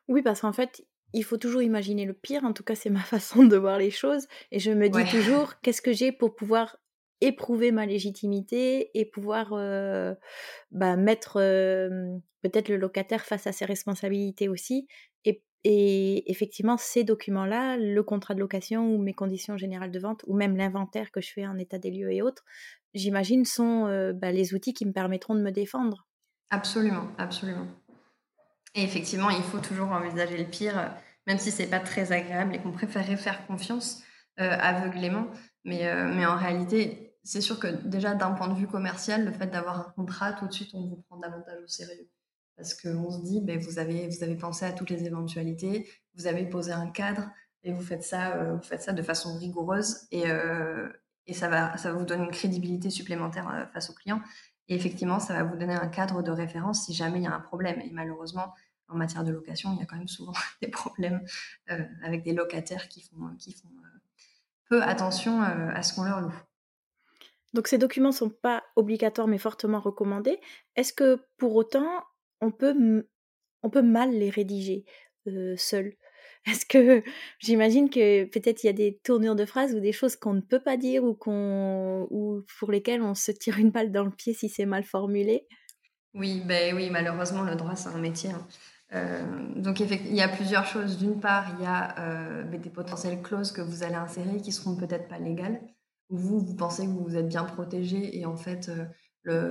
Oui, 0.09 0.23
parce 0.23 0.41
qu'en 0.41 0.53
fait, 0.53 0.85
il 1.13 1.25
faut 1.25 1.39
toujours 1.39 1.63
imaginer 1.63 2.05
le 2.05 2.13
pire. 2.13 2.45
En 2.45 2.53
tout 2.53 2.65
cas, 2.65 2.75
c'est 2.75 2.91
ma 2.91 3.01
façon 3.15 3.45
de 3.45 3.57
voir 3.57 3.79
les 3.79 3.91
choses. 3.91 4.27
Et 4.51 4.59
je 4.59 4.71
me 4.71 4.89
dis 4.89 5.05
toujours, 5.11 5.55
qu'est-ce 5.63 5.83
que 5.83 5.93
j'ai 5.93 6.13
pour 6.13 6.35
pouvoir 6.35 6.77
éprouver 7.21 7.73
ma 7.73 7.85
légitimité 7.85 8.91
et 8.95 9.05
pouvoir 9.05 9.51
bah, 10.71 10.97
mettre 10.97 11.41
peut-être 12.43 12.69
le 12.69 12.77
locataire 12.77 13.25
face 13.25 13.49
à 13.49 13.53
ses 13.53 13.65
responsabilités 13.65 14.49
aussi. 14.49 14.87
Et, 15.25 15.43
et 15.65 16.31
effectivement, 16.31 16.77
ces 16.77 17.03
documents-là, 17.03 17.77
le 17.77 18.03
contrat 18.05 18.35
de 18.35 18.41
location 18.41 18.95
ou 18.95 18.99
mes 18.99 19.15
conditions 19.15 19.57
générales 19.57 19.91
de 19.91 19.99
vente 19.99 20.23
ou 20.29 20.37
même 20.37 20.57
l'inventaire 20.57 21.11
que 21.11 21.21
je 21.21 21.33
fais 21.33 21.45
en 21.45 21.59
état 21.59 21.79
des 21.79 21.91
lieux 21.91 22.13
et 22.13 22.23
autres, 22.23 22.45
j'imagine, 22.95 23.45
sont 23.45 24.13
bah, 24.15 24.31
les 24.31 24.55
outils 24.55 24.73
qui 24.73 24.87
me 24.87 24.93
permettront 24.93 25.35
de 25.35 25.43
me 25.43 25.51
défendre. 25.51 26.08
Absolument, 26.51 27.09
absolument. 27.19 27.67
Et 28.75 28.83
effectivement, 28.83 29.31
il 29.31 29.43
faut 29.43 29.59
toujours 29.59 29.91
envisager 29.93 30.39
le 30.39 30.45
pire, 30.45 30.95
même 31.27 31.39
si 31.39 31.51
c'est 31.51 31.67
pas 31.67 31.81
très 31.81 32.13
agréable 32.13 32.55
et 32.55 32.59
qu'on 32.61 32.73
préférerait 32.73 33.17
faire 33.17 33.47
confiance 33.47 34.03
aveuglément. 34.37 35.27
Mais, 35.65 35.93
mais 36.15 36.25
en 36.27 36.37
réalité, 36.37 37.09
c'est 37.29 37.43
sûr 37.43 37.59
que 37.59 37.67
déjà 37.67 38.15
d'un 38.15 38.31
point 38.33 38.49
de 38.49 38.55
vue 38.55 38.67
commercial, 38.67 39.25
le 39.25 39.33
fait 39.33 39.49
d'avoir 39.49 39.81
un 39.81 39.93
contrat, 39.95 40.33
tout 40.33 40.47
de 40.47 40.53
suite, 40.53 40.71
on 40.73 40.89
vous 40.89 41.05
prend 41.09 41.19
davantage 41.19 41.63
au 41.63 41.67
sérieux. 41.67 42.09
Parce 42.57 42.73
qu'on 42.75 43.11
se 43.11 43.23
dit, 43.23 43.41
ben, 43.43 43.59
vous, 43.59 43.79
avez, 43.79 44.09
vous 44.09 44.25
avez 44.25 44.35
pensé 44.35 44.65
à 44.65 44.73
toutes 44.73 44.91
les 44.91 45.05
éventualités, 45.05 45.89
vous 46.17 46.27
avez 46.27 46.47
posé 46.47 46.73
un 46.73 46.89
cadre 46.89 47.31
et 47.63 47.73
vous 47.73 47.83
faites 47.83 48.03
ça, 48.03 48.35
euh, 48.37 48.57
vous 48.57 48.63
faites 48.63 48.83
ça 48.83 48.93
de 48.93 49.03
façon 49.03 49.37
rigoureuse 49.39 50.09
et, 50.11 50.31
euh, 50.31 50.89
ça, 51.33 51.49
va, 51.49 51.77
ça 51.77 51.93
vous 51.93 52.05
donner 52.07 52.25
une 52.25 52.31
crédibilité 52.31 52.89
supplémentaire 52.89 53.49
euh, 53.51 53.67
face 53.75 53.91
aux 53.91 53.95
clients. 53.95 54.23
Et 54.69 54.75
effectivement, 54.75 55.19
ça 55.19 55.35
va 55.35 55.45
vous 55.45 55.57
donner 55.57 55.75
un 55.75 55.89
cadre 55.89 56.23
de 56.23 56.31
référence 56.31 56.87
si 56.87 56.95
jamais 56.95 57.19
il 57.19 57.25
y 57.25 57.27
a 57.27 57.35
un 57.35 57.41
problème. 57.41 57.81
Et 57.81 57.91
malheureusement, 57.91 58.55
en 58.89 58.97
matière 58.97 59.25
de 59.25 59.31
location, 59.31 59.73
il 59.75 59.81
y 59.81 59.83
a 59.83 59.87
quand 59.87 59.97
même 59.97 60.09
souvent 60.09 60.33
des 60.63 60.69
problèmes 60.69 61.23
avec 62.03 62.23
des 62.23 62.33
locataires 62.33 62.89
qui 62.89 63.03
font, 63.03 63.35
qui 63.39 63.53
font 63.53 63.69
peu 64.69 64.83
attention 64.83 65.41
à 65.41 65.83
ce 65.83 65.95
qu'on 65.95 66.05
leur 66.05 66.21
loue. 66.21 66.35
Donc 67.55 67.67
ces 67.67 67.79
documents 67.79 68.11
ne 68.11 68.15
sont 68.15 68.31
pas 68.31 68.63
obligatoires 68.77 69.27
mais 69.27 69.39
fortement 69.39 69.81
recommandés. 69.81 70.39
Est-ce 70.77 70.93
que 70.93 71.25
pour 71.39 71.55
autant 71.57 72.05
on 72.41 72.51
peut, 72.51 73.07
on 73.63 73.71
peut 73.71 73.83
mal 73.83 74.11
les 74.11 74.31
rédiger 74.31 74.85
seul 75.57 75.95
Est-ce 76.47 76.67
que 76.67 77.03
j'imagine 77.39 77.91
que 77.91 78.25
peut-être 78.25 78.65
il 78.65 78.69
y 78.69 78.71
a 78.71 78.75
des 78.75 78.99
tournures 79.05 79.37
de 79.37 79.45
phrases 79.45 79.75
ou 79.75 79.81
des 79.81 79.93
choses 79.93 80.17
qu'on 80.17 80.35
ne 80.35 80.41
peut 80.41 80.61
pas 80.61 80.77
dire 80.77 81.05
ou, 81.05 81.17
ou 81.27 82.43
pour 82.59 82.71
lesquelles 82.71 83.03
on 83.03 83.15
se 83.15 83.33
tire 83.33 83.59
une 83.59 83.71
balle 83.71 83.93
dans 83.93 84.05
le 84.05 84.11
pied 84.11 84.33
si 84.35 84.49
c'est 84.49 84.67
mal 84.67 84.85
formulé 84.85 85.47
Oui, 86.15 86.43
ben 86.47 86.75
oui, 86.75 86.91
malheureusement 86.91 87.43
le 87.43 87.55
droit 87.55 87.77
c'est 87.77 87.89
un 87.89 87.99
métier. 87.99 88.31
Hein. 88.31 89.55
donc 89.57 89.81
il 89.81 90.15
y 90.15 90.23
a 90.23 90.29
plusieurs 90.29 90.67
choses. 90.67 90.99
D'une 90.99 91.21
part, 91.21 91.55
il 91.59 91.65
y 91.65 91.67
a 91.67 92.45
ben, 92.45 92.61
des 92.61 92.71
potentielles 92.71 93.21
clauses 93.21 93.53
que 93.53 93.61
vous 93.61 93.83
allez 93.83 93.97
insérer 93.97 94.41
qui 94.41 94.53
seront 94.53 94.77
peut-être 94.77 95.09
pas 95.09 95.19
légales 95.19 95.61
vous, 96.11 96.41
vous 96.41 96.55
pensez 96.55 96.87
que 96.87 96.93
vous 96.93 97.17
êtes 97.17 97.29
bien 97.29 97.45
protégé 97.45 98.19
et 98.19 98.27
en 98.27 98.37
fait, 98.37 98.69
euh, 98.69 98.87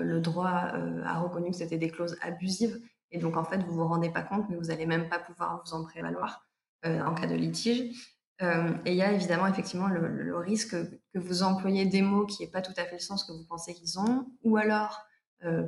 le, 0.03 0.19
droit 0.19 0.71
euh, 0.73 1.03
a 1.03 1.19
reconnu 1.19 1.51
que 1.51 1.57
c'était 1.57 1.77
des 1.77 1.89
clauses 1.89 2.17
abusives 2.21 2.79
et 3.11 3.19
donc 3.19 3.37
en 3.37 3.43
fait, 3.43 3.57
vous 3.59 3.73
vous 3.73 3.87
rendez 3.87 4.09
pas 4.09 4.23
compte, 4.23 4.45
mais 4.49 4.55
vous 4.55 4.65
n'allez 4.65 4.85
même 4.85 5.07
pas 5.07 5.19
pouvoir 5.19 5.61
vous 5.63 5.73
en 5.73 5.83
prévaloir 5.83 6.46
euh, 6.46 6.46
en 6.83 7.13
cas 7.13 7.27
de 7.27 7.35
litige. 7.35 8.13
et 8.41 8.91
il 8.91 8.95
y 8.95 9.01
a 9.01 9.11
évidemment 9.11 9.47
effectivement 9.47 9.87
le, 9.87 10.37
risque 10.37 10.75
que 11.13 11.19
vous 11.19 11.43
employez 11.43 11.85
des 11.85 12.01
mots 12.01 12.25
qui 12.25 12.43
n'aient 12.43 12.51
pas 12.51 12.61
tout 12.61 12.73
à 12.77 12.85
fait 12.85 12.95
le 12.95 13.01
sens 13.01 13.25
que 13.25 13.31
vous 13.31 13.45
pensez 13.45 13.73
qu'ils 13.73 13.99
ont, 13.99 14.27
ou 14.43 14.57
alors 14.57 15.01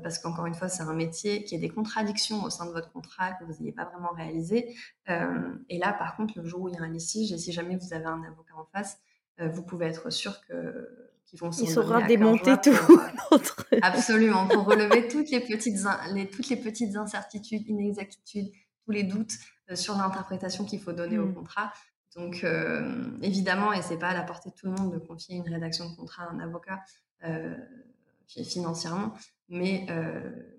parce 0.03 0.19
qu'encore 0.19 0.45
une 0.45 0.55
fois, 0.55 0.69
c'est 0.69 0.83
un 0.83 0.93
métier 0.93 1.43
qui 1.43 1.55
a 1.55 1.59
des 1.59 1.69
contradictions 1.69 2.43
au 2.43 2.49
sein 2.49 2.65
de 2.65 2.71
votre 2.71 2.91
contrat 2.91 3.33
que 3.33 3.43
vous 3.43 3.53
n'ayez 3.59 3.71
pas 3.71 3.85
vraiment 3.85 4.11
réalisé. 4.15 4.75
et 5.07 5.77
là, 5.77 5.93
par 5.93 6.15
contre, 6.15 6.39
le 6.39 6.45
jour 6.45 6.61
où 6.61 6.69
il 6.69 6.75
y 6.75 6.77
a 6.77 6.81
un 6.81 6.89
litige, 6.89 7.31
et 7.31 7.37
si 7.37 7.51
jamais 7.51 7.75
vous 7.75 7.93
avez 7.93 8.05
un 8.05 8.23
avocat 8.23 8.55
en 8.55 8.65
face, 8.65 8.99
euh, 9.41 9.47
vous 9.47 9.63
pouvez 9.63 9.87
être 9.87 10.09
sûr 10.09 10.39
que 10.47 10.87
qu'ils 11.25 11.39
vont 11.39 11.51
Il 11.51 11.69
saura 11.69 12.01
démonter 12.01 12.55
tout. 12.61 12.75
Absolument, 13.81 14.47
pour 14.47 14.65
relever 14.65 15.07
toutes 15.11 15.29
les 15.29 15.41
petites, 15.41 15.77
les, 16.13 16.27
toutes 16.29 16.49
les 16.49 16.57
petites 16.57 16.95
incertitudes, 16.95 17.67
inexactitudes, 17.67 18.51
tous 18.83 18.91
les 18.91 19.03
doutes 19.03 19.33
euh, 19.33 19.35
sur 19.75 19.97
l'interprétation 19.97 20.65
qu'il 20.65 20.81
faut 20.81 20.93
donner 20.93 21.17
au 21.17 21.27
mmh. 21.27 21.35
contrat. 21.35 21.73
Donc, 22.15 22.43
euh, 22.43 23.11
évidemment, 23.21 23.71
et 23.71 23.81
c'est 23.81 23.99
pas 23.99 24.09
à 24.09 24.13
la 24.13 24.23
portée 24.23 24.49
de 24.49 24.55
tout 24.55 24.65
le 24.65 24.73
monde 24.73 24.91
de 24.93 24.97
confier 24.97 25.35
une 25.35 25.47
rédaction 25.47 25.89
de 25.89 25.95
contrat 25.95 26.23
à 26.23 26.31
un 26.31 26.39
avocat 26.39 26.79
financièrement, 28.27 29.13
mais, 29.49 29.87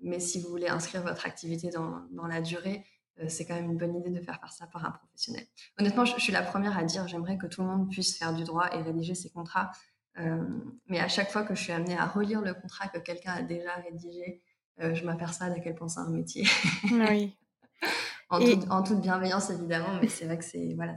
mais 0.03 0.19
si 0.19 0.41
vous 0.41 0.49
voulez 0.49 0.67
inscrire 0.67 1.01
votre 1.01 1.25
activité 1.25 1.69
dans, 1.69 2.01
dans 2.11 2.27
la 2.27 2.41
durée, 2.41 2.85
euh, 3.19 3.25
c'est 3.27 3.45
quand 3.45 3.55
même 3.55 3.71
une 3.71 3.77
bonne 3.77 3.95
idée 3.95 4.09
de 4.09 4.21
faire 4.21 4.39
faire 4.39 4.51
ça 4.51 4.67
par 4.67 4.85
un 4.85 4.91
professionnel. 4.91 5.45
Honnêtement, 5.79 6.05
je, 6.05 6.19
suis 6.19 6.31
la 6.31 6.41
première 6.41 6.77
à 6.77 6.83
dire 6.83 7.07
j'aimerais 7.07 7.37
que 7.37 7.47
tout 7.47 7.61
le 7.61 7.67
monde 7.67 7.89
puisse 7.89 8.17
faire 8.17 8.33
du 8.33 8.43
droit 8.43 8.69
et 8.73 8.81
rédiger 8.81 9.15
ses 9.15 9.29
contrats. 9.29 9.71
Euh, 10.19 10.43
mais 10.87 10.99
à 10.99 11.07
chaque 11.07 11.31
fois 11.31 11.43
que 11.43 11.55
je 11.55 11.61
suis 11.61 11.71
amenée 11.71 11.97
à 11.97 12.05
relire 12.05 12.41
le 12.41 12.53
contrat 12.53 12.87
que 12.87 12.99
quelqu'un 12.99 13.33
a 13.33 13.41
déjà 13.41 13.75
rédigé, 13.75 14.41
euh, 14.81 14.93
je 14.93 15.05
m'aperçois 15.05 15.47
à 15.47 15.59
quel 15.59 15.75
point 15.75 15.87
c'est 15.87 15.99
un 15.99 16.09
métier. 16.09 16.45
Oui. 16.91 17.37
en, 18.31 18.83
toute 18.83 19.01
bienveillance, 19.01 19.49
évidemment, 19.49 19.99
mais 20.01 20.07
c'est 20.07 20.25
vrai 20.25 20.37
que 20.37 20.45
c'est. 20.45 20.73
Voilà, 20.75 20.95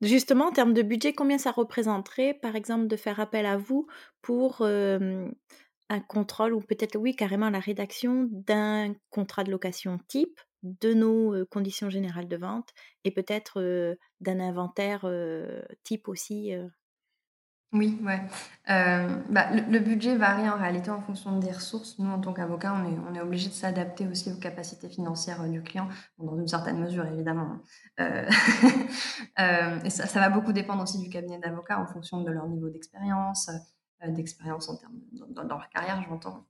Justement, 0.00 0.46
en 0.46 0.52
termes 0.52 0.74
de 0.74 0.82
budget, 0.82 1.12
combien 1.12 1.38
ça 1.38 1.50
représenterait, 1.50 2.34
par 2.34 2.56
exemple, 2.56 2.86
de 2.86 2.96
faire 2.96 3.18
appel 3.20 3.46
à 3.46 3.56
vous 3.56 3.86
pour 4.22 4.62
un 4.62 6.00
contrôle 6.06 6.54
ou 6.54 6.60
peut-être, 6.60 6.96
oui, 6.96 7.16
carrément 7.16 7.50
la 7.50 7.58
rédaction 7.58 8.28
d'un 8.30 8.94
contrat 9.10 9.44
de 9.44 9.50
location 9.50 9.98
type 10.06 10.40
de 10.62 10.92
nos 10.94 11.44
conditions 11.46 11.90
générales 11.90 12.28
de 12.28 12.36
vente 12.36 12.68
et 13.04 13.10
peut-être 13.10 13.96
d'un 14.20 14.40
inventaire 14.40 15.04
type 15.82 16.08
aussi. 16.08 16.52
Oui, 17.72 17.98
ouais. 18.02 18.22
Bah, 18.66 19.50
le, 19.52 19.78
budget 19.78 20.16
varie 20.16 20.48
en 20.48 20.56
réalité 20.56 20.90
en 20.90 21.02
fonction 21.02 21.38
des 21.38 21.50
ressources. 21.52 21.98
Nous, 21.98 22.10
en 22.10 22.18
tant 22.18 22.32
qu'avocat, 22.32 22.74
on 22.74 23.14
est, 23.14 23.20
obligé 23.20 23.48
de 23.48 23.54
s'adapter 23.54 24.06
aussi 24.08 24.32
aux 24.32 24.38
capacités 24.38 24.88
financières 24.88 25.46
du 25.48 25.62
client, 25.62 25.88
dans 26.18 26.38
une 26.38 26.48
certaine 26.48 26.78
mesure, 26.80 27.06
évidemment. 27.06 27.60
Hein. 27.98 28.24
et 29.84 29.90
ça, 29.90 30.06
ça, 30.06 30.20
va 30.20 30.30
beaucoup 30.30 30.52
dépendre 30.52 30.82
aussi 30.82 30.98
du 30.98 31.10
cabinet 31.10 31.38
d'avocats 31.38 31.78
en 31.78 31.86
fonction 31.86 32.22
de 32.22 32.30
leur 32.30 32.48
niveau 32.48 32.70
d'expérience, 32.70 33.50
d'expérience 34.06 34.68
en 34.70 34.76
termes 34.76 35.00
dans, 35.12 35.44
dans 35.44 35.56
leur 35.56 35.68
carrière, 35.68 36.02
j'entends. 36.08 36.46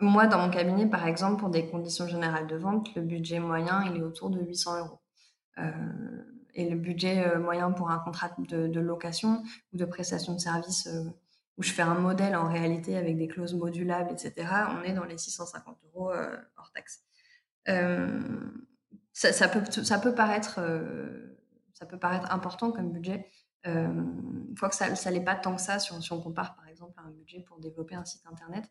Moi, 0.00 0.26
dans 0.26 0.38
mon 0.38 0.50
cabinet, 0.50 0.86
par 0.86 1.06
exemple, 1.06 1.40
pour 1.40 1.48
des 1.48 1.68
conditions 1.68 2.06
générales 2.06 2.46
de 2.46 2.56
vente, 2.56 2.94
le 2.94 3.02
budget 3.02 3.40
moyen, 3.40 3.82
il 3.90 3.96
est 3.96 4.02
autour 4.02 4.28
de 4.30 4.40
800 4.40 4.78
euros. 4.78 5.00
Euh, 6.56 6.62
et 6.62 6.68
le 6.68 6.76
budget 6.76 7.26
euh, 7.26 7.38
moyen 7.38 7.70
pour 7.72 7.90
un 7.90 7.98
contrat 7.98 8.30
de, 8.38 8.80
location 8.80 9.42
ou 9.72 9.76
de 9.76 9.84
prestation 9.84 10.34
de 10.34 10.40
service 10.40 10.86
euh, 10.86 11.04
où 11.58 11.62
je 11.62 11.72
fais 11.72 11.82
un 11.82 11.94
modèle 11.94 12.36
en 12.36 12.48
réalité 12.48 12.96
avec 12.96 13.16
des 13.16 13.28
clauses 13.28 13.54
modulables, 13.54 14.12
etc., 14.12 14.46
on 14.78 14.82
est 14.82 14.92
dans 14.92 15.04
les 15.04 15.16
650 15.16 15.78
euros 15.84 16.12
hors 16.56 16.70
taxe. 16.72 17.02
Ça, 19.14 19.48
peut, 19.48 20.14
paraître, 20.14 20.60
important 22.30 22.72
comme 22.72 22.92
budget, 22.92 23.30
une 23.64 24.54
fois 24.58 24.68
que 24.68 24.74
ça 24.74 24.94
ça 24.94 25.10
l'est 25.10 25.24
pas 25.24 25.34
tant 25.34 25.56
que 25.56 25.62
ça 25.62 25.78
si 25.78 26.12
on 26.12 26.20
compare 26.20 26.56
par 26.56 26.68
exemple 26.68 26.92
à 26.98 27.04
un 27.04 27.10
budget 27.10 27.40
pour 27.40 27.58
développer 27.58 27.94
un 27.94 28.04
site 28.04 28.26
internet. 28.30 28.70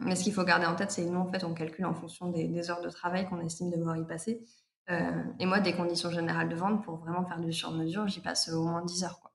mais 0.00 0.16
ce 0.16 0.24
qu'il 0.24 0.32
faut 0.32 0.44
garder 0.44 0.64
en 0.64 0.76
tête, 0.76 0.90
c'est 0.90 1.04
que 1.04 1.10
nous, 1.10 1.20
en 1.20 1.30
fait, 1.30 1.44
on 1.44 1.52
calcule 1.52 1.84
en 1.84 1.92
fonction 1.92 2.30
des 2.30 2.70
heures 2.70 2.80
de 2.80 2.88
travail 2.88 3.28
qu'on 3.28 3.40
estime 3.40 3.70
devoir 3.70 3.98
y 3.98 4.06
passer. 4.06 4.42
Et 4.88 5.46
moi, 5.46 5.60
des 5.60 5.74
conditions 5.74 6.10
générales 6.10 6.48
de 6.48 6.56
vente, 6.56 6.84
pour 6.84 6.96
vraiment 6.96 7.24
faire 7.24 7.40
du 7.40 7.52
sur 7.52 7.70
mesure, 7.70 8.06
j'y 8.06 8.20
passe 8.20 8.48
au 8.50 8.64
moins 8.64 8.84
10 8.84 9.04
heures. 9.04 9.30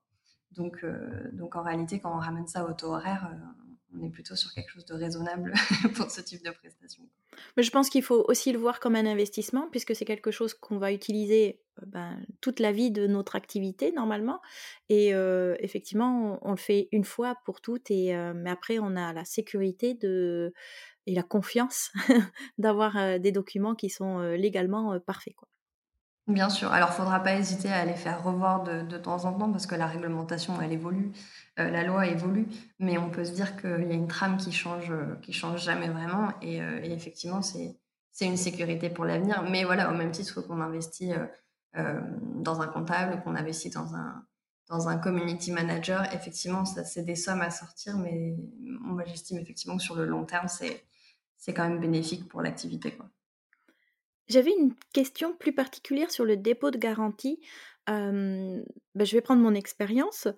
Donc 0.56 0.84
donc 1.32 1.56
en 1.56 1.62
réalité, 1.62 2.00
quand 2.00 2.14
on 2.14 2.20
ramène 2.20 2.46
ça 2.46 2.64
au 2.64 2.72
taux 2.72 2.94
horaire, 2.94 3.30
on 3.94 4.04
est 4.04 4.10
plutôt 4.10 4.36
sur 4.36 4.52
quelque 4.52 4.70
chose 4.70 4.84
de 4.84 4.94
raisonnable 4.94 5.52
pour 5.96 6.10
ce 6.10 6.20
type 6.20 6.44
de 6.44 6.50
prestation. 6.50 7.02
Mais 7.56 7.62
je 7.62 7.70
pense 7.70 7.88
qu'il 7.88 8.02
faut 8.02 8.24
aussi 8.28 8.52
le 8.52 8.58
voir 8.58 8.80
comme 8.80 8.96
un 8.96 9.06
investissement, 9.06 9.68
puisque 9.70 9.94
c'est 9.94 10.04
quelque 10.04 10.30
chose 10.30 10.54
qu'on 10.54 10.78
va 10.78 10.92
utiliser 10.92 11.60
euh, 11.78 11.86
ben, 11.86 12.20
toute 12.40 12.60
la 12.60 12.72
vie 12.72 12.90
de 12.90 13.06
notre 13.06 13.36
activité 13.36 13.92
normalement. 13.92 14.40
Et 14.88 15.14
euh, 15.14 15.56
effectivement, 15.60 16.38
on, 16.42 16.50
le 16.50 16.56
fait 16.56 16.88
une 16.92 17.04
fois 17.04 17.36
pour 17.44 17.60
toutes, 17.60 17.90
et, 17.90 18.14
euh, 18.14 18.32
mais 18.34 18.50
après, 18.50 18.78
on 18.78 18.96
a 18.96 19.12
la 19.12 19.24
sécurité 19.24 19.94
de, 19.94 20.52
la 21.14 21.22
confiance 21.22 21.90
d'avoir 22.58 23.18
des 23.18 23.32
documents 23.32 23.74
qui 23.74 23.90
sont 23.90 24.20
légalement 24.32 24.98
parfaits. 25.00 25.34
Quoi. 25.34 25.48
Bien 26.26 26.48
sûr. 26.48 26.72
Alors, 26.72 26.90
il 26.90 26.92
ne 26.92 26.96
faudra 26.96 27.20
pas 27.20 27.34
hésiter 27.34 27.68
à 27.68 27.84
les 27.84 27.94
faire 27.94 28.22
revoir 28.22 28.62
de, 28.62 28.82
de, 28.82 28.98
temps 28.98 29.24
en 29.24 29.32
temps 29.32 29.50
parce 29.50 29.66
que 29.66 29.74
la 29.74 29.86
réglementation, 29.86 30.60
elle 30.60 30.72
évolue, 30.72 31.12
la 31.56 31.82
loi 31.82 32.06
évolue, 32.06 32.46
mais 32.78 32.98
on 32.98 33.10
peut 33.10 33.24
se 33.24 33.32
dire 33.32 33.56
qu'il 33.56 33.86
y 33.88 33.90
a 33.90 33.94
une 33.94 34.06
trame 34.06 34.36
qui 34.36 34.52
change, 34.52 34.92
qui 35.22 35.32
change 35.32 35.64
jamais 35.64 35.88
vraiment. 35.88 36.32
Et, 36.40 36.56
et 36.56 36.92
effectivement, 36.92 37.42
c'est 37.42 37.76
une 38.20 38.36
sécurité 38.36 38.90
pour 38.90 39.04
l'avenir. 39.04 39.42
Mais 39.50 39.64
voilà, 39.64 39.90
au 39.90 39.94
même 39.94 40.12
titre 40.12 40.40
qu'on 40.42 40.60
investit 40.60 41.12
dans 41.74 42.60
un 42.60 42.66
comptable, 42.68 43.22
qu'on 43.22 43.34
investit 43.34 43.70
dans 43.70 43.94
un, 43.96 44.24
dans 44.70 44.88
un 44.88 44.96
community 44.96 45.50
manager, 45.50 46.04
effectivement, 46.14 46.64
c'est 46.64 47.02
des 47.02 47.16
sommes 47.16 47.40
à 47.40 47.50
sortir, 47.50 47.98
mais 47.98 48.36
moi, 48.60 49.02
j'estime 49.04 49.38
effectivement 49.38 49.76
que 49.76 49.82
sur 49.82 49.96
le 49.96 50.06
long 50.06 50.24
terme, 50.24 50.46
c'est 50.46 50.84
quand 51.48 51.68
même 51.68 51.80
bénéfique 51.80 52.28
pour 52.28 52.42
l'activité. 52.42 52.96
J'avais 54.28 54.52
une 54.52 54.74
question 54.92 55.34
plus 55.34 55.52
particulière 55.52 56.10
sur 56.10 56.24
le 56.24 56.36
dépôt 56.36 56.70
de 56.70 56.78
garantie. 56.78 57.40
Bah, 57.86 59.04
je 59.04 59.16
vais 59.16 59.20
prendre 59.20 59.42
mon 59.42 59.54
expérience. 59.54 60.28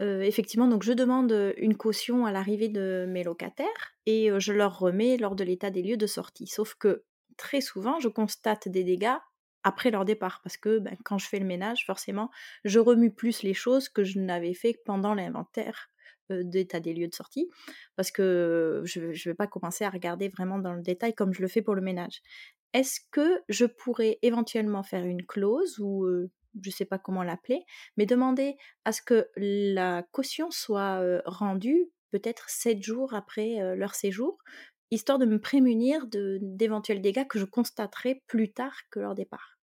effectivement, 0.00 0.68
donc 0.68 0.82
je 0.82 0.92
demande 0.92 1.54
une 1.56 1.76
caution 1.76 2.26
à 2.26 2.32
l'arrivée 2.32 2.68
de 2.68 3.06
mes 3.08 3.24
locataires 3.24 3.94
et 4.04 4.30
je 4.38 4.52
leur 4.52 4.78
remets 4.78 5.16
lors 5.16 5.34
de 5.34 5.44
l'état 5.44 5.70
des 5.70 5.82
lieux 5.82 5.96
de 5.96 6.06
sortie. 6.06 6.46
Sauf 6.46 6.74
que 6.74 7.04
très 7.38 7.62
souvent, 7.62 7.98
je 8.00 8.08
constate 8.08 8.68
des 8.68 8.84
dégâts 8.84 9.16
après 9.62 9.90
leur 9.90 10.04
départ 10.04 10.40
parce 10.42 10.56
que 10.56 10.78
ben, 10.78 10.96
quand 11.04 11.18
je 11.18 11.26
fais 11.26 11.38
le 11.38 11.46
ménage, 11.46 11.86
forcément, 11.86 12.30
je 12.64 12.78
remue 12.78 13.12
plus 13.12 13.42
les 13.42 13.54
choses 13.54 13.88
que 13.88 14.04
je 14.04 14.18
n'avais 14.18 14.54
fait 14.54 14.78
pendant 14.84 15.14
l'inventaire 15.14 15.88
d'état 16.30 16.80
des 16.80 16.94
lieux 16.94 17.08
de 17.08 17.14
sortie, 17.14 17.48
parce 17.96 18.10
que 18.10 18.82
je 18.84 19.00
ne 19.00 19.12
vais 19.12 19.34
pas 19.34 19.46
commencer 19.46 19.84
à 19.84 19.90
regarder 19.90 20.28
vraiment 20.28 20.58
dans 20.58 20.74
le 20.74 20.82
détail 20.82 21.14
comme 21.14 21.32
je 21.32 21.42
le 21.42 21.48
fais 21.48 21.62
pour 21.62 21.74
le 21.74 21.82
ménage. 21.82 22.20
Est-ce 22.74 23.00
que 23.10 23.42
je 23.48 23.64
pourrais 23.64 24.18
éventuellement 24.22 24.82
faire 24.82 25.04
une 25.04 25.24
clause 25.26 25.78
ou 25.80 26.06
je 26.60 26.68
ne 26.68 26.72
sais 26.72 26.84
pas 26.84 26.98
comment 26.98 27.22
l'appeler, 27.22 27.64
mais 27.96 28.06
demander 28.06 28.56
à 28.84 28.92
ce 28.92 29.02
que 29.02 29.28
la 29.36 30.02
caution 30.12 30.50
soit 30.50 31.20
rendue 31.24 31.90
peut-être 32.10 32.48
sept 32.50 32.82
jours 32.82 33.14
après 33.14 33.76
leur 33.76 33.94
séjour, 33.94 34.38
histoire 34.90 35.18
de 35.18 35.26
me 35.26 35.40
prémunir 35.40 36.06
d'éventuels 36.08 37.00
dégâts 37.02 37.26
que 37.26 37.38
je 37.38 37.44
constaterai 37.44 38.22
plus 38.26 38.52
tard 38.52 38.76
que 38.90 39.00
leur 39.00 39.14
départ? 39.14 39.58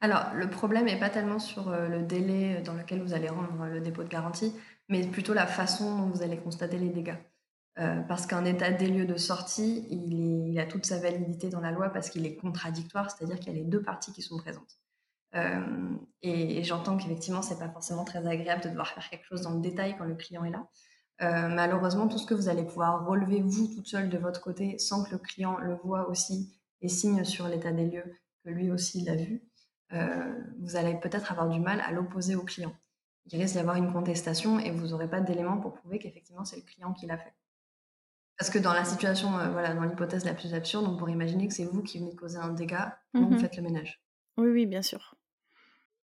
Alors, 0.00 0.34
le 0.34 0.48
problème 0.50 0.84
n'est 0.84 0.98
pas 1.00 1.10
tellement 1.10 1.38
sur 1.40 1.70
le 1.70 2.02
délai 2.02 2.60
dans 2.62 2.74
lequel 2.74 3.00
vous 3.02 3.12
allez 3.14 3.28
rendre 3.28 3.66
le 3.66 3.80
dépôt 3.80 4.04
de 4.04 4.08
garantie, 4.08 4.52
mais 4.88 5.06
plutôt 5.06 5.34
la 5.34 5.46
façon 5.46 5.98
dont 5.98 6.08
vous 6.08 6.22
allez 6.22 6.38
constater 6.38 6.78
les 6.78 6.90
dégâts. 6.90 7.16
Euh, 7.80 8.02
parce 8.02 8.26
qu'un 8.26 8.44
état 8.44 8.70
des 8.70 8.86
lieux 8.86 9.06
de 9.06 9.16
sortie, 9.16 9.86
il, 9.90 10.56
a 10.60 10.66
toute 10.66 10.86
sa 10.86 11.00
validité 11.00 11.48
dans 11.48 11.60
la 11.60 11.72
loi 11.72 11.88
parce 11.88 12.08
qu'il 12.08 12.24
est 12.24 12.36
contradictoire, 12.36 13.10
c'est-à-dire 13.10 13.40
qu'il 13.40 13.52
y 13.52 13.56
a 13.56 13.58
les 13.58 13.64
deux 13.64 13.82
parties 13.82 14.12
qui 14.12 14.22
sont 14.22 14.36
présentes. 14.36 14.78
Euh, 15.34 15.96
et, 16.22 16.62
j'entends 16.62 16.96
qu'effectivement, 16.96 17.42
c'est 17.42 17.58
pas 17.58 17.68
forcément 17.68 18.04
très 18.04 18.24
agréable 18.28 18.62
de 18.62 18.68
devoir 18.68 18.88
faire 18.88 19.10
quelque 19.10 19.24
chose 19.24 19.42
dans 19.42 19.50
le 19.50 19.60
détail 19.60 19.96
quand 19.98 20.04
le 20.04 20.14
client 20.14 20.44
est 20.44 20.50
là. 20.50 20.68
Euh, 21.22 21.48
malheureusement, 21.48 22.06
tout 22.06 22.18
ce 22.18 22.26
que 22.26 22.34
vous 22.34 22.48
allez 22.48 22.62
pouvoir 22.62 23.06
relever 23.06 23.42
vous 23.42 23.66
toute 23.66 23.88
seule 23.88 24.08
de 24.08 24.18
votre 24.18 24.40
côté, 24.40 24.78
sans 24.78 25.02
que 25.02 25.10
le 25.10 25.18
client 25.18 25.58
le 25.58 25.74
voit 25.74 26.08
aussi 26.08 26.56
et 26.80 26.88
signe 26.88 27.24
sur 27.24 27.48
l'état 27.48 27.72
des 27.72 27.86
lieux 27.86 28.16
que 28.44 28.50
lui 28.50 28.70
aussi 28.70 29.00
l'a 29.00 29.16
vu, 29.16 29.42
vous 30.58 30.74
allez 30.74 30.96
peut-être 30.96 31.30
avoir 31.30 31.48
du 31.48 31.60
mal 31.60 31.80
à 31.80 31.92
l'opposer 31.92 32.34
au 32.34 32.42
client. 32.42 32.74
Il 33.26 33.40
risque 33.40 33.54
d'y 33.54 33.60
avoir 33.60 33.76
une 33.76 33.92
contestation 33.92 34.58
et 34.58 34.70
vous 34.70 34.88
n'aurez 34.88 35.08
pas 35.08 35.20
d'éléments 35.20 35.58
pour 35.58 35.74
prouver 35.74 35.98
qu'effectivement 35.98 36.44
c'est 36.44 36.56
le 36.56 36.62
client 36.62 36.92
qui 36.92 37.06
l'a 37.06 37.16
fait. 37.16 37.34
Parce 38.38 38.50
que 38.50 38.58
dans 38.58 38.72
la 38.72 38.84
situation, 38.84 39.38
euh, 39.38 39.50
voilà, 39.50 39.74
dans 39.74 39.82
l'hypothèse 39.82 40.24
la 40.24 40.34
plus 40.34 40.54
absurde, 40.54 40.86
on 40.88 40.96
pourrait 40.96 41.12
imaginer 41.12 41.46
que 41.46 41.54
c'est 41.54 41.64
vous 41.64 41.82
qui 41.82 41.98
venez 41.98 42.16
causer 42.16 42.38
un 42.38 42.52
dégât 42.52 42.98
quand 43.12 43.22
vous 43.22 43.34
mmh 43.34 43.38
faites 43.38 43.56
le 43.56 43.62
ménage. 43.62 44.02
Oui, 44.36 44.48
oui, 44.48 44.66
bien 44.66 44.82
sûr. 44.82 45.14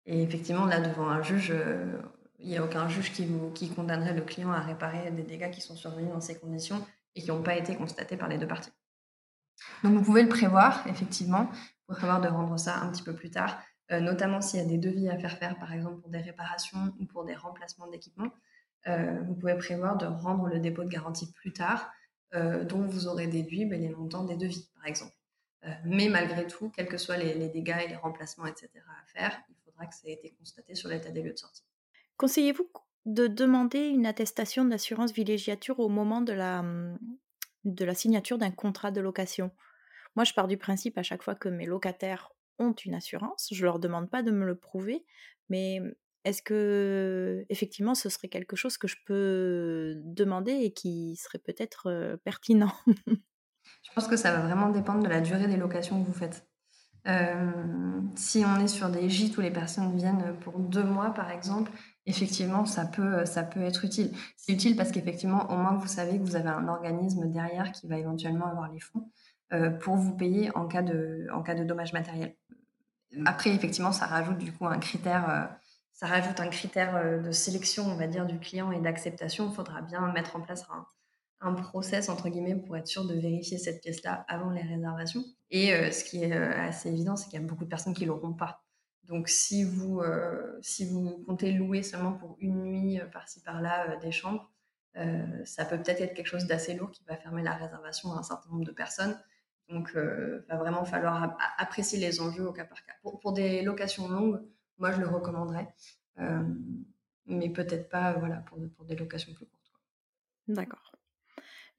Et 0.05 0.23
effectivement, 0.23 0.65
là, 0.65 0.79
devant 0.79 1.09
un 1.09 1.21
juge, 1.21 1.51
euh, 1.51 2.01
il 2.39 2.49
n'y 2.49 2.57
a 2.57 2.63
aucun 2.63 2.87
juge 2.87 3.11
qui, 3.11 3.25
vous, 3.25 3.51
qui 3.51 3.69
condamnerait 3.69 4.13
le 4.13 4.21
client 4.21 4.51
à 4.51 4.61
réparer 4.61 5.11
des 5.11 5.23
dégâts 5.23 5.51
qui 5.51 5.61
sont 5.61 5.75
survenus 5.75 6.11
dans 6.11 6.21
ces 6.21 6.39
conditions 6.39 6.85
et 7.15 7.21
qui 7.21 7.27
n'ont 7.27 7.43
pas 7.43 7.55
été 7.55 7.75
constatés 7.75 8.17
par 8.17 8.29
les 8.29 8.37
deux 8.37 8.47
parties. 8.47 8.71
Donc, 9.83 9.93
vous 9.93 10.03
pouvez 10.03 10.23
le 10.23 10.29
prévoir, 10.29 10.87
effectivement. 10.87 11.49
Vous 11.89 11.95
prévoir 11.95 12.21
de 12.21 12.29
rendre 12.29 12.57
ça 12.57 12.79
un 12.79 12.89
petit 12.89 13.03
peu 13.03 13.13
plus 13.13 13.29
tard, 13.29 13.61
euh, 13.93 13.99
notamment 13.99 14.41
s'il 14.41 14.59
y 14.59 14.63
a 14.63 14.65
des 14.65 14.77
devis 14.77 15.09
à 15.09 15.17
faire 15.17 15.37
faire, 15.37 15.57
par 15.57 15.71
exemple, 15.71 16.01
pour 16.01 16.09
des 16.09 16.21
réparations 16.21 16.93
ou 16.99 17.05
pour 17.05 17.23
des 17.23 17.35
remplacements 17.35 17.87
d'équipements. 17.87 18.31
vous 18.85 19.35
pouvez 19.35 19.55
prévoir 19.55 19.97
de 19.97 20.05
rendre 20.05 20.49
le 20.49 20.59
dépôt 20.59 20.83
de 20.83 20.89
garantie 20.89 21.31
plus 21.31 21.53
tard 21.53 21.89
euh, 22.35 22.63
dont 22.63 22.81
vous 22.87 23.07
aurez 23.07 23.27
déduit 23.27 23.65
ben, 23.65 23.79
les 23.79 23.89
montants 23.89 24.23
des 24.23 24.35
devis, 24.35 24.67
par 24.75 24.87
exemple. 24.87 25.13
Euh, 25.65 25.69
mais 25.85 26.09
malgré 26.09 26.47
tout, 26.47 26.71
quels 26.71 26.87
que 26.87 26.97
soient 26.97 27.17
les, 27.17 27.47
dégâts 27.49 27.77
et 27.85 27.87
les 27.87 27.95
remplacements, 27.95 28.47
etc., 28.47 28.69
à 28.75 29.05
faire, 29.05 29.39
il 29.49 29.55
faudra 29.63 29.85
que 29.85 29.93
ça 29.93 30.07
ait 30.07 30.13
été 30.13 30.31
constaté 30.39 30.73
sur 30.73 30.89
l'état 30.89 31.11
des 31.11 31.21
lieux 31.21 31.33
de 31.33 31.37
sortie. 31.37 31.63
Conseillez-vous 32.17 32.67
de 33.05 33.27
demander 33.27 33.87
une 33.87 34.07
attestation 34.07 34.65
d'assurance 34.65 35.11
villégiature 35.13 35.79
au 35.79 35.89
moment 35.89 36.21
de 36.21 36.33
la, 36.33 36.65
de 37.65 37.85
la 37.85 37.93
signature 37.93 38.39
d'un 38.39 38.51
contrat 38.51 38.89
de 38.89 38.99
location? 38.99 39.51
Moi, 40.15 40.23
je 40.23 40.33
pars 40.33 40.47
du 40.47 40.57
principe 40.57 40.97
à 40.97 41.03
chaque 41.03 41.21
fois 41.21 41.35
que 41.35 41.49
mes 41.49 41.67
locataires 41.67 42.32
ont 42.59 42.73
une 42.73 42.95
assurance, 42.95 43.49
je 43.51 43.63
leur 43.63 43.79
demande 43.79 44.09
pas 44.09 44.23
de 44.23 44.31
me 44.31 44.45
le 44.45 44.55
prouver, 44.55 45.05
mais 45.49 45.81
est-ce 46.23 46.41
que 46.41 47.45
effectivement 47.49 47.95
ce 47.95 48.09
serait 48.09 48.29
quelque 48.29 48.55
chose 48.55 48.77
que 48.77 48.87
je 48.87 48.95
peux 49.05 49.95
demander 50.03 50.53
et 50.53 50.73
qui 50.73 51.15
serait 51.17 51.39
peut-être 51.39 52.17
pertinent? 52.23 52.71
Je 53.83 53.91
pense 53.93 54.07
que 54.07 54.17
ça 54.17 54.31
va 54.31 54.39
vraiment 54.39 54.69
dépendre 54.69 55.03
de 55.03 55.09
la 55.09 55.21
durée 55.21 55.47
des 55.47 55.57
locations 55.57 56.01
que 56.01 56.07
vous 56.07 56.13
faites. 56.13 56.47
si 58.15 58.43
on 58.45 58.59
est 58.59 58.67
sur 58.67 58.89
des 58.89 59.09
gîtes 59.09 59.37
où 59.37 59.41
les 59.41 59.51
personnes 59.51 59.95
viennent 59.95 60.37
pour 60.41 60.59
deux 60.59 60.83
mois, 60.83 61.13
par 61.13 61.31
exemple, 61.31 61.71
effectivement, 62.05 62.65
ça 62.65 62.85
peut, 62.85 63.25
ça 63.25 63.43
peut 63.43 63.61
être 63.61 63.85
utile. 63.85 64.11
C'est 64.37 64.53
utile 64.53 64.75
parce 64.75 64.91
qu'effectivement, 64.91 65.49
au 65.51 65.57
moins, 65.57 65.75
vous 65.75 65.87
savez 65.87 66.17
que 66.17 66.23
vous 66.23 66.35
avez 66.35 66.49
un 66.49 66.67
organisme 66.67 67.29
derrière 67.31 67.71
qui 67.71 67.87
va 67.87 67.97
éventuellement 67.97 68.47
avoir 68.47 68.71
les 68.71 68.79
fonds 68.79 69.09
pour 69.81 69.95
vous 69.95 70.15
payer 70.15 70.49
en 70.55 70.67
cas 70.67 70.81
de, 70.81 71.27
en 71.31 71.43
cas 71.43 71.53
de 71.53 71.63
dommages 71.63 71.93
matériels. 71.93 72.35
Après, 73.25 73.51
effectivement, 73.51 73.91
ça 73.91 74.07
rajoute 74.07 74.39
du 74.39 74.51
coup 74.51 74.65
un 74.65 74.79
critère 74.79 75.51
ça 75.93 76.07
rajoute 76.07 76.39
un 76.39 76.49
critère 76.49 76.95
euh, 76.95 77.19
de 77.19 77.31
sélection, 77.31 77.85
on 77.85 77.95
va 77.95 78.07
dire, 78.07 78.25
du 78.25 78.39
client 78.39 78.71
et 78.71 78.81
d'acceptation. 78.81 79.49
Il 79.49 79.55
faudra 79.55 79.81
bien 79.81 80.11
mettre 80.11 80.35
en 80.35 80.41
place 80.41 80.65
un, 80.69 80.85
un, 81.39 81.53
process, 81.53 82.09
entre 82.09 82.29
guillemets, 82.29 82.55
pour 82.55 82.75
être 82.75 82.87
sûr 82.87 83.05
de 83.05 83.13
vérifier 83.13 83.57
cette 83.57 83.81
pièce-là 83.81 84.25
avant 84.27 84.49
les 84.49 84.63
réservations. 84.63 85.23
Et 85.51 85.73
euh, 85.73 85.91
ce 85.91 86.03
qui 86.03 86.23
est 86.23 86.33
euh, 86.33 86.59
assez 86.59 86.89
évident, 86.89 87.15
c'est 87.15 87.29
qu'il 87.29 87.39
y 87.39 87.43
a 87.43 87.45
beaucoup 87.45 87.63
de 87.63 87.69
personnes 87.69 87.93
qui 87.93 88.03
ne 88.03 88.07
l'auront 88.07 88.33
pas. 88.33 88.63
Donc, 89.03 89.29
si 89.29 89.65
vous, 89.65 90.01
si 90.61 90.89
vous 90.89 91.25
comptez 91.27 91.51
louer 91.51 91.83
seulement 91.83 92.13
pour 92.13 92.37
une 92.39 92.63
nuit 92.63 93.01
par-ci 93.11 93.41
par-là 93.41 93.97
des 93.97 94.13
chambres, 94.13 94.49
ça 95.43 95.65
peut 95.65 95.75
peut-être 95.75 95.99
être 95.99 96.13
quelque 96.13 96.27
chose 96.27 96.45
d'assez 96.45 96.73
lourd 96.73 96.89
qui 96.89 97.03
va 97.03 97.17
fermer 97.17 97.43
la 97.43 97.51
réservation 97.51 98.13
à 98.13 98.19
un 98.19 98.23
certain 98.23 98.49
nombre 98.49 98.63
de 98.63 98.71
personnes. 98.71 99.19
Donc, 99.73 99.89
il 99.95 100.43
va 100.47 100.57
vraiment 100.57 100.85
falloir 100.85 101.35
apprécier 101.57 101.99
les 101.99 102.21
enjeux 102.21 102.47
au 102.47 102.53
cas 102.53 102.65
par 102.65 102.85
cas. 102.85 102.93
Pour, 103.01 103.19
pour 103.19 103.33
des 103.33 103.63
locations 103.63 104.07
longues, 104.07 104.39
moi, 104.77 104.91
je 104.91 105.01
le 105.01 105.07
recommanderais. 105.07 105.67
Euh, 106.19 106.43
mais 107.25 107.49
peut-être 107.49 107.89
pas 107.89 108.13
voilà, 108.13 108.37
pour, 108.37 108.59
pour, 108.75 108.85
des 108.85 108.95
locations 108.95 109.33
plus 109.33 109.45
courtes. 109.45 109.71
D'accord. 110.47 110.91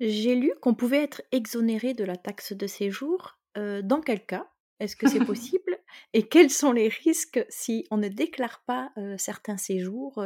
J'ai 0.01 0.35
lu 0.35 0.53
qu'on 0.61 0.75
pouvait 0.75 1.03
être 1.03 1.23
exonéré 1.33 1.95
de 1.95 2.05
la 2.05 2.17
taxe 2.17 2.53
de 2.53 2.67
séjour. 2.67 3.39
Euh, 3.57 3.83
dans 3.83 4.01
quel 4.01 4.25
cas? 4.25 4.51
Est-ce 4.81 4.97
que 4.97 5.09
c'est 5.09 5.21
possible? 5.25 5.79
Et 6.13 6.27
quels 6.27 6.51
sont 6.51 6.73
les 6.73 6.89
risques 6.89 7.45
si 7.49 7.87
on 7.91 7.97
ne 7.97 8.09
déclare 8.09 8.63
pas 8.67 8.91
euh, 8.97 9.17
certains 9.19 9.57
séjours 9.57 10.25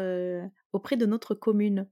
auprès 0.72 0.96
de 0.96 1.06
notre 1.06 1.34
commune? 1.34 1.88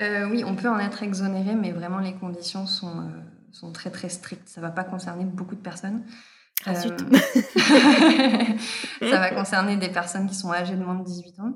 Oui, 0.00 0.44
on 0.44 0.54
peut 0.54 0.68
en 0.68 0.78
être 0.78 1.02
exonéré, 1.02 1.56
mais 1.56 1.72
vraiment 1.72 1.98
les 1.98 2.14
conditions 2.14 2.66
sont, 2.66 3.10
sont 3.52 3.72
très 3.72 3.90
très 3.90 4.08
strictes. 4.08 4.48
Ça 4.48 4.60
ne 4.60 4.66
va 4.66 4.72
pas 4.72 4.84
concerner 4.84 5.24
beaucoup 5.24 5.54
de 5.54 5.60
personnes. 5.60 6.04
Ah, 6.66 6.74
ça 6.74 6.88
va 9.00 9.30
concerner 9.30 9.76
des 9.76 9.90
personnes 9.90 10.26
qui 10.28 10.34
sont 10.34 10.52
âgées 10.52 10.74
de 10.74 10.82
moins 10.82 10.96
de 10.96 11.04
18 11.04 11.40
ans. 11.40 11.54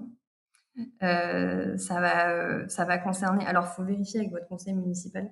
ça, 1.77 2.01
va, 2.01 2.69
ça 2.69 2.85
va 2.85 2.99
concerner. 2.99 3.45
Alors, 3.47 3.67
il 3.71 3.75
faut 3.75 3.85
vérifier 3.85 4.21
avec 4.21 4.31
votre 4.31 4.47
conseil 4.47 4.75
municipal, 4.75 5.31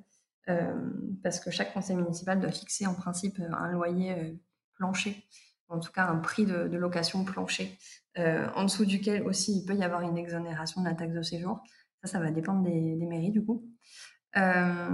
parce 1.23 1.38
que 1.38 1.51
chaque 1.53 1.73
conseil 1.73 1.96
municipal 1.96 2.40
doit 2.40 2.51
fixer 2.51 2.87
en 2.87 2.94
principe 2.94 3.40
un 3.53 3.68
loyer 3.70 4.40
plancher, 4.75 5.25
en 5.68 5.79
tout 5.79 5.92
cas 5.92 6.07
un 6.07 6.16
prix 6.16 6.46
de, 6.46 6.77
location 6.77 7.25
plancher, 7.25 7.79
en 8.16 8.64
dessous 8.64 8.87
duquel 8.87 9.23
aussi 9.23 9.61
il 9.61 9.64
peut 9.64 9.77
y 9.77 9.85
avoir 9.85 10.01
une 10.03 10.18
exonération 10.18 10.83
de 10.83 10.88
la 10.88 10.94
taxe 10.94 11.14
de 11.14 11.23
séjour. 11.23 11.62
Ça, 12.03 12.12
ça 12.12 12.18
va 12.18 12.31
dépendre 12.31 12.62
des, 12.62 13.07
mairies 13.07 13.31
du 13.31 13.44
coup. 13.44 13.64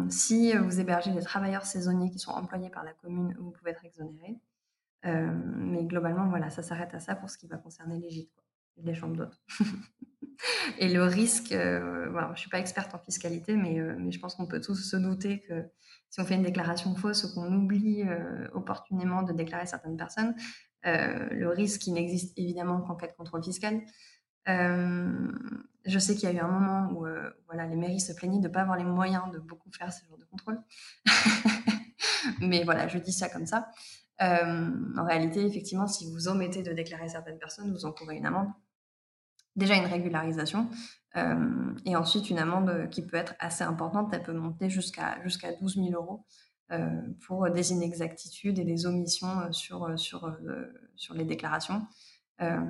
Si 0.09 0.53
vous 0.57 0.81
hébergez 0.81 1.13
des 1.13 1.23
travailleurs 1.23 1.67
saisonniers 1.67 2.11
qui 2.11 2.19
sont 2.19 2.33
employés 2.33 2.71
par 2.71 2.85
la 2.85 2.93
commune, 2.93 3.35
vous 3.39 3.51
pouvez 3.51 3.73
être 3.73 3.85
exonéré. 3.85 4.39
mais 5.05 5.85
globalement, 5.85 6.29
voilà, 6.29 6.51
ça 6.51 6.63
s'arrête 6.63 6.95
à 6.95 7.01
ça 7.01 7.15
pour 7.15 7.31
ce 7.31 7.39
qui 7.39 7.47
va 7.47 7.57
concerner 7.57 7.99
les 7.99 8.11
gîtes, 8.11 8.45
les 8.79 8.95
chambres 8.95 9.17
d'hôtes. 9.17 9.41
Et 10.79 10.93
le 10.93 11.03
risque, 11.05 11.51
je 11.51 12.31
ne 12.31 12.37
suis 12.37 12.51
pas 12.51 12.59
experte 12.59 12.95
en 12.95 12.99
fiscalité, 12.99 13.57
mais, 13.57 13.81
mais 13.99 14.13
je 14.13 14.21
pense 14.21 14.35
qu'on 14.35 14.47
peut 14.47 14.61
tous 14.61 14.75
se 14.75 14.97
douter 14.97 15.41
que 15.41 15.65
si 16.11 16.21
on 16.21 16.25
fait 16.25 16.35
une 16.35 16.43
déclaration 16.43 16.95
fausse 16.95 17.25
ou 17.25 17.35
qu'on 17.35 17.53
oublie 17.55 18.05
opportunément 18.53 19.23
de 19.23 19.33
déclarer 19.33 19.67
certaines 19.67 19.97
personnes, 19.97 20.35
le 20.85 21.49
risque 21.49 21.81
qui 21.81 21.93
n'existe 21.93 22.39
évidemment 22.39 22.81
qu'en 22.81 22.97
cas 22.97 23.07
de 23.07 23.13
contrôle 23.13 23.43
fiscal, 23.43 23.81
je 24.47 25.99
sais 25.99 26.15
qu'il 26.15 26.29
y 26.29 26.33
a 26.33 26.35
eu 26.35 26.41
un 26.41 26.49
moment 26.49 26.93
où 26.93 27.07
euh, 27.07 27.31
voilà, 27.47 27.67
les 27.67 27.77
mairies 27.77 28.01
se 28.01 28.13
plaignaient 28.13 28.39
de 28.39 28.49
ne 28.49 28.53
pas 28.53 28.63
avoir 28.63 28.77
les 28.77 28.85
moyens 28.85 29.31
de 29.33 29.39
beaucoup 29.39 29.71
faire 29.71 29.93
ce 29.93 30.05
genre 30.07 30.19
de 30.19 30.25
contrôle. 30.25 30.61
Mais 32.41 32.65
voilà, 32.65 32.89
je 32.89 32.99
dis 32.99 33.13
ça 33.13 33.29
comme 33.29 33.47
ça. 33.47 33.71
en 34.21 35.05
réalité, 35.05 35.45
effectivement, 35.45 35.87
si 35.87 36.11
vous 36.11 36.29
omettez 36.29 36.63
de 36.63 36.73
déclarer 36.73 37.09
certaines 37.09 37.39
personnes, 37.39 37.73
vous 37.73 37.87
encourez 37.87 38.17
une 38.17 38.27
amende. 38.27 38.49
Déjà 39.55 39.75
une 39.75 39.87
régularisation 39.87 40.69
et 41.87 41.97
ensuite 41.97 42.29
une 42.29 42.39
amende 42.39 42.91
qui 42.91 43.01
peut 43.01 43.17
être 43.17 43.35
assez 43.39 43.65
importante. 43.65 44.11
Elle 44.13 44.23
peut 44.23 44.35
monter 44.35 44.69
jusqu'à 44.69 45.23
jusqu'à 45.23 45.55
12 45.55 45.77
000 45.77 45.89
euros 45.93 46.27
pour 47.27 47.49
des 47.51 47.73
inexactitudes 47.73 48.59
et 48.59 48.65
des 48.65 48.85
omissions 48.85 49.51
sur, 49.53 49.99
sur, 49.99 50.37
sur 50.97 51.15
les 51.15 51.25
déclarations. 51.25 51.87
Euh, 52.43 52.61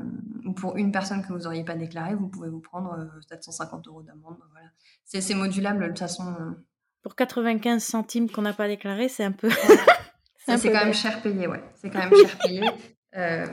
pour 0.55 0.77
une 0.77 0.93
personne 0.93 1.23
que 1.23 1.33
vous 1.33 1.41
n'auriez 1.41 1.65
pas 1.65 1.75
déclarée, 1.75 2.15
vous 2.15 2.29
pouvez 2.29 2.49
vous 2.49 2.61
prendre 2.61 2.97
750 3.29 3.87
euh, 3.87 3.91
euros 3.91 4.03
d'amende. 4.03 4.37
Voilà. 4.53 4.69
C'est 5.05 5.35
modulable 5.35 5.83
de 5.83 5.89
toute 5.89 5.99
façon. 5.99 6.25
Euh. 6.29 6.53
Pour 7.03 7.17
95 7.17 7.83
centimes 7.83 8.31
qu'on 8.31 8.43
n'a 8.43 8.53
pas 8.53 8.69
déclaré, 8.69 9.09
c'est 9.09 9.25
un 9.25 9.33
peu. 9.33 9.51
c'est 10.47 10.71
quand 10.71 10.85
même 10.85 10.95
cher 10.95 11.21
payé, 11.21 11.49
ouais. 11.49 11.63
C'est 11.75 11.91
quand 11.91 11.99
même 11.99 12.15
cher 12.15 12.39
payé. 12.39 12.61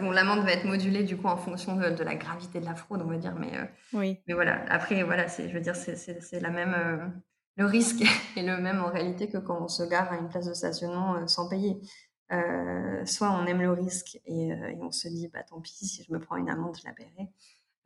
bon, 0.02 0.12
l'amende 0.12 0.46
va 0.46 0.54
être 0.54 0.66
modulée 0.66 1.04
du 1.04 1.18
coup 1.18 1.28
en 1.28 1.38
fonction 1.38 1.76
de, 1.76 2.04
la 2.04 2.16
gravité 2.16 2.60
de 2.60 2.66
la 2.66 2.76
fraude, 2.76 3.02
on 3.04 3.10
va 3.10 3.18
dire, 3.18 3.36
mais 3.36 3.52
oui. 3.94 4.20
Mais 4.28 4.34
voilà. 4.36 4.64
Après, 4.70 5.02
voilà, 5.04 5.28
c'est, 5.28 5.50
je 5.50 5.54
veux 5.54 5.62
dire, 5.62 5.76
c'est 5.76 6.40
la 6.40 6.50
même. 6.52 7.14
le 7.58 7.66
risque 7.66 8.04
est 8.38 8.44
le 8.44 8.58
même 8.58 8.82
en 8.84 8.92
réalité 8.92 9.30
que 9.30 9.40
quand 9.40 9.64
on 9.64 9.68
se 9.68 9.82
gare 9.84 10.12
à 10.12 10.18
une 10.18 10.30
place 10.30 10.48
de 10.48 10.54
stationnement 10.54 11.28
sans 11.28 11.50
payer. 11.50 11.80
Euh, 12.34 13.06
soit 13.06 13.32
on 13.32 13.46
aime 13.46 13.62
le 13.62 13.72
risque 13.72 14.20
euh, 14.28 14.32
et, 14.32 14.78
on 14.82 14.92
se 14.92 15.08
dit, 15.08 15.28
bah, 15.28 15.44
tant 15.44 15.62
pis, 15.62 15.86
si 15.86 16.04
je 16.04 16.12
me 16.12 16.20
prends 16.20 16.36
une 16.38 16.50
amende, 16.50 16.76
je 16.78 16.88
la 16.88 16.94
paierai. 16.94 17.30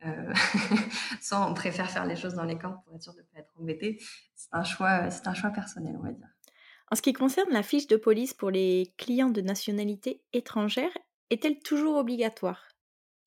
Euh, 0.06 0.32
soit 1.20 1.44
on 1.46 1.54
préfère 1.54 1.90
faire 1.90 2.06
les 2.06 2.16
choses 2.16 2.34
dans 2.34 2.44
les 2.44 2.56
cordes 2.56 2.82
pour 2.84 2.94
être 2.94 3.02
sûr 3.02 3.12
de 3.14 3.18
ne 3.18 3.24
pas 3.24 3.40
être 3.40 3.52
embêté. 3.60 4.00
C'est 4.34 4.48
un, 4.52 4.64
choix, 4.64 5.10
c'est 5.10 5.26
un 5.26 5.34
choix 5.34 5.50
personnel, 5.50 5.96
on 5.98 6.02
va 6.02 6.12
dire. 6.12 6.28
En 6.90 6.96
ce 6.96 7.02
qui 7.02 7.12
concerne 7.12 7.50
la 7.50 7.62
fiche 7.62 7.88
de 7.88 7.96
police 7.96 8.32
pour 8.32 8.50
les 8.50 8.94
clients 8.96 9.28
de 9.28 9.42
nationalité 9.42 10.22
étrangère, 10.32 10.90
est-elle 11.28 11.58
toujours 11.58 11.96
obligatoire? 11.98 12.68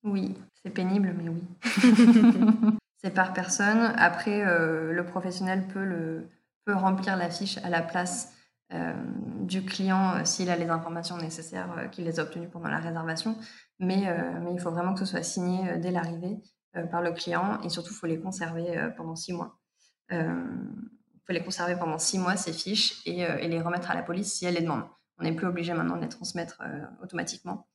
Oui, 0.03 0.33
c'est 0.63 0.71
pénible, 0.71 1.13
mais 1.15 1.29
oui. 1.29 1.43
c'est 2.97 3.13
par 3.13 3.33
personne. 3.33 3.93
Après, 3.97 4.43
le 4.43 5.05
professionnel 5.05 5.67
peut, 5.67 5.83
le, 5.83 6.27
peut 6.65 6.73
remplir 6.73 7.17
la 7.17 7.29
fiche 7.29 7.59
à 7.59 7.69
la 7.69 7.83
place 7.83 8.33
du 9.41 9.65
client 9.65 10.15
euh, 10.15 10.25
s'il 10.25 10.49
a 10.49 10.55
les 10.55 10.69
informations 10.69 11.17
nécessaires 11.17 11.73
euh, 11.77 11.87
qu'il 11.87 12.05
les 12.05 12.19
a 12.19 12.23
obtenues 12.23 12.49
pendant 12.49 12.69
la 12.69 12.79
réservation. 12.79 13.37
Mais, 13.79 14.03
il 14.53 14.59
faut 14.59 14.69
vraiment 14.69 14.93
que 14.93 14.99
ce 14.99 15.05
soit 15.05 15.23
signé 15.23 15.77
dès 15.79 15.89
l'arrivée 15.89 16.37
par 16.91 17.01
le 17.01 17.11
client 17.13 17.59
et 17.63 17.69
surtout, 17.69 17.93
il 17.93 17.95
faut 17.95 18.05
les 18.05 18.19
conserver 18.19 18.91
pendant 18.95 19.15
six 19.15 19.33
mois. 19.33 19.57
Il 20.11 21.19
faut 21.25 21.33
les 21.33 21.43
conserver 21.43 21.75
pendant 21.75 21.97
six 21.97 22.19
mois, 22.19 22.35
ces 22.35 22.53
fiches, 22.53 23.01
et, 23.07 23.21
et, 23.21 23.47
les 23.47 23.59
remettre 23.59 23.89
à 23.89 23.95
la 23.95 24.03
police 24.03 24.33
si 24.33 24.45
elle 24.45 24.53
les 24.53 24.61
demande. 24.61 24.83
On 25.17 25.23
n'est 25.23 25.33
plus 25.33 25.47
obligé 25.47 25.73
maintenant 25.73 25.97
de 25.97 26.03
les 26.03 26.09
transmettre 26.09 26.61
automatiquement, 27.01 27.67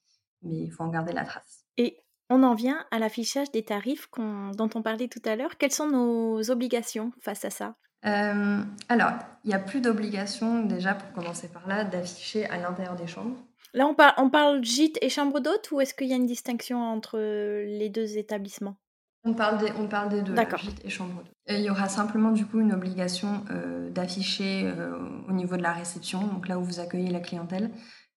mais 0.43 0.59
il 0.59 0.71
faut 0.71 0.85
en 0.85 0.91
garder 0.91 1.13
la 1.13 1.25
trace. 1.25 1.65
Et 1.77 1.97
on 2.31 2.45
en 2.45 2.55
vient 2.55 2.85
à 2.93 3.01
l'affichage 3.01 3.51
des 3.51 3.65
tarifs 3.65 4.09
dont 4.17 4.71
on 4.77 4.83
parlait 4.83 5.09
tout 5.09 5.23
à 5.25 5.35
l'heure. 5.35 5.59
Quelles 5.59 5.73
sont 5.73 5.91
nos 5.91 6.53
obligations 6.53 7.11
face 7.21 7.45
à 7.45 7.51
ça? 7.51 7.75
Euh, 8.07 8.63
alors, 8.89 9.13
il 9.45 9.49
n'y 9.49 9.55
a 9.55 9.59
plus 9.59 9.81
d'obligation, 9.81 10.65
déjà, 10.65 10.95
pour 10.95 11.13
commencer 11.13 11.49
par 11.49 11.67
là, 11.67 11.85
d'afficher 11.85 12.47
à 12.47 12.59
l'intérieur 12.59 12.97
des 12.97 13.07
chambres. 13.07 13.37
Là, 13.75 13.87
on, 13.87 13.95
parle, 13.95 14.15
on 14.19 14.31
parle 14.31 14.65
gîte 14.65 14.99
et 15.03 15.09
chambre 15.09 15.41
d'hôte 15.41 15.71
ou 15.71 15.81
est-ce 15.81 15.93
qu'il 15.93 16.07
y 16.07 16.13
a 16.13 16.17
une 16.17 16.27
distinction 16.27 16.83
entre 16.83 17.19
les 17.19 17.89
deux 17.89 18.17
établissements? 18.17 18.77
On 19.25 19.35
parle, 19.35 19.59
des, 19.59 19.73
on 19.79 19.89
parle 19.89 20.09
des 20.09 20.23
deux, 20.23 20.35
gîte 20.35 20.85
et 20.85 20.89
chambre 20.89 21.15
d'hôte. 21.17 21.33
Il 21.49 21.61
y 21.61 21.69
aura 21.69 21.89
simplement 21.89 22.31
du 22.31 22.47
coup 22.47 22.61
une 22.61 22.73
obligation 22.73 23.45
euh, 23.51 23.91
d'afficher 23.91 24.63
euh, 24.65 24.97
au 25.29 25.33
niveau 25.33 25.57
de 25.57 25.63
la 25.63 25.73
réception, 25.73 26.27
donc 26.29 26.47
là 26.47 26.59
où 26.59 26.65
vous 26.65 26.79
accueillez 26.79 27.11
la 27.11 27.21
clientèle, 27.21 27.71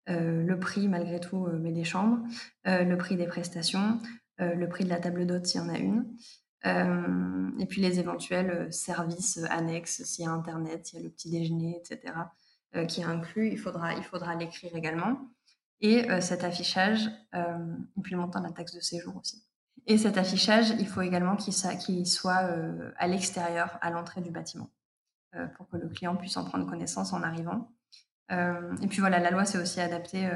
le 0.08 0.56
prix 0.56 0.88
malgré 0.88 1.19
tout 1.19 1.47
mais 1.60 1.71
des 1.71 1.84
chambres, 1.84 2.17
le 2.65 2.95
prix 2.95 3.15
des 3.15 3.28
prestations, 3.28 3.99
le 4.39 4.65
prix 4.65 4.84
de 4.84 4.89
la 4.89 4.97
table 4.97 5.28
d'hôte 5.28 5.45
s'il 5.45 5.62
y 5.62 5.63
en 5.63 5.69
a 5.69 5.78
une. 5.78 6.08
Euh, 6.65 7.52
et 7.58 7.65
puis 7.65 7.82
les 7.82 8.00
éventuels 8.00 8.52
euh, 8.52 8.72
services 8.72 9.38
euh, 9.38 9.45
annexes, 9.50 10.04
s'il 10.04 10.26
y 10.26 10.28
a 10.28 10.32
Internet, 10.32 10.88
s'il 10.88 11.00
y 11.00 11.02
a 11.02 11.06
le 11.06 11.10
petit 11.10 11.30
déjeuner, 11.30 11.78
etc., 11.78 12.13
qui 12.88 13.02
est 13.02 13.06
inclus, 13.06 13.50
il 13.50 13.58
faudra, 13.58 13.95
il 13.95 14.04
faudra 14.04 14.36
l'écrire 14.36 14.76
également. 14.76 15.17
Et 15.82 16.08
cet 16.22 16.43
affichage, 16.43 17.08
et 17.34 18.02
puis 18.04 18.13
le 18.13 18.22
montant 18.22 18.41
de 18.41 18.45
la 18.45 18.52
taxe 18.52 18.76
de 18.76 18.80
séjour 18.80 19.17
aussi. 19.17 19.43
Et 19.88 19.98
cet 19.98 20.19
affichage, 20.19 20.69
il 20.78 20.88
faut 20.88 21.02
également 21.02 21.36
qu'il 21.36 22.06
soit 22.06 22.48
à 22.95 23.08
l'extérieur, 23.08 23.80
à 23.82 23.89
l'entrée 23.89 24.22
du 24.22 24.30
bâtiment, 24.30 24.69
pour 25.58 25.67
que 25.67 25.78
le 25.78 25.89
client 25.89 26.15
puisse 26.15 26.38
en 26.38 26.45
prendre 26.45 26.69
connaissance 26.69 27.12
en 27.12 27.24
arrivant. 27.24 27.72
et 28.30 28.88
puis 28.88 29.00
voilà, 29.00 29.17
la 29.17 29.32
loi 29.32 29.45
s'est 29.45 29.58
aussi 29.58 29.82
adaptée 29.82 30.30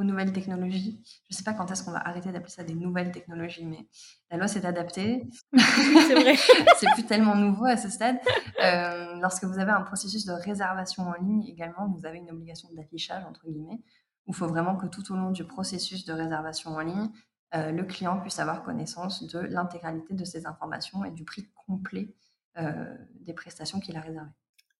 aux 0.00 0.04
nouvelles 0.04 0.32
technologies. 0.32 1.02
Je 1.28 1.34
ne 1.34 1.36
sais 1.36 1.44
pas 1.44 1.54
quand 1.54 1.70
est-ce 1.70 1.84
qu'on 1.84 1.92
va 1.92 2.06
arrêter 2.06 2.32
d'appeler 2.32 2.50
ça 2.50 2.64
des 2.64 2.74
nouvelles 2.74 3.12
technologies, 3.12 3.64
mais 3.64 3.86
la 4.30 4.38
loi 4.38 4.48
s'est 4.48 4.64
adaptée. 4.64 5.28
c'est 5.56 6.14
vrai. 6.14 6.34
c'est 6.78 6.90
plus 6.94 7.04
tellement 7.04 7.36
nouveau 7.36 7.66
à 7.66 7.76
ce 7.76 7.88
stade. 7.88 8.16
Euh, 8.62 9.16
lorsque 9.20 9.44
vous 9.44 9.58
avez 9.58 9.72
un 9.72 9.82
processus 9.82 10.24
de 10.24 10.32
réservation 10.32 11.04
en 11.04 11.14
ligne, 11.14 11.44
également, 11.46 11.88
vous 11.88 12.06
avez 12.06 12.18
une 12.18 12.30
obligation 12.30 12.68
d'affichage, 12.72 13.24
entre 13.24 13.46
guillemets, 13.46 13.82
où 14.26 14.32
il 14.32 14.34
faut 14.34 14.48
vraiment 14.48 14.76
que 14.76 14.86
tout 14.86 15.12
au 15.12 15.16
long 15.16 15.30
du 15.30 15.44
processus 15.44 16.04
de 16.04 16.12
réservation 16.12 16.70
en 16.70 16.80
ligne, 16.80 17.10
euh, 17.54 17.72
le 17.72 17.84
client 17.84 18.20
puisse 18.20 18.38
avoir 18.38 18.62
connaissance 18.62 19.26
de 19.26 19.40
l'intégralité 19.40 20.14
de 20.14 20.24
ses 20.24 20.46
informations 20.46 21.04
et 21.04 21.10
du 21.10 21.24
prix 21.24 21.48
complet 21.66 22.14
euh, 22.58 22.96
des 23.20 23.34
prestations 23.34 23.80
qu'il 23.80 23.96
a 23.96 24.00
réservées. 24.00 24.30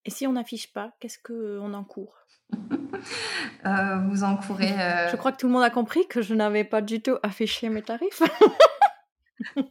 Et 0.04 0.10
si 0.10 0.26
on 0.26 0.32
n'affiche 0.32 0.72
pas, 0.72 0.92
qu'est-ce 0.98 1.18
qu'on 1.18 1.74
encourt 1.74 2.16
euh, 3.66 3.98
Vous 4.08 4.24
encourez. 4.24 4.72
Euh 4.72 5.08
Je 5.10 5.16
crois 5.16 5.32
que 5.32 5.36
tout 5.38 5.46
le 5.46 5.52
monde 5.52 5.62
a 5.62 5.70
compris 5.70 6.06
que 6.08 6.22
je 6.22 6.34
n'avais 6.34 6.64
pas 6.64 6.80
du 6.80 7.02
tout 7.02 7.16
affiché 7.22 7.68
mes 7.68 7.82
tarifs. 7.82 8.22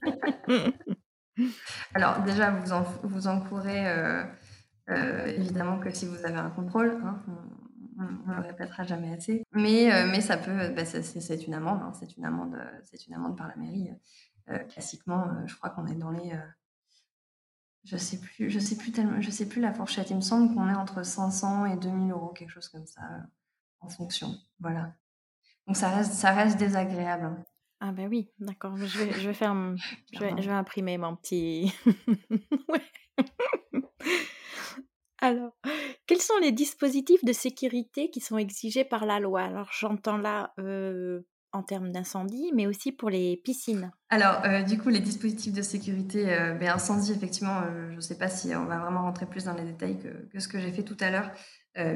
Alors 1.93 2.21
déjà, 2.23 2.51
vous, 2.51 2.73
en, 2.73 2.83
vous 3.03 3.27
encourez 3.27 3.87
euh, 3.87 4.23
évidemment 5.25 5.79
que 5.79 5.89
si 5.89 6.05
vous 6.05 6.25
avez 6.25 6.37
un 6.37 6.49
contrôle, 6.49 7.01
hein, 7.03 7.23
on 7.97 8.31
ne 8.31 8.35
le 8.35 8.41
répétera 8.41 8.83
jamais 8.83 9.13
assez, 9.13 9.43
mais, 9.51 9.89
mais 10.07 10.21
ça 10.21 10.37
peut, 10.37 10.69
bah, 10.69 10.85
c'est 10.85 11.47
une 11.47 11.53
amende, 11.53 11.81
hein, 11.81 11.91
c'est 11.99 12.17
une 12.17 12.25
amende, 12.25 12.57
c'est 12.83 13.07
une 13.07 13.13
amende 13.13 13.37
par 13.37 13.47
la 13.47 13.55
mairie. 13.55 13.89
classiquement, 14.69 15.27
je 15.45 15.55
crois 15.55 15.69
qu'on 15.69 15.85
est 15.87 15.95
dans 15.95 16.11
les 16.11 16.33
je 17.83 17.97
sais 17.97 18.19
plus, 18.19 18.49
je 18.49 18.59
sais 18.59 18.77
plus 18.77 18.91
tellement, 18.91 19.21
je 19.21 19.31
sais 19.31 19.47
plus 19.47 19.61
la 19.61 19.73
fourchette. 19.73 20.09
Il 20.09 20.17
me 20.17 20.21
semble 20.21 20.53
qu'on 20.53 20.67
est 20.69 20.75
entre 20.75 21.03
500 21.03 21.65
et 21.65 21.77
2000 21.77 22.11
euros, 22.11 22.29
quelque 22.29 22.51
chose 22.51 22.69
comme 22.69 22.85
ça, 22.85 23.01
euh, 23.01 23.21
en 23.79 23.89
fonction. 23.89 24.35
Voilà. 24.59 24.93
Donc 25.67 25.77
ça 25.77 25.89
reste, 25.89 26.13
ça 26.13 26.31
reste 26.31 26.57
désagréable. 26.57 27.43
Ah 27.79 27.91
ben 27.91 28.09
oui, 28.09 28.29
d'accord. 28.39 28.75
Je 28.75 28.99
vais, 28.99 29.13
je 29.13 29.27
vais 29.27 29.33
faire, 29.33 29.55
je 30.11 30.19
vais, 30.19 30.33
je 30.41 30.49
vais 30.49 30.55
imprimer 30.55 30.97
mon 30.97 31.15
petit. 31.15 31.73
Alors, 35.21 35.53
quels 36.07 36.21
sont 36.21 36.37
les 36.41 36.51
dispositifs 36.51 37.23
de 37.23 37.33
sécurité 37.33 38.09
qui 38.09 38.21
sont 38.21 38.37
exigés 38.37 38.85
par 38.85 39.05
la 39.05 39.19
loi? 39.19 39.41
Alors, 39.41 39.69
j'entends 39.71 40.17
là 40.17 40.53
euh, 40.59 41.21
en 41.51 41.63
termes 41.63 41.91
d'incendie, 41.91 42.51
mais 42.53 42.67
aussi 42.67 42.91
pour 42.91 43.09
les 43.09 43.37
piscines 43.37 43.91
Alors, 44.09 44.43
euh, 44.45 44.61
du 44.61 44.77
coup, 44.77 44.89
les 44.89 44.99
dispositifs 44.99 45.53
de 45.53 45.61
sécurité, 45.61 46.31
euh, 46.31 46.53
ben, 46.53 46.69
incendie, 46.69 47.11
effectivement, 47.11 47.61
euh, 47.61 47.89
je 47.91 47.95
ne 47.95 48.01
sais 48.01 48.17
pas 48.17 48.29
si 48.29 48.55
on 48.55 48.65
va 48.65 48.77
vraiment 48.77 49.01
rentrer 49.01 49.25
plus 49.25 49.45
dans 49.45 49.53
les 49.53 49.63
détails 49.63 49.97
que, 49.99 50.39
ce 50.39 50.47
que 50.47 50.59
j'ai 50.59 50.71
fait 50.71 50.83
tout 50.83 50.97
à 50.99 51.09
l'heure. 51.09 51.31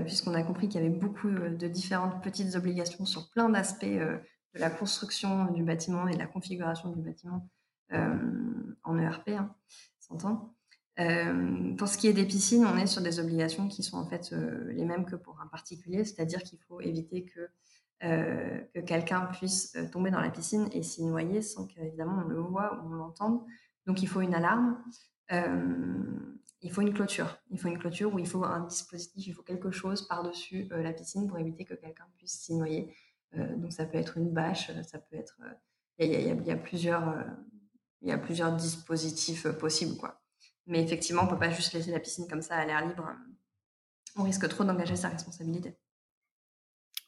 puisqu'on 0.06 0.34
a 0.34 0.44
compris 0.44 0.70
qu'il 0.70 0.82
y 0.82 0.86
avait 0.86 0.96
beaucoup 0.96 1.30
de 1.30 1.68
différentes 1.68 2.24
petites 2.24 2.56
obligations 2.56 3.06
sur 3.06 3.30
plein 3.32 3.50
d'aspects 3.50 3.84
de 3.86 4.22
la 4.54 4.70
construction 4.70 5.52
du 5.52 5.62
bâtiment 5.64 6.08
et 6.08 6.14
de 6.14 6.20
la 6.20 6.28
configuration 6.28 6.90
du 6.90 7.02
bâtiment 7.02 7.50
en 7.92 8.98
ERP, 8.98 9.30
hein, 9.30 9.54
s'entend. 10.00 10.56
pour 11.78 11.88
ce 11.90 11.98
qui 11.98 12.08
est 12.08 12.14
des 12.14 12.24
piscines, 12.26 12.66
on 12.66 12.78
est 12.78 12.86
sur 12.86 13.02
des 13.02 13.20
obligations 13.20 13.68
qui 13.68 13.84
sont 13.84 13.98
en 13.98 14.06
fait 14.06 14.34
les 14.70 14.86
mêmes 14.86 15.04
que 15.04 15.18
pour 15.18 15.42
un 15.42 15.48
particulier, 15.48 16.06
c'est-à-dire 16.06 16.44
qu'il 16.44 16.60
faut 16.60 16.80
éviter 16.80 17.26
que 17.26 17.50
euh, 18.04 18.60
que 18.74 18.82
quelqu'un 18.82 19.22
puisse 19.28 19.76
euh, 19.78 19.88
tomber 19.90 20.12
dans 20.12 20.20
la 20.20 20.30
piscine 20.30 20.68
et 20.74 20.84
s'y 20.84 21.06
noyer 21.06 21.42
sans 21.42 21.68
qu'évidemment 21.68 22.24
on 22.26 22.28
le 22.28 22.38
voit 22.38 22.82
ou 22.82 22.88
on 22.88 22.96
l'entende. 22.96 23.42
Donc 23.86 24.02
il 24.02 24.10
faut 24.10 24.20
une 24.20 24.36
alarme, 24.36 24.78
euh, 25.32 26.36
il 26.62 26.70
faut 26.70 26.82
une 26.82 26.94
clôture. 26.94 27.38
Il 27.50 27.58
faut 27.58 27.70
une 27.70 27.78
clôture 27.78 28.14
où 28.14 28.20
il 28.20 28.28
faut 28.28 28.44
un 28.44 28.60
dispositif, 28.66 29.28
il 29.28 29.34
faut 29.34 29.44
quelque 29.44 29.72
chose 29.72 30.06
par-dessus 30.06 30.68
la 30.70 30.92
piscine 30.92 31.30
pour 31.30 31.38
éviter 31.38 31.64
que 31.64 31.76
quelqu'un 31.76 32.06
puisse 32.18 32.34
s'y 32.34 32.54
noyer. 32.56 32.94
donc 33.34 33.72
ça 33.72 33.86
peut 33.86 33.98
être 33.98 34.18
une 34.18 34.32
bâche, 34.32 34.70
ça 34.84 35.00
peut 35.00 35.16
être... 35.16 35.40
Il 36.00 36.10
y, 36.10 36.52
a, 36.52 36.56
plusieurs, 36.56 37.24
il 38.02 38.10
y 38.10 38.12
a 38.12 38.18
plusieurs 38.18 38.54
dispositifs 38.54 39.48
possibles. 39.48 39.96
Quoi. 39.98 40.22
Mais 40.66 40.82
effectivement, 40.82 41.22
on 41.22 41.26
ne 41.26 41.32
peut 41.32 41.40
pas 41.40 41.52
juste 41.52 41.74
laisser 41.74 41.92
la 41.92 42.00
piscine 42.00 42.28
comme 42.28 42.42
ça 42.42 42.56
à 42.56 42.66
l'air 42.66 42.86
libre. 42.86 43.10
On 44.16 44.24
risque 44.24 44.48
trop 44.50 44.64
d'engager 44.64 44.96
sa 44.96 45.10
responsabilité. 45.10 45.78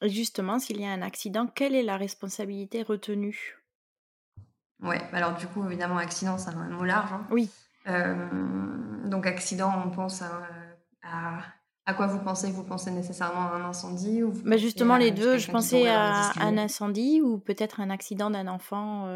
Justement, 0.02 0.60
s'il 0.60 0.82
y 0.82 0.86
a 0.86 0.92
un 0.92 1.02
accident, 1.02 1.48
quelle 1.48 1.76
est 1.76 1.84
la 1.84 1.98
responsabilité 1.98 2.84
retenue? 2.84 3.58
Ouais, 4.82 5.02
alors 5.14 5.36
du 5.36 5.48
coup, 5.48 5.66
évidemment, 5.66 5.98
accident, 5.98 6.38
c'est 6.38 6.50
un 6.50 6.70
mot 6.70 6.84
large. 6.84 7.14
Hein. 7.14 7.26
Oui. 7.32 7.50
donc, 9.06 9.26
accident, 9.26 9.84
on 9.86 9.90
pense 9.90 10.22
à, 10.22 11.40
à, 11.86 11.94
quoi 11.94 12.08
vous 12.08 12.20
pensez? 12.20 12.52
Vous 12.52 12.64
pensez 12.64 12.92
nécessairement 12.92 13.52
à 13.52 13.56
un 13.56 13.66
incendie 13.66 14.22
ou 14.22 14.32
bah 14.44 14.58
Justement, 14.58 14.98
les 14.98 15.12
deux. 15.12 15.38
Je 15.38 15.52
pensais 15.52 15.88
à 15.88 16.32
un 16.42 16.58
incendie 16.58 17.22
ou 17.22 17.38
peut-être 17.38 17.80
un 17.80 17.90
accident 17.90 18.30
d'un 18.30 18.48
enfant 18.48 19.08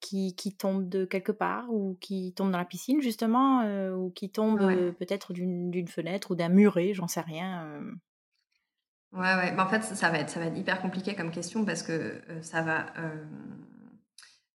qui, 0.00 0.34
qui, 0.34 0.56
tombe 0.56 0.88
de 0.88 1.04
quelque 1.04 1.32
part 1.32 1.72
ou 1.72 1.96
qui 2.00 2.32
tombe 2.32 2.50
dans 2.50 2.58
la 2.58 2.64
piscine, 2.64 3.00
justement, 3.00 3.62
ou 3.92 4.10
qui 4.10 4.30
tombe 4.30 4.58
peut-être 4.98 5.32
d'une 5.32 5.88
fenêtre 5.88 6.32
ou 6.32 6.34
d'un 6.34 6.48
muret, 6.48 6.94
j'en 6.94 7.06
sais 7.06 7.20
rien. 7.20 7.80
Ouais, 9.12 9.34
ouais. 9.34 9.58
En 9.58 9.68
fait, 9.68 9.82
ça 9.82 10.08
va 10.08 10.18
être, 10.18 10.30
ça 10.30 10.38
va 10.38 10.46
être 10.46 10.56
hyper 10.56 10.80
compliqué 10.80 11.16
comme 11.16 11.32
question 11.32 11.64
parce 11.64 11.82
que 11.82 11.92
euh, 11.92 12.42
ça 12.42 12.62
va. 12.62 12.86
Euh, 12.98 13.24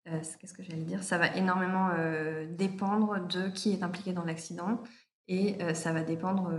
euh, 0.08 0.22
qu'est-ce 0.40 0.54
que 0.54 0.64
j'allais 0.64 0.84
dire? 0.84 1.04
Ça 1.04 1.18
va 1.18 1.36
énormément 1.36 1.90
dépendre 2.50 3.26
de 3.28 3.50
qui 3.50 3.74
est 3.74 3.84
impliqué 3.84 4.14
dans 4.14 4.24
l'accident 4.24 4.82
et 5.28 5.58
ça 5.74 5.92
va 5.92 6.04
dépendre 6.04 6.52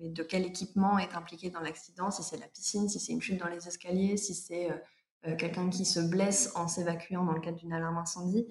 de 0.00 0.22
quel 0.22 0.44
équipement 0.46 0.96
est 1.00 1.16
impliqué 1.16 1.50
dans 1.50 1.58
l'accident, 1.58 2.12
si 2.12 2.22
c'est 2.22 2.36
la 2.36 2.46
piscine, 2.46 2.88
si 2.88 3.00
c'est 3.00 3.12
une 3.12 3.20
chute 3.20 3.40
dans 3.40 3.48
les 3.48 3.66
escaliers, 3.66 4.16
si 4.16 4.32
c'est 4.32 4.68
quelqu'un 5.38 5.70
qui 5.70 5.84
se 5.84 5.98
blesse 5.98 6.52
en 6.54 6.68
s'évacuant 6.68 7.24
dans 7.24 7.32
le 7.32 7.40
cadre 7.40 7.56
d'une 7.56 7.72
alarme 7.72 7.96
incendie. 7.96 8.46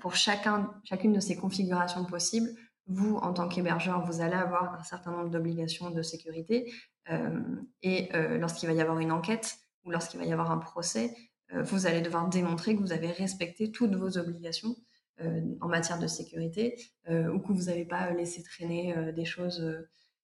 pour 0.00 0.16
chacun, 0.16 0.72
chacune 0.84 1.12
de 1.12 1.20
ces 1.20 1.36
configurations 1.36 2.06
possibles, 2.06 2.48
vous, 2.88 3.16
en 3.16 3.34
tant 3.34 3.48
qu'hébergeur, 3.48 4.04
vous 4.06 4.22
allez 4.22 4.34
avoir 4.34 4.74
un 4.74 4.82
certain 4.82 5.10
nombre 5.10 5.28
d'obligations 5.28 5.90
de 5.90 6.00
sécurité. 6.00 6.72
Euh, 7.10 7.40
et 7.82 8.14
euh, 8.14 8.38
lorsqu'il 8.38 8.68
va 8.68 8.74
y 8.74 8.80
avoir 8.80 8.98
une 8.98 9.12
enquête 9.12 9.56
ou 9.84 9.90
lorsqu'il 9.90 10.20
va 10.20 10.26
y 10.26 10.32
avoir 10.32 10.50
un 10.50 10.58
procès, 10.58 11.14
euh, 11.52 11.62
vous 11.62 11.86
allez 11.86 12.00
devoir 12.00 12.28
démontrer 12.28 12.76
que 12.76 12.80
vous 12.80 12.92
avez 12.92 13.10
respecté 13.10 13.70
toutes 13.70 13.94
vos 13.94 14.18
obligations 14.18 14.76
en 15.60 15.66
matière 15.66 15.98
de 15.98 16.06
sécurité 16.06 16.76
ou 17.08 17.40
que 17.40 17.52
vous 17.52 17.64
n'avez 17.64 17.84
pas 17.84 18.12
laissé 18.12 18.40
traîner 18.44 18.94
des 19.12 19.24
choses, 19.24 19.60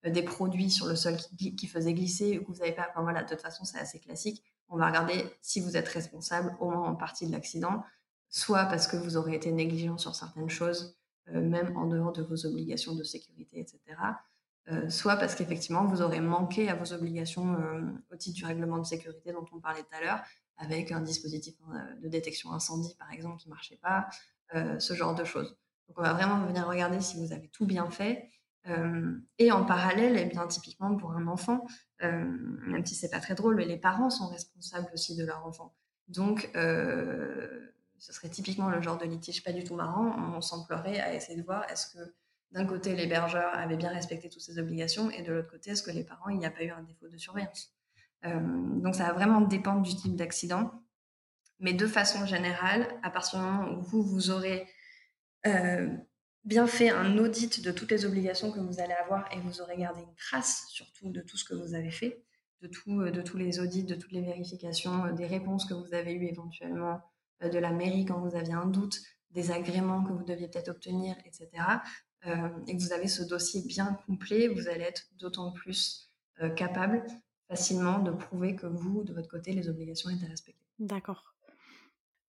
des 0.05 0.23
produits 0.23 0.71
sur 0.71 0.87
le 0.87 0.95
sol 0.95 1.17
qui, 1.37 1.67
faisaient 1.67 1.95
glisser 1.95 2.39
ou 2.39 2.45
que 2.45 2.53
vous 2.53 2.59
n'avez 2.59 2.71
pas. 2.71 2.87
Enfin 2.91 3.03
voilà, 3.03 3.25
de 3.25 3.29
toute 3.29 3.41
façon, 3.41 3.65
c'est 3.65 3.81
assez 3.81 3.99
classique. 3.99 4.45
On 4.69 4.77
va 4.77 4.87
regarder 4.87 5.25
si 5.43 5.59
vous 5.59 5.77
êtes 5.77 5.89
responsable 5.89 6.57
au 6.61 6.71
moins 6.71 6.91
en 6.91 6.95
partie 6.95 7.27
de 7.27 7.33
l'accident, 7.33 7.83
soit 8.29 8.67
parce 8.67 8.87
que 8.87 8.97
vous 8.97 9.17
aurez 9.17 9.35
été 9.35 9.51
négligent 9.51 9.99
sur 9.99 10.15
certaines 10.15 10.49
choses, 10.49 10.97
même 11.27 11.77
en 11.77 11.89
dehors 11.89 12.13
de 12.13 12.23
vos 12.23 12.47
obligations 12.47 12.95
de 12.95 13.03
sécurité, 13.03 13.59
etc. 13.59 13.81
Euh, 14.73 14.89
soit 14.89 15.17
parce 15.17 15.35
qu'effectivement, 15.35 15.85
vous 15.85 16.01
aurez 16.01 16.21
manqué 16.21 16.71
à 16.71 16.75
vos 16.75 16.93
obligations 16.95 17.55
euh, 17.55 17.83
au 18.11 18.17
titre 18.17 18.37
du 18.37 18.45
règlement 18.47 18.79
de 18.79 18.87
sécurité 18.87 19.33
dont 19.33 19.45
on 19.53 19.61
parlait 19.61 19.83
tout 19.83 19.97
à 19.97 20.01
l'heure, 20.01 20.23
avec 20.57 20.91
un 20.91 21.01
dispositif 21.01 21.55
euh, 21.69 22.01
de 22.03 22.09
détection 22.09 22.51
incendie, 22.53 22.95
par 22.99 23.13
exemple, 23.13 23.39
qui 23.39 23.49
ne 23.49 23.55
marchait 23.55 23.79
pas, 23.83 24.09
ce 24.79 24.95
genre 24.95 25.17
de 25.17 25.25
choses. 25.25 25.57
Donc, 25.89 25.99
on 25.99 26.03
va 26.03 26.13
vraiment 26.13 26.39
venir 26.47 26.65
regarder 26.69 27.01
si 27.01 27.17
vous 27.17 27.33
avez 27.33 27.49
tout 27.49 27.67
bien 27.67 27.91
fait. 27.91 28.31
et 29.39 29.51
en 29.51 29.65
parallèle, 29.65 30.17
eh 30.17 30.27
bien, 30.27 30.47
typiquement 30.47 30.97
pour 30.97 31.11
un 31.11 31.27
enfant, 31.27 31.67
même 32.01 32.87
si 32.87 32.95
c'est 32.95 33.11
pas 33.11 33.19
très 33.19 33.35
drôle, 33.35 33.57
mais 33.57 33.65
les 33.65 33.79
parents 33.79 34.11
sont 34.11 34.29
responsables 34.29 34.89
aussi 34.95 35.17
de 35.17 35.25
leur 35.25 35.45
enfant. 35.45 35.75
Donc, 36.07 36.51
ce 36.55 38.13
serait 38.13 38.29
typiquement 38.29 38.69
le 38.69 38.81
genre 38.81 38.97
de 38.97 39.07
litige 39.07 39.43
pas 39.43 39.53
du 39.53 39.65
tout 39.65 39.75
marrant. 39.75 40.15
On 40.37 40.41
s'emploierait 40.41 41.01
à 41.01 41.15
essayer 41.15 41.37
de 41.37 41.45
voir 41.45 41.69
est-ce 41.69 41.89
que 41.89 42.15
d'un 42.53 42.67
côté, 42.67 42.95
l'hébergeur 42.95 43.53
avait 43.55 43.77
bien 43.77 43.91
respecté 43.91 44.29
toutes 44.29 44.43
ses 44.43 44.59
obligations, 44.59 45.11
et 45.11 45.23
de 45.23 45.33
l'autre 45.33 45.51
côté, 45.51 45.71
est-ce 45.71 45.83
que 45.83 45.91
les 45.91 46.05
parents, 46.05 46.29
il 46.29 46.39
n'y 46.39 46.47
a 46.47 46.51
pas 46.51 46.63
eu 46.63 46.71
un 46.71 46.83
défaut 46.83 47.09
de 47.09 47.17
surveillance? 47.17 47.73
Euh, 48.25 48.41
Donc, 48.81 48.95
ça 48.95 49.07
va 49.07 49.13
vraiment 49.13 49.41
dépendre 49.41 49.83
du 49.83 49.95
type 49.97 50.17
d'accident. 50.17 50.73
Mais 51.61 51.73
de 51.73 51.87
façon 51.87 52.27
générale, 52.27 52.89
à 53.03 53.11
partir 53.11 53.39
du 53.39 53.45
moment 53.45 53.73
où 53.73 53.83
vous, 53.83 54.03
vous 54.03 54.31
aurez 54.31 54.67
euh, 55.47 55.89
bien 56.45 56.67
fait 56.67 56.91
un 56.91 57.17
audit 57.19 57.63
de 57.63 57.71
toutes 57.71 57.91
les 57.91 58.05
obligations 58.05 58.53
que 58.53 58.61
vous 58.61 58.81
allez 58.81 58.93
avoir 58.93 59.33
et 59.33 59.41
vous 59.41 59.61
aurez 59.61 59.77
gardé 59.77 60.03
une 60.03 60.15
trace 60.17 60.67
surtout 60.69 61.11
de 61.11 61.21
tout 61.21 61.37
ce 61.37 61.45
que 61.45 61.55
vous 61.55 61.75
avez 61.75 61.91
fait, 61.91 62.23
de, 62.61 62.69
de 63.11 63.23
tous 63.23 63.37
les 63.37 63.61
audits, 63.61 63.85
de 63.85 63.95
toutes 63.95 64.13
les 64.13 64.21
vérifications, 64.21 65.13
des 65.13 65.27
réponses 65.27 65.65
que 65.65 65.75
vous 65.75 65.95
avez 65.95 66.13
eues 66.13 66.27
éventuellement 66.27 67.01
euh, 67.43 67.49
de 67.49 67.59
la 67.59 67.71
mairie 67.71 68.05
quand 68.05 68.21
vous 68.21 68.37
aviez 68.37 68.55
un 68.55 68.67
doute, 68.67 69.01
des 69.31 69.51
agréments 69.51 70.05
que 70.05 70.13
vous 70.13 70.25
deviez 70.25 70.49
peut-être 70.49 70.69
obtenir, 70.69 71.17
etc. 71.25 71.49
Euh, 72.27 72.49
et 72.67 72.77
que 72.77 72.83
vous 72.83 72.93
avez 72.93 73.09
ce 73.09 73.23
dossier 73.23 73.63
bien 73.67 73.99
complet, 74.07 74.49
vous 74.49 74.69
allez 74.69 74.85
être 74.85 75.09
d'autant 75.19 75.53
plus 75.53 76.11
euh, 76.41 76.49
capable 76.49 77.05
facilement 77.49 77.99
de 77.99 78.11
prouver 78.11 78.57
que 78.57 78.67
vous, 78.67 79.05
de 79.05 79.13
votre 79.13 79.29
côté, 79.29 79.53
les 79.53 79.69
obligations 79.69 80.09
étaient 80.11 80.27
respectées. 80.27 80.65
D'accord. 80.79 81.35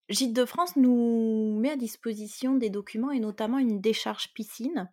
Gîte 0.09 0.33
de 0.33 0.45
France 0.45 0.75
nous 0.75 1.57
met 1.59 1.71
à 1.71 1.77
disposition 1.77 2.55
des 2.55 2.69
documents 2.69 3.11
et 3.11 3.19
notamment 3.19 3.57
une 3.57 3.81
décharge 3.81 4.33
piscine 4.33 4.91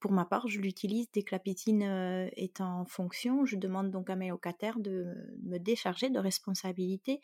pour 0.00 0.12
ma 0.12 0.24
part, 0.24 0.48
je 0.48 0.60
l'utilise 0.60 1.10
dès 1.12 1.22
que 1.22 1.34
la 1.34 1.38
piscine 1.38 1.82
est 1.82 2.60
en 2.60 2.84
fonction. 2.84 3.44
Je 3.44 3.56
demande 3.56 3.90
donc 3.90 4.10
à 4.10 4.16
mes 4.16 4.28
locataires 4.28 4.78
de 4.78 5.14
me 5.42 5.58
décharger 5.58 6.10
de 6.10 6.18
responsabilités 6.18 7.20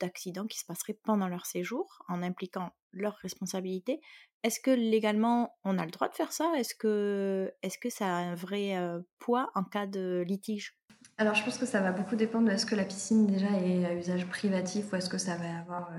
d'accidents 0.00 0.46
qui 0.46 0.58
se 0.58 0.64
passeraient 0.64 0.98
pendant 1.02 1.28
leur 1.28 1.46
séjour, 1.46 2.02
en 2.08 2.22
impliquant 2.22 2.70
leur 2.92 3.14
responsabilité. 3.16 4.00
Est-ce 4.42 4.60
que 4.60 4.70
légalement 4.70 5.56
on 5.64 5.78
a 5.78 5.84
le 5.84 5.90
droit 5.90 6.08
de 6.08 6.14
faire 6.14 6.32
ça? 6.32 6.52
Est-ce 6.56 6.74
que, 6.74 7.52
est 7.62 7.78
que 7.78 7.90
ça 7.90 8.06
a 8.06 8.20
un 8.20 8.34
vrai 8.34 8.74
poids 9.18 9.50
en 9.54 9.64
cas 9.64 9.86
de 9.86 10.24
litige? 10.26 10.78
Alors, 11.16 11.34
je 11.34 11.44
pense 11.44 11.58
que 11.58 11.66
ça 11.66 11.80
va 11.80 11.92
beaucoup 11.92 12.16
dépendre 12.16 12.46
de 12.46 12.52
est-ce 12.52 12.66
que 12.66 12.76
la 12.76 12.84
piscine 12.84 13.26
déjà 13.26 13.50
est 13.60 13.84
à 13.84 13.94
usage 13.94 14.26
privatif 14.28 14.92
ou 14.92 14.96
est-ce 14.96 15.10
que 15.10 15.18
ça 15.18 15.36
va 15.36 15.58
avoir, 15.58 15.92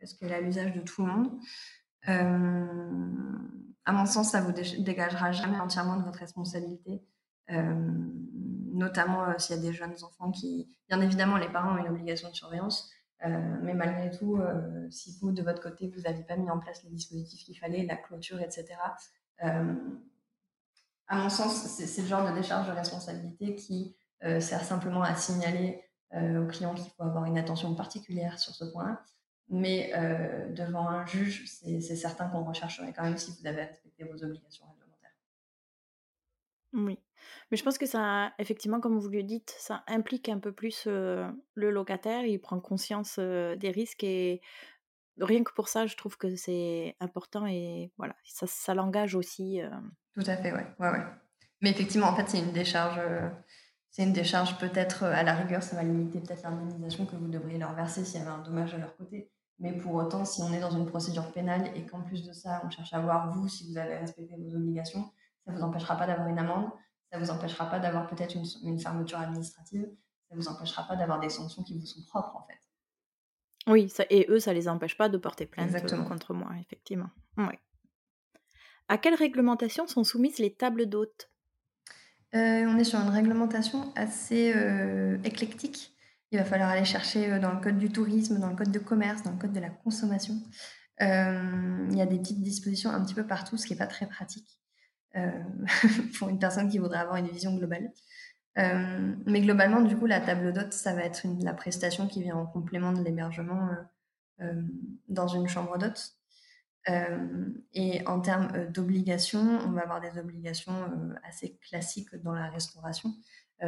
est-ce 0.00 0.14
qu'elle 0.14 0.32
à 0.32 0.40
l'usage 0.40 0.72
de 0.72 0.80
tout 0.80 1.04
le 1.04 1.12
monde? 1.12 1.40
Euh, 3.86 3.90
à 3.90 3.92
mon 3.92 4.06
sens, 4.06 4.30
ça 4.32 4.40
vous 4.40 4.52
dégagera 4.52 5.32
jamais 5.32 5.58
entièrement 5.58 5.96
de 5.96 6.02
votre 6.02 6.18
responsabilité, 6.18 7.02
euh, 7.50 7.74
notamment 8.72 9.24
euh, 9.24 9.38
s'il 9.38 9.56
y 9.56 9.58
a 9.58 9.62
des 9.62 9.72
jeunes 9.72 9.94
enfants 10.02 10.30
qui, 10.30 10.68
bien 10.88 11.00
évidemment, 11.00 11.36
les 11.36 11.48
parents 11.48 11.74
ont 11.74 11.78
une 11.78 11.88
obligation 11.88 12.28
de 12.30 12.34
surveillance, 12.34 12.90
mais 13.62 13.72
malgré 13.72 14.10
tout, 14.10 14.38
si 14.90 15.18
vous, 15.18 15.32
de 15.32 15.42
votre 15.42 15.62
côté, 15.62 15.88
vous 15.88 16.02
n'avez 16.02 16.22
pas 16.22 16.36
mis 16.36 16.50
en 16.50 16.58
place 16.58 16.84
les 16.84 16.90
dispositifs 16.90 17.44
qu'il 17.44 17.58
fallait, 17.58 17.84
la 17.86 17.96
clôture, 17.96 18.40
etc., 18.40 18.66
à 19.38 21.16
mon 21.16 21.30
sens, 21.30 21.54
c'est 21.66 22.02
le 22.02 22.06
genre 22.06 22.30
de 22.30 22.34
décharge 22.36 22.68
de 22.68 22.72
responsabilité 22.72 23.54
qui 23.56 23.96
sert 24.20 24.62
simplement 24.62 25.02
à 25.02 25.14
signaler 25.16 25.82
aux 26.12 26.46
clients 26.46 26.74
qu'il 26.74 26.92
faut 26.92 27.04
avoir 27.04 27.24
une 27.24 27.38
attention 27.38 27.74
particulière 27.74 28.38
sur 28.38 28.54
ce 28.54 28.66
point 28.66 29.00
mais 29.48 29.92
euh, 29.94 30.52
devant 30.52 30.88
un 30.88 31.06
juge, 31.06 31.44
c'est 31.46 31.80
certain 31.80 32.28
qu'on 32.28 32.44
rechercherait 32.44 32.92
quand 32.92 33.04
même 33.04 33.16
si 33.16 33.32
vous 33.38 33.46
avez 33.46 33.64
respecté 33.64 34.04
vos 34.04 34.22
obligations 34.24 34.64
réglementaires. 34.66 35.10
Oui, 36.72 36.98
mais 37.50 37.56
je 37.56 37.62
pense 37.62 37.78
que 37.78 37.86
ça, 37.86 38.32
effectivement, 38.38 38.80
comme 38.80 38.98
vous 38.98 39.08
le 39.08 39.22
dites, 39.22 39.54
ça 39.58 39.84
implique 39.86 40.28
un 40.28 40.38
peu 40.38 40.52
plus 40.52 40.84
euh, 40.86 41.30
le 41.54 41.70
locataire, 41.70 42.24
il 42.24 42.40
prend 42.40 42.58
conscience 42.58 43.16
euh, 43.18 43.54
des 43.56 43.70
risques 43.70 44.02
et 44.02 44.40
rien 45.20 45.44
que 45.44 45.52
pour 45.52 45.68
ça, 45.68 45.86
je 45.86 45.96
trouve 45.96 46.18
que 46.18 46.34
c'est 46.34 46.96
important 46.98 47.46
et 47.46 47.92
voilà, 47.98 48.16
ça, 48.24 48.46
ça 48.48 48.74
l'engage 48.74 49.14
aussi. 49.14 49.60
Tout 50.14 50.28
à 50.28 50.36
fait, 50.36 50.52
ouais. 50.52 50.66
ouais, 50.80 50.90
ouais. 50.90 51.04
Mais 51.62 51.70
effectivement, 51.70 52.08
en 52.08 52.16
fait, 52.16 52.28
c'est 52.28 52.40
une 52.40 52.52
décharge. 52.52 53.00
c'est 53.90 54.02
une 54.02 54.12
décharge 54.12 54.58
peut-être 54.58 55.04
à 55.04 55.22
la 55.22 55.34
rigueur, 55.34 55.62
ça 55.62 55.76
va 55.76 55.84
limiter 55.84 56.20
peut-être 56.20 56.42
l'indemnisation 56.42 57.06
que 57.06 57.16
vous 57.16 57.28
devriez 57.28 57.58
leur 57.58 57.74
verser 57.74 58.04
s'il 58.04 58.18
y 58.18 58.22
avait 58.22 58.32
un 58.32 58.42
dommage 58.42 58.74
à 58.74 58.78
leur 58.78 58.94
côté. 58.96 59.30
Mais 59.58 59.72
pour 59.72 59.94
autant, 59.94 60.24
si 60.24 60.42
on 60.42 60.52
est 60.52 60.60
dans 60.60 60.70
une 60.70 60.86
procédure 60.86 61.32
pénale 61.32 61.70
et 61.74 61.86
qu'en 61.86 62.02
plus 62.02 62.26
de 62.26 62.32
ça, 62.32 62.62
on 62.64 62.70
cherche 62.70 62.92
à 62.92 63.00
voir 63.00 63.32
vous 63.32 63.48
si 63.48 63.70
vous 63.70 63.78
avez 63.78 63.96
respecté 63.96 64.34
vos 64.36 64.54
obligations, 64.54 65.10
ça 65.44 65.52
ne 65.52 65.56
vous 65.56 65.62
empêchera 65.62 65.96
pas 65.96 66.06
d'avoir 66.06 66.28
une 66.28 66.38
amende. 66.38 66.70
ça 67.10 67.18
ne 67.18 67.24
vous 67.24 67.30
empêchera 67.30 67.70
pas 67.70 67.78
d'avoir 67.78 68.06
peut-être 68.06 68.36
une, 68.62 68.78
fermeture 68.78 69.18
administrative, 69.18 69.88
ça 70.28 70.34
ne 70.34 70.40
vous 70.40 70.48
empêchera 70.48 70.86
pas 70.86 70.96
d'avoir 70.96 71.20
des 71.20 71.30
sanctions 71.30 71.62
qui 71.62 71.78
vous 71.78 71.86
sont 71.86 72.02
propres 72.06 72.36
en 72.36 72.46
fait. 72.46 72.60
Oui, 73.68 73.88
ça, 73.88 74.04
et 74.10 74.26
eux, 74.28 74.38
ça 74.38 74.52
ne 74.52 74.56
les 74.56 74.68
empêche 74.68 74.96
pas 74.96 75.08
de 75.08 75.18
porter 75.18 75.46
plainte 75.46 75.74
euh, 75.74 76.04
contre 76.04 76.34
moi, 76.34 76.50
effectivement. 76.60 77.10
Oui. 77.36 77.54
À 78.88 78.98
quelle 78.98 79.14
réglementation 79.14 79.88
sont 79.88 80.04
soumises 80.04 80.38
les 80.38 80.54
tables 80.54 80.86
d'hôtes? 80.86 81.30
Euh, 82.34 82.66
On 82.68 82.78
est 82.78 82.84
sur 82.84 83.00
une 83.00 83.08
réglementation 83.08 83.92
assez 83.96 84.52
euh, 84.54 85.18
éclectique. 85.24 85.95
Il 86.32 86.38
va 86.38 86.44
falloir 86.44 86.70
aller 86.70 86.84
chercher 86.84 87.38
dans 87.38 87.52
le 87.52 87.60
code 87.60 87.78
du 87.78 87.90
tourisme, 87.90 88.40
dans 88.40 88.50
le 88.50 88.56
code 88.56 88.72
de 88.72 88.78
commerce, 88.78 89.22
dans 89.22 89.32
le 89.32 89.38
code 89.38 89.52
de 89.52 89.60
la 89.60 89.70
consommation. 89.70 90.34
il 91.00 91.96
y 91.96 92.00
a 92.00 92.06
des 92.06 92.18
petites 92.18 92.42
dispositions 92.42 92.90
un 92.90 93.04
petit 93.04 93.14
peu 93.14 93.26
partout, 93.26 93.56
ce 93.56 93.66
qui 93.66 93.72
n'est 93.72 93.78
pas 93.78 93.86
très 93.86 94.06
pratique. 94.06 94.56
Euh, 95.16 95.30
pour 96.18 96.28
une 96.28 96.38
personne 96.38 96.68
qui 96.68 96.78
voudrait 96.78 96.98
avoir 96.98 97.16
une 97.16 97.28
vision 97.28 97.54
globale. 97.54 97.90
Euh, 98.58 99.14
mais 99.26 99.40
globalement, 99.40 99.80
du 99.80 99.96
coup, 99.96 100.06
la 100.06 100.20
table 100.20 100.52
d'hôte, 100.52 100.72
ça 100.72 100.94
va 100.94 101.02
être 101.02 101.26
la 101.40 101.54
prestation 101.54 102.06
qui 102.06 102.22
vient 102.22 102.36
en 102.36 102.46
complément 102.46 102.92
de 102.92 103.02
l'hébergement 103.02 103.70
euh, 104.40 104.62
dans 105.08 105.28
une 105.28 105.48
chambre 105.48 105.78
d'hôte. 105.78 106.12
et 107.72 108.06
en 108.06 108.20
termes 108.20 108.70
d'obligations, 108.70 109.58
on 109.66 109.72
va 109.72 109.82
avoir 109.82 110.00
des 110.00 110.18
obligations 110.18 110.90
assez 111.24 111.58
classiques 111.68 112.14
dans 112.22 112.32
la 112.32 112.48
restauration. 112.48 113.14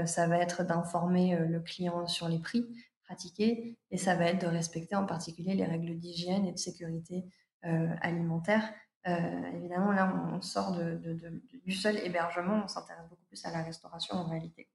Ça 0.05 0.26
va 0.26 0.39
être 0.39 0.64
d'informer 0.64 1.36
le 1.36 1.61
client 1.61 2.07
sur 2.07 2.28
les 2.28 2.39
prix 2.39 2.66
pratiqués 3.05 3.78
et 3.91 3.97
ça 3.97 4.16
va 4.16 4.26
être 4.26 4.41
de 4.41 4.47
respecter 4.47 4.97
en 4.97 5.07
particulier 5.07 5.55
les 5.55 5.64
règles 5.64 5.99
d'hygiène 5.99 6.47
et 6.47 6.53
de 6.53 6.59
sécurité 6.59 7.24
alimentaire 7.62 8.70
euh, 9.07 9.53
évidemment, 9.55 9.93
là, 9.93 10.12
on, 10.32 10.41
sort 10.41 10.76
du 11.64 11.72
seul 11.72 11.99
hébergement, 11.99 12.62
on 12.64 12.68
s'intéresse 12.68 13.09
beaucoup 13.09 13.24
plus 13.26 13.45
à 13.45 13.51
la 13.51 13.62
restauration 13.62 14.16
en 14.16 14.24
réalité. 14.24 14.68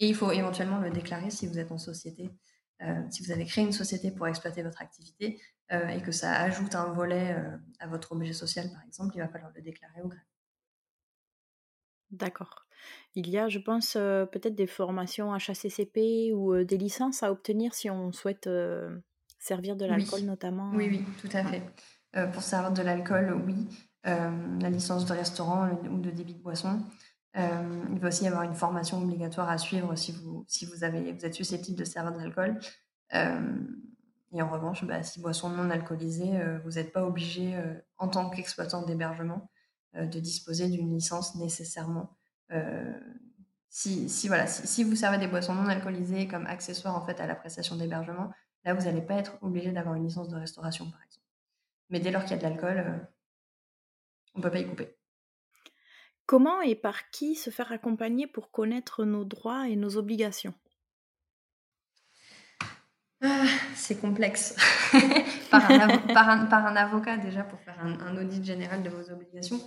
Et 0.00 0.08
il 0.08 0.14
faut 0.14 0.32
éventuellement 0.32 0.78
le 0.78 0.90
déclarer 0.90 1.30
si 1.30 1.46
vous 1.46 1.58
êtes 1.58 1.70
en 1.70 1.78
société, 1.78 2.30
euh, 2.82 3.02
si 3.10 3.22
vous 3.24 3.30
avez 3.30 3.44
créé 3.44 3.64
une 3.64 3.72
société 3.72 4.10
pour 4.10 4.26
exploiter 4.26 4.62
votre 4.62 4.80
activité 4.82 5.40
euh, 5.72 5.88
et 5.88 6.02
que 6.02 6.12
ça 6.12 6.32
ajoute 6.40 6.74
un 6.74 6.92
volet 6.92 7.36
à 7.78 7.86
votre 7.86 8.12
objet 8.12 8.32
social, 8.32 8.70
par 8.72 8.82
exemple, 8.84 9.14
il 9.14 9.20
va 9.20 9.28
falloir 9.28 9.52
le 9.54 9.62
déclarer 9.62 10.02
au 10.02 10.08
greffe. 10.08 10.22
D'accord. 12.10 12.66
Il 13.14 13.28
y 13.28 13.38
a, 13.38 13.48
je 13.48 13.58
pense, 13.58 13.94
peut-être 13.94 14.54
des 14.54 14.66
formations 14.66 15.32
HACCP 15.32 16.32
ou 16.32 16.62
des 16.64 16.78
licences 16.78 17.22
à 17.22 17.32
obtenir 17.32 17.74
si 17.74 17.90
on 17.90 18.12
souhaite 18.12 18.48
servir 19.38 19.76
de 19.76 19.84
l'alcool 19.84 20.22
notamment. 20.22 20.70
Oui, 20.74 20.88
oui, 20.90 21.04
tout 21.20 21.36
à 21.36 21.44
fait. 21.44 21.62
Euh, 22.16 22.26
pour 22.26 22.42
servir 22.42 22.72
de 22.72 22.82
l'alcool, 22.82 23.42
oui. 23.46 23.68
Euh, 24.06 24.58
la 24.60 24.70
licence 24.70 25.04
de 25.04 25.12
restaurant 25.12 25.68
ou 25.90 25.98
de 25.98 26.10
débit 26.10 26.34
de 26.34 26.42
boisson. 26.42 26.80
Euh, 27.36 27.84
il 27.92 27.98
va 27.98 28.08
aussi 28.08 28.24
y 28.24 28.26
avoir 28.26 28.42
une 28.44 28.54
formation 28.54 29.02
obligatoire 29.02 29.50
à 29.50 29.58
suivre 29.58 29.94
si 29.96 30.12
vous, 30.12 30.44
si 30.48 30.64
vous, 30.64 30.84
avez, 30.84 31.12
vous 31.12 31.26
êtes 31.26 31.34
susceptible 31.34 31.78
de 31.78 31.84
servir 31.84 32.12
de 32.12 32.18
l'alcool. 32.18 32.58
et 33.12 34.42
en 34.42 34.48
revanche, 34.48 34.84
bah, 34.84 35.02
si 35.02 35.20
boisson 35.20 35.50
non 35.50 35.68
alcoolisée, 35.70 36.40
vous 36.64 36.72
n'êtes 36.72 36.92
pas 36.92 37.04
obligé, 37.04 37.54
en 37.98 38.08
tant 38.08 38.30
qu'exploitant 38.30 38.82
d'hébergement, 38.82 39.50
de 39.94 40.20
disposer 40.20 40.68
d'une 40.68 40.92
licence 40.94 41.34
nécessairement. 41.36 42.16
si, 43.68 44.08
si, 44.08 44.28
voilà, 44.28 44.46
si, 44.46 44.66
si, 44.66 44.84
vous 44.84 44.96
servez 44.96 45.18
des 45.18 45.28
boissons 45.28 45.54
non 45.54 45.66
alcoolisées 45.66 46.28
comme 46.28 46.46
accessoire 46.46 46.96
en 46.96 47.04
fait, 47.04 47.20
à 47.20 47.26
la 47.26 47.34
prestation 47.34 47.76
d'hébergement, 47.76 48.30
là, 48.64 48.74
vous 48.74 48.84
n'allez 48.84 49.02
pas 49.02 49.14
être 49.14 49.38
obligé 49.42 49.72
d'avoir 49.72 49.94
une 49.94 50.04
licence 50.04 50.28
de 50.28 50.36
restauration, 50.36 50.90
par 50.90 51.02
exemple. 51.02 51.26
Mais 51.90 52.00
dès 52.00 52.10
lors 52.10 52.22
qu'il 52.22 52.32
y 52.32 52.34
a 52.34 52.38
de 52.38 52.42
l'alcool, 52.42 52.78
euh, 52.78 52.98
on 54.34 54.38
ne 54.38 54.42
peut 54.42 54.50
pas 54.50 54.60
y 54.60 54.66
couper. 54.66 54.94
Comment 56.26 56.60
et 56.60 56.74
par 56.74 57.10
qui 57.10 57.34
se 57.34 57.48
faire 57.48 57.72
accompagner 57.72 58.26
pour 58.26 58.50
connaître 58.50 59.04
nos 59.04 59.24
droits 59.24 59.68
et 59.68 59.76
nos 59.76 59.96
obligations? 59.96 60.54
Ah, 63.22 63.46
C'est 63.74 64.00
complexe. 64.00 64.56
par, 65.50 65.70
un 65.70 66.76
avocat 66.76 67.16
déjà 67.16 67.42
pour 67.42 67.60
faire 67.60 67.78
un, 67.80 68.16
audit 68.16 68.44
général 68.44 68.82
de 68.82 68.90
vos 68.90 69.10
obligations. 69.10 69.60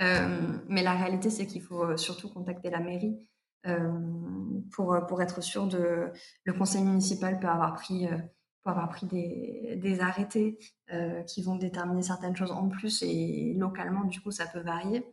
Euh, 0.00 0.58
mais 0.68 0.82
la 0.82 0.94
réalité, 0.94 1.30
c'est 1.30 1.46
qu'il 1.46 1.62
faut 1.62 1.84
euh, 1.84 1.96
surtout 1.96 2.28
contacter 2.28 2.70
la 2.70 2.80
mairie 2.80 3.16
pour, 4.70 4.96
pour 5.08 5.22
être 5.22 5.42
sûr 5.42 5.66
de... 5.66 6.12
Le 6.44 6.52
conseil 6.52 6.84
municipal 6.84 7.40
peut 7.40 7.48
avoir 7.48 7.74
pris 7.74 8.06
avoir 8.70 8.88
pris 8.88 9.06
des, 9.06 9.76
des 9.76 10.00
arrêtés 10.00 10.58
euh, 10.92 11.22
qui 11.22 11.42
vont 11.42 11.56
déterminer 11.56 12.02
certaines 12.02 12.36
choses 12.36 12.50
en 12.50 12.68
plus 12.68 13.02
et 13.02 13.54
localement, 13.56 14.04
du 14.04 14.20
coup, 14.20 14.30
ça 14.30 14.46
peut 14.46 14.60
varier. 14.60 15.04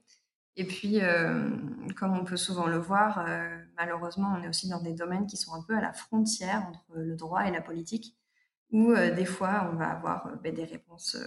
Et 0.56 0.66
puis, 0.66 1.02
euh, 1.02 1.50
comme 1.98 2.18
on 2.18 2.24
peut 2.24 2.38
souvent 2.38 2.68
le 2.68 2.78
voir, 2.78 3.26
euh, 3.28 3.63
malheureusement, 3.86 4.34
on 4.38 4.44
est 4.44 4.48
aussi 4.48 4.70
dans 4.70 4.82
des 4.82 4.94
domaines 4.94 5.28
qui 5.28 5.38
sont 5.38 5.54
un 5.54 5.62
peu 5.62 5.76
à 5.76 5.82
la 5.82 5.94
frontière 5.94 6.66
entre 6.68 6.86
le 6.96 7.16
droit 7.16 7.46
et 7.46 7.52
la 7.52 7.62
politique, 7.62 8.16
où 8.72 8.94
des 8.96 9.26
fois, 9.26 9.70
on 9.72 9.76
va 9.76 9.90
avoir 9.90 10.38
ben, 10.42 10.54
des 10.54 10.66
réponses 10.66 11.18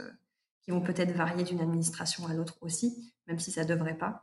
qui 0.62 0.72
vont 0.72 0.80
peut-être 0.80 1.12
varier 1.12 1.44
d'une 1.44 1.60
administration 1.60 2.26
à 2.26 2.34
l'autre 2.34 2.56
aussi, 2.60 3.14
même 3.26 3.38
si 3.38 3.52
ça 3.52 3.62
ne 3.62 3.68
devrait 3.68 3.96
pas. 3.96 4.22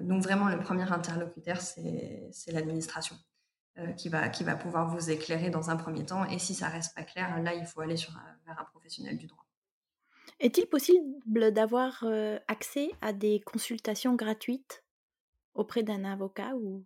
donc 0.00 0.22
vraiment, 0.22 0.48
le 0.48 0.58
premier 0.58 0.90
interlocuteur, 0.90 1.60
c'est 1.60 2.52
l'administration. 2.52 3.16
Euh, 3.78 3.92
qui, 3.92 4.10
va, 4.10 4.28
pouvoir 4.54 4.86
vous 4.94 5.10
éclairer 5.10 5.48
dans 5.48 5.70
un 5.70 5.76
premier 5.76 6.04
temps. 6.04 6.26
Et 6.26 6.38
si 6.38 6.54
ça 6.54 6.68
reste 6.68 6.94
pas 6.94 7.04
clair, 7.04 7.40
là, 7.40 7.54
il 7.54 7.64
faut 7.64 7.80
aller 7.80 7.94
vers 7.94 8.60
un 8.60 8.64
professionnel 8.64 9.16
du 9.16 9.26
droit. 9.26 9.46
Est-il 10.40 10.66
possible 10.66 11.52
d'avoir 11.52 12.02
euh, 12.02 12.38
accès 12.48 12.90
à 13.00 13.14
des 13.14 13.40
consultations 13.40 14.14
gratuites 14.14 14.84
auprès 15.54 15.82
d'un 15.82 16.04
avocat 16.04 16.54
ou 16.54 16.84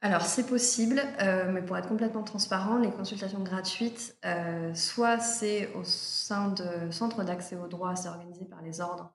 alors 0.00 0.22
c'est 0.22 0.46
possible, 0.46 1.00
euh, 1.20 1.50
mais 1.50 1.60
pour 1.60 1.76
être 1.76 1.88
complètement 1.88 2.22
transparent, 2.22 2.78
les 2.78 2.90
consultations 2.90 3.42
gratuites, 3.42 4.16
soit 4.74 5.18
c'est 5.18 5.72
au 5.74 5.82
sein 5.84 6.50
de 6.50 6.90
centres 6.90 7.24
d'accès 7.24 7.56
au 7.56 7.66
droit, 7.66 7.96
c'est 7.96 8.08
organisé 8.08 8.44
par 8.44 8.62
les 8.62 8.80
ordres, 8.80 9.12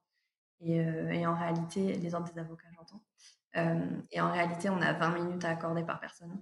et, 0.59 0.75
et, 0.77 1.25
en 1.25 1.35
réalité, 1.35 1.93
les 1.93 2.13
ordres 2.13 2.31
des 2.33 2.39
avocats 2.39 2.67
j'entends, 2.75 3.01
et 4.11 4.19
en 4.19 4.31
réalité 4.31 4.69
on 4.69 4.81
a 4.81 4.91
20 4.93 5.09
minutes 5.23 5.45
à 5.45 5.51
accorder 5.51 5.83
par 5.83 6.01
personne. 6.01 6.37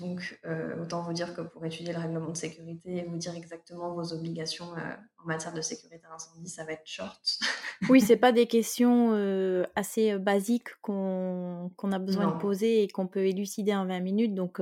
Donc, 0.00 0.38
euh, 0.46 0.80
autant 0.82 1.02
vous 1.02 1.12
dire 1.12 1.34
que 1.34 1.40
pour 1.40 1.64
étudier 1.64 1.92
le 1.92 1.98
règlement 1.98 2.30
de 2.30 2.36
sécurité 2.36 2.98
et 2.98 3.04
vous 3.04 3.16
dire 3.16 3.34
exactement 3.34 3.92
vos 3.94 4.12
obligations 4.12 4.72
euh, 4.76 4.94
en 5.22 5.26
matière 5.26 5.52
de 5.52 5.60
sécurité 5.60 6.06
incendie, 6.12 6.48
ça 6.48 6.64
va 6.64 6.72
être 6.72 6.86
short. 6.86 7.20
oui, 7.88 8.00
c'est 8.00 8.16
pas 8.16 8.32
des 8.32 8.46
questions 8.46 9.10
euh, 9.12 9.64
assez 9.74 10.18
basiques 10.18 10.68
qu'on 10.80 11.70
a 11.92 11.98
besoin 11.98 12.34
de 12.34 12.38
poser 12.38 12.82
et 12.82 12.88
qu'on 12.88 13.06
peut 13.06 13.26
élucider 13.26 13.74
en 13.74 13.86
20 13.86 14.00
minutes. 14.00 14.34
Donc, 14.34 14.60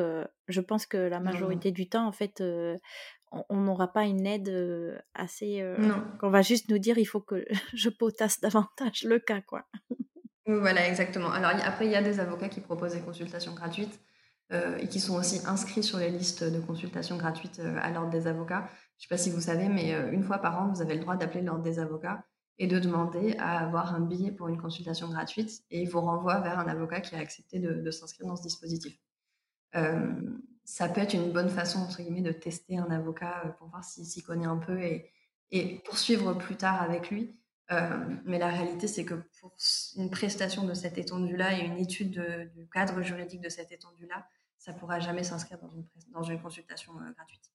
je 0.48 0.60
pense 0.60 0.86
que 0.86 0.96
la 0.96 1.20
majorité 1.20 1.70
du 1.70 1.88
temps, 1.88 2.06
en 2.06 2.12
fait, 2.12 2.42
on 3.30 3.56
n'aura 3.56 3.92
pas 3.92 4.04
une 4.04 4.26
aide 4.26 5.02
assez. 5.14 5.62
Non. 5.78 6.02
Qu'on 6.18 6.30
va 6.30 6.42
juste 6.42 6.68
nous 6.70 6.78
dire 6.78 6.98
il 6.98 7.04
faut 7.04 7.20
que 7.20 7.44
je 7.74 7.88
potasse 7.88 8.40
davantage 8.40 9.04
le 9.04 9.18
cas, 9.18 9.40
quoi. 9.42 9.64
voilà, 10.46 10.88
exactement. 10.88 11.30
Alors, 11.30 11.52
après, 11.64 11.86
il 11.86 11.92
y 11.92 11.96
a 11.96 12.02
des 12.02 12.20
avocats 12.20 12.48
qui 12.48 12.60
proposent 12.60 12.94
des 12.94 13.00
consultations 13.00 13.54
gratuites. 13.54 14.00
Euh, 14.52 14.78
et 14.78 14.88
qui 14.88 14.98
sont 14.98 15.14
aussi 15.14 15.40
inscrits 15.46 15.84
sur 15.84 15.98
les 15.98 16.10
listes 16.10 16.42
de 16.42 16.58
consultation 16.58 17.16
gratuites 17.16 17.60
euh, 17.60 17.78
à 17.80 17.92
l'ordre 17.92 18.10
des 18.10 18.26
avocats. 18.26 18.68
Je 18.98 19.02
ne 19.02 19.02
sais 19.02 19.08
pas 19.08 19.16
si 19.16 19.30
vous 19.30 19.42
savez, 19.42 19.68
mais 19.68 19.94
euh, 19.94 20.10
une 20.10 20.24
fois 20.24 20.38
par 20.38 20.60
an, 20.60 20.72
vous 20.72 20.82
avez 20.82 20.94
le 20.94 21.00
droit 21.00 21.14
d'appeler 21.14 21.42
l'ordre 21.42 21.62
des 21.62 21.78
avocats 21.78 22.24
et 22.58 22.66
de 22.66 22.80
demander 22.80 23.36
à 23.38 23.60
avoir 23.60 23.94
un 23.94 24.00
billet 24.00 24.32
pour 24.32 24.48
une 24.48 24.60
consultation 24.60 25.08
gratuite 25.08 25.62
et 25.70 25.82
il 25.82 25.88
vous 25.88 26.00
renvoie 26.00 26.40
vers 26.40 26.58
un 26.58 26.66
avocat 26.66 27.00
qui 27.00 27.14
a 27.14 27.20
accepté 27.20 27.60
de, 27.60 27.90
s'inscrire 27.92 28.26
dans 28.26 28.34
ce 28.34 28.42
dispositif. 28.42 28.98
ça 30.64 30.88
peut 30.88 31.00
être 31.00 31.14
une 31.14 31.32
bonne 31.32 31.48
façon, 31.48 31.78
entre 31.78 32.02
guillemets, 32.02 32.20
de 32.20 32.32
tester 32.32 32.76
un 32.76 32.90
avocat 32.90 33.56
pour 33.58 33.68
voir 33.68 33.84
s'il 33.84 34.04
s'y 34.04 34.22
connaît 34.22 34.46
un 34.46 34.58
peu 34.58 34.78
et, 34.82 35.10
et, 35.52 35.78
poursuivre 35.86 36.34
plus 36.34 36.56
tard 36.56 36.82
avec 36.82 37.08
lui. 37.08 37.34
mais 38.26 38.38
la 38.38 38.48
réalité, 38.48 38.88
c'est 38.88 39.06
que 39.06 39.14
pour 39.40 39.54
une 39.96 40.10
prestation 40.10 40.64
de 40.66 40.74
cette 40.74 40.98
étendue-là 40.98 41.58
et 41.58 41.64
une 41.64 41.78
étude 41.78 42.20
du 42.54 42.68
cadre 42.68 43.00
juridique 43.00 43.40
de 43.40 43.48
cette 43.48 43.72
étendue-là, 43.72 44.26
ça 44.60 44.72
ne 44.72 44.78
pourra 44.78 45.00
jamais 45.00 45.24
s'inscrire 45.24 45.58
dans 45.58 45.70
une, 45.70 45.84
dans 46.12 46.22
une 46.22 46.40
consultation 46.40 46.92
euh, 47.00 47.10
gratuite. 47.16 47.50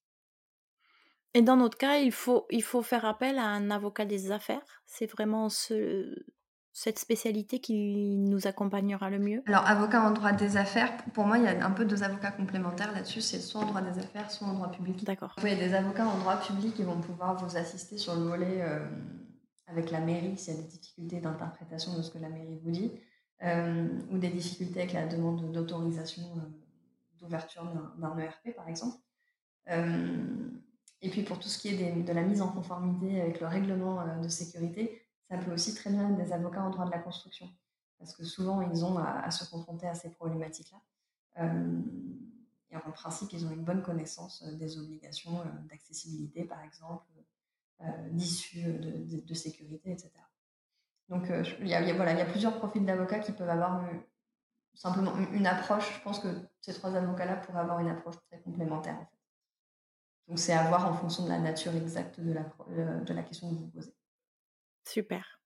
Et 1.35 1.41
dans 1.41 1.55
notre 1.55 1.77
cas, 1.77 1.97
il 1.97 2.11
faut, 2.11 2.47
il 2.49 2.63
faut 2.63 2.81
faire 2.81 3.05
appel 3.05 3.37
à 3.37 3.45
un 3.45 3.69
avocat 3.69 4.05
des 4.05 4.31
affaires. 4.31 4.83
C'est 4.85 5.05
vraiment 5.05 5.49
ce, 5.49 6.15
cette 6.71 6.97
spécialité 6.97 7.59
qui 7.59 8.17
nous 8.17 8.47
accompagnera 8.47 9.09
le 9.09 9.19
mieux 9.19 9.43
Alors, 9.45 9.67
avocat 9.67 10.01
en 10.01 10.11
droit 10.11 10.31
des 10.31 10.57
affaires, 10.57 10.95
pour 11.13 11.25
moi, 11.25 11.37
il 11.37 11.43
y 11.43 11.47
a 11.47 11.65
un 11.65 11.71
peu 11.71 11.85
deux 11.85 12.03
avocats 12.03 12.31
complémentaires 12.31 12.91
là-dessus. 12.91 13.21
C'est 13.21 13.39
soit 13.39 13.61
en 13.61 13.65
droit 13.67 13.81
des 13.81 13.99
affaires, 13.99 14.31
soit 14.31 14.47
en 14.47 14.53
droit 14.53 14.71
public. 14.71 15.03
D'accord. 15.03 15.35
Il 15.43 15.49
y 15.49 15.51
a 15.51 15.55
des 15.55 15.73
avocats 15.73 16.07
en 16.07 16.17
droit 16.17 16.37
public 16.37 16.73
qui 16.73 16.83
vont 16.83 16.99
pouvoir 16.99 17.35
vous 17.35 17.55
assister 17.55 17.97
sur 17.97 18.15
le 18.15 18.23
volet 18.23 18.61
euh, 18.61 18.79
avec 19.67 19.91
la 19.91 19.99
mairie 19.99 20.37
s'il 20.37 20.55
y 20.55 20.57
a 20.57 20.61
des 20.61 20.67
difficultés 20.67 21.19
d'interprétation 21.19 21.95
de 21.95 22.01
ce 22.01 22.09
que 22.09 22.17
la 22.17 22.29
mairie 22.29 22.59
vous 22.63 22.71
dit, 22.71 22.91
euh, 23.43 23.87
ou 24.09 24.17
des 24.17 24.29
difficultés 24.29 24.79
avec 24.79 24.93
la 24.93 25.05
demande 25.05 25.51
d'autorisation 25.51 26.23
d'ouverture 27.19 27.63
d'un 27.97 28.17
ERP, 28.17 28.55
par 28.55 28.67
exemple. 28.67 28.97
Euh, 29.69 30.49
et 31.01 31.09
puis 31.09 31.23
pour 31.23 31.39
tout 31.39 31.47
ce 31.47 31.57
qui 31.57 31.69
est 31.69 32.03
de 32.03 32.13
la 32.13 32.21
mise 32.21 32.41
en 32.41 32.49
conformité 32.49 33.21
avec 33.21 33.39
le 33.39 33.47
règlement 33.47 34.01
euh, 34.01 34.19
de 34.19 34.27
sécurité, 34.27 35.01
ça 35.29 35.37
peut 35.37 35.51
aussi 35.51 35.73
très 35.73 35.89
bien 35.89 36.09
être 36.09 36.17
des 36.17 36.33
avocats 36.33 36.63
en 36.63 36.69
droit 36.69 36.85
de 36.85 36.91
la 36.91 36.99
construction. 36.99 37.49
parce 37.97 38.15
que 38.15 38.23
souvent, 38.23 38.61
ils 38.61 38.85
ont 38.85 38.97
à, 38.97 39.31
se 39.31 39.49
confronter 39.49 39.87
à 39.87 39.95
ces 39.95 40.11
problématiques-là. 40.11 40.79
et 42.69 42.75
en 42.75 42.91
principe, 42.91 43.33
ils 43.33 43.45
ont 43.45 43.51
une 43.51 43.63
bonne 43.63 43.81
connaissance 43.81 44.43
des 44.43 44.77
obligations 44.77 45.43
d'accessibilité, 45.67 46.43
par 46.43 46.61
exemple, 46.61 47.07
d'issues 48.11 48.71
de, 48.71 49.33
sécurité, 49.33 49.91
etc. 49.91 50.11
Donc, 51.09 51.23
il 51.59 51.67
y, 51.67 51.73
a, 51.73 51.81
y 51.81 52.21
a 52.21 52.25
plusieurs 52.25 52.55
profils 52.59 52.85
d'avocats 52.85 53.19
qui 53.19 53.31
peuvent 53.31 53.49
avoir 53.49 53.83
simplement 54.75 55.17
une 55.33 55.47
approche. 55.47 55.91
Je 55.95 56.01
pense 56.03 56.19
que 56.19 56.27
ces 56.65 56.73
trois 56.73 56.95
avocats-là 56.95 57.35
pourraient 57.35 57.59
avoir 57.59 57.79
une 57.79 57.89
approche 57.89 58.15
très 58.27 58.39
complémentaire. 58.41 58.95
En 58.95 59.05
fait. 59.05 59.17
Donc, 60.27 60.39
c'est 60.39 60.53
à 60.53 60.67
voir 60.67 60.89
en 60.89 60.93
fonction 60.93 61.23
de 61.23 61.29
la 61.29 61.37
nature 61.37 61.75
exacte 61.75 62.19
de 62.19 62.33
la, 62.33 62.43
de 63.01 63.13
la 63.13 63.21
question 63.21 63.49
que 63.51 63.55
vous 63.55 63.67
posez. 63.67 63.93
Super. 64.87 65.39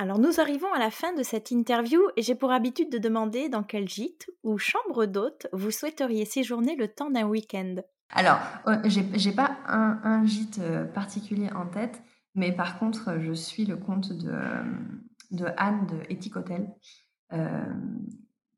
Alors 0.00 0.20
nous 0.20 0.38
arrivons 0.38 0.72
à 0.72 0.78
la 0.78 0.92
fin 0.92 1.12
de 1.12 1.24
cette 1.24 1.50
interview 1.50 2.00
et 2.16 2.22
j'ai 2.22 2.36
pour 2.36 2.52
habitude 2.52 2.88
de 2.88 2.98
demander 2.98 3.48
dans 3.48 3.64
quel 3.64 3.88
gîte 3.88 4.30
ou 4.44 4.56
chambre 4.56 5.06
d'hôte 5.06 5.48
vous 5.52 5.72
souhaiteriez 5.72 6.24
séjourner 6.24 6.76
le 6.76 6.86
temps 6.86 7.10
d'un 7.10 7.26
week-end. 7.26 7.74
Alors, 8.10 8.38
j'ai 8.84 9.32
pas 9.32 9.58
un, 9.66 10.00
un, 10.04 10.24
gîte 10.24 10.60
euh, 10.60 10.84
particulier 10.84 11.50
en 11.52 11.66
tête, 11.66 12.00
mais 12.36 12.52
par 12.52 12.78
contre, 12.78 13.18
je 13.18 13.32
suis 13.32 13.64
le 13.64 13.76
compte 13.76 14.12
de, 14.12 14.38
de 15.32 15.46
Anne 15.56 15.86
de 15.86 16.00
Ethic 16.08 16.36
Hotel, 16.36 16.72
euh, 17.32 17.64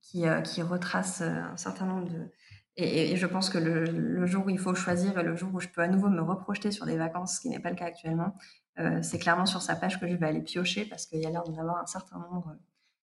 qui, 0.02 0.26
euh, 0.26 0.40
qui, 0.40 0.62
retrace 0.62 1.22
un 1.22 1.56
certain 1.56 1.86
nombre 1.86 2.08
de... 2.08 2.30
Et, 2.76 3.16
je 3.16 3.26
pense 3.26 3.50
que 3.50 3.58
le, 3.58 3.84
le, 3.84 4.26
jour 4.26 4.46
où 4.46 4.50
il 4.50 4.58
faut 4.58 4.74
choisir 4.74 5.18
et 5.18 5.22
le 5.22 5.36
jour 5.36 5.50
où 5.52 5.60
je 5.60 5.68
peux 5.68 5.82
à 5.82 5.88
nouveau 5.88 6.08
me 6.08 6.22
reprojeter 6.22 6.70
sur 6.70 6.86
des 6.86 6.96
vacances, 6.96 7.36
ce 7.36 7.40
qui 7.40 7.50
n'est 7.50 7.58
pas 7.58 7.68
le 7.68 7.76
cas 7.76 7.86
actuellement, 7.86 8.34
euh, 8.78 9.00
c'est 9.02 9.18
clairement 9.18 9.46
sur 9.46 9.60
sa 9.60 9.76
page 9.76 10.00
que 10.00 10.08
je 10.08 10.14
vais 10.14 10.26
aller 10.26 10.40
piocher 10.40 10.84
parce 10.84 11.06
qu'il 11.06 11.20
y 11.20 11.26
a 11.26 11.30
l'air 11.30 11.42
d'en 11.44 11.58
avoir 11.58 11.78
un 11.78 11.86
certain 11.86 12.18
nombre 12.18 12.56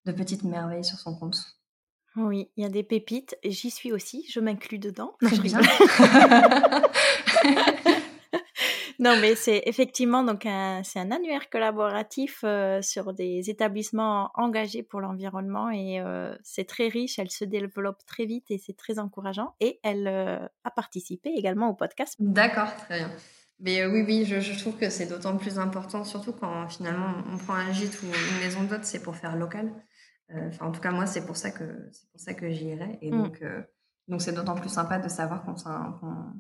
de 0.05 0.11
petites 0.11 0.43
merveilles 0.43 0.85
sur 0.85 0.97
son 0.97 1.15
compte. 1.15 1.59
Oui, 2.15 2.49
il 2.55 2.63
y 2.63 2.65
a 2.65 2.69
des 2.69 2.83
pépites. 2.83 3.37
J'y 3.43 3.69
suis 3.69 3.91
aussi, 3.91 4.25
je 4.31 4.39
m'inclus 4.39 4.79
dedans. 4.79 5.15
Non, 9.07 9.19
mais 9.21 9.35
c'est 9.35 9.63
effectivement 9.65 10.23
donc 10.23 10.45
un, 10.45 10.81
c'est 10.83 10.99
un 10.99 11.11
annuaire 11.11 11.49
collaboratif 11.49 12.41
euh, 12.43 12.81
sur 12.81 13.13
des 13.13 13.49
établissements 13.49 14.31
engagés 14.35 14.83
pour 14.83 14.99
l'environnement 15.01 15.69
et 15.69 15.99
euh, 15.99 16.35
c'est 16.43 16.65
très 16.65 16.87
riche. 16.87 17.19
Elle 17.19 17.31
se 17.31 17.45
développe 17.45 18.05
très 18.05 18.25
vite 18.25 18.45
et 18.49 18.57
c'est 18.57 18.75
très 18.75 18.99
encourageant. 18.99 19.55
Et 19.59 19.79
elle 19.83 20.07
a 20.07 20.71
participé 20.71 21.29
également 21.29 21.69
au 21.69 21.73
podcast. 21.73 22.15
D'accord, 22.19 22.75
très 22.75 22.99
bien. 22.99 23.11
Mais 23.59 23.81
euh, 23.81 23.91
oui, 23.91 24.03
oui, 24.05 24.25
je, 24.25 24.39
je 24.39 24.57
trouve 24.59 24.77
que 24.77 24.89
c'est 24.89 25.07
d'autant 25.07 25.35
plus 25.37 25.57
important, 25.57 26.03
surtout 26.03 26.33
quand 26.33 26.67
finalement 26.69 27.23
on 27.31 27.37
prend 27.37 27.55
un 27.55 27.71
gîte 27.71 28.01
ou 28.03 28.05
une 28.05 28.45
maison 28.45 28.63
d'hôte, 28.63 28.85
c'est 28.85 29.01
pour 29.01 29.15
faire 29.15 29.35
local. 29.35 29.71
Euh, 30.31 30.49
enfin, 30.49 30.67
en 30.67 30.71
tout 30.71 30.81
cas, 30.81 30.91
moi, 30.91 31.05
c'est 31.07 31.25
pour 31.25 31.37
ça 31.37 31.51
que 31.51 31.89
c'est 31.91 32.09
pour 32.11 32.19
ça 32.19 32.33
que 32.33 32.49
j'y 32.49 32.65
irai. 32.65 32.99
Et 33.01 33.11
mm. 33.11 33.17
donc, 33.17 33.41
euh, 33.41 33.63
donc 34.07 34.21
c'est 34.21 34.33
d'autant 34.33 34.55
plus 34.55 34.69
sympa 34.69 34.99
de 34.99 35.09
savoir 35.09 35.43
qu'on 35.43 35.55
qu'on 35.55 36.33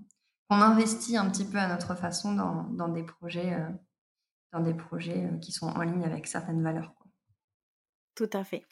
investit 0.55 1.17
un 1.17 1.29
petit 1.29 1.45
peu 1.45 1.57
à 1.57 1.67
notre 1.67 1.95
façon 1.95 2.33
dans, 2.33 2.63
dans 2.71 2.87
des 2.87 3.03
projets, 3.03 3.57
dans 4.53 4.61
des 4.61 4.73
projets 4.73 5.29
qui 5.41 5.51
sont 5.51 5.67
en 5.67 5.81
ligne 5.81 6.03
avec 6.03 6.27
certaines 6.27 6.63
valeurs. 6.63 6.93
Quoi. 6.95 7.07
Tout 8.15 8.29
à 8.33 8.43
fait. 8.43 8.65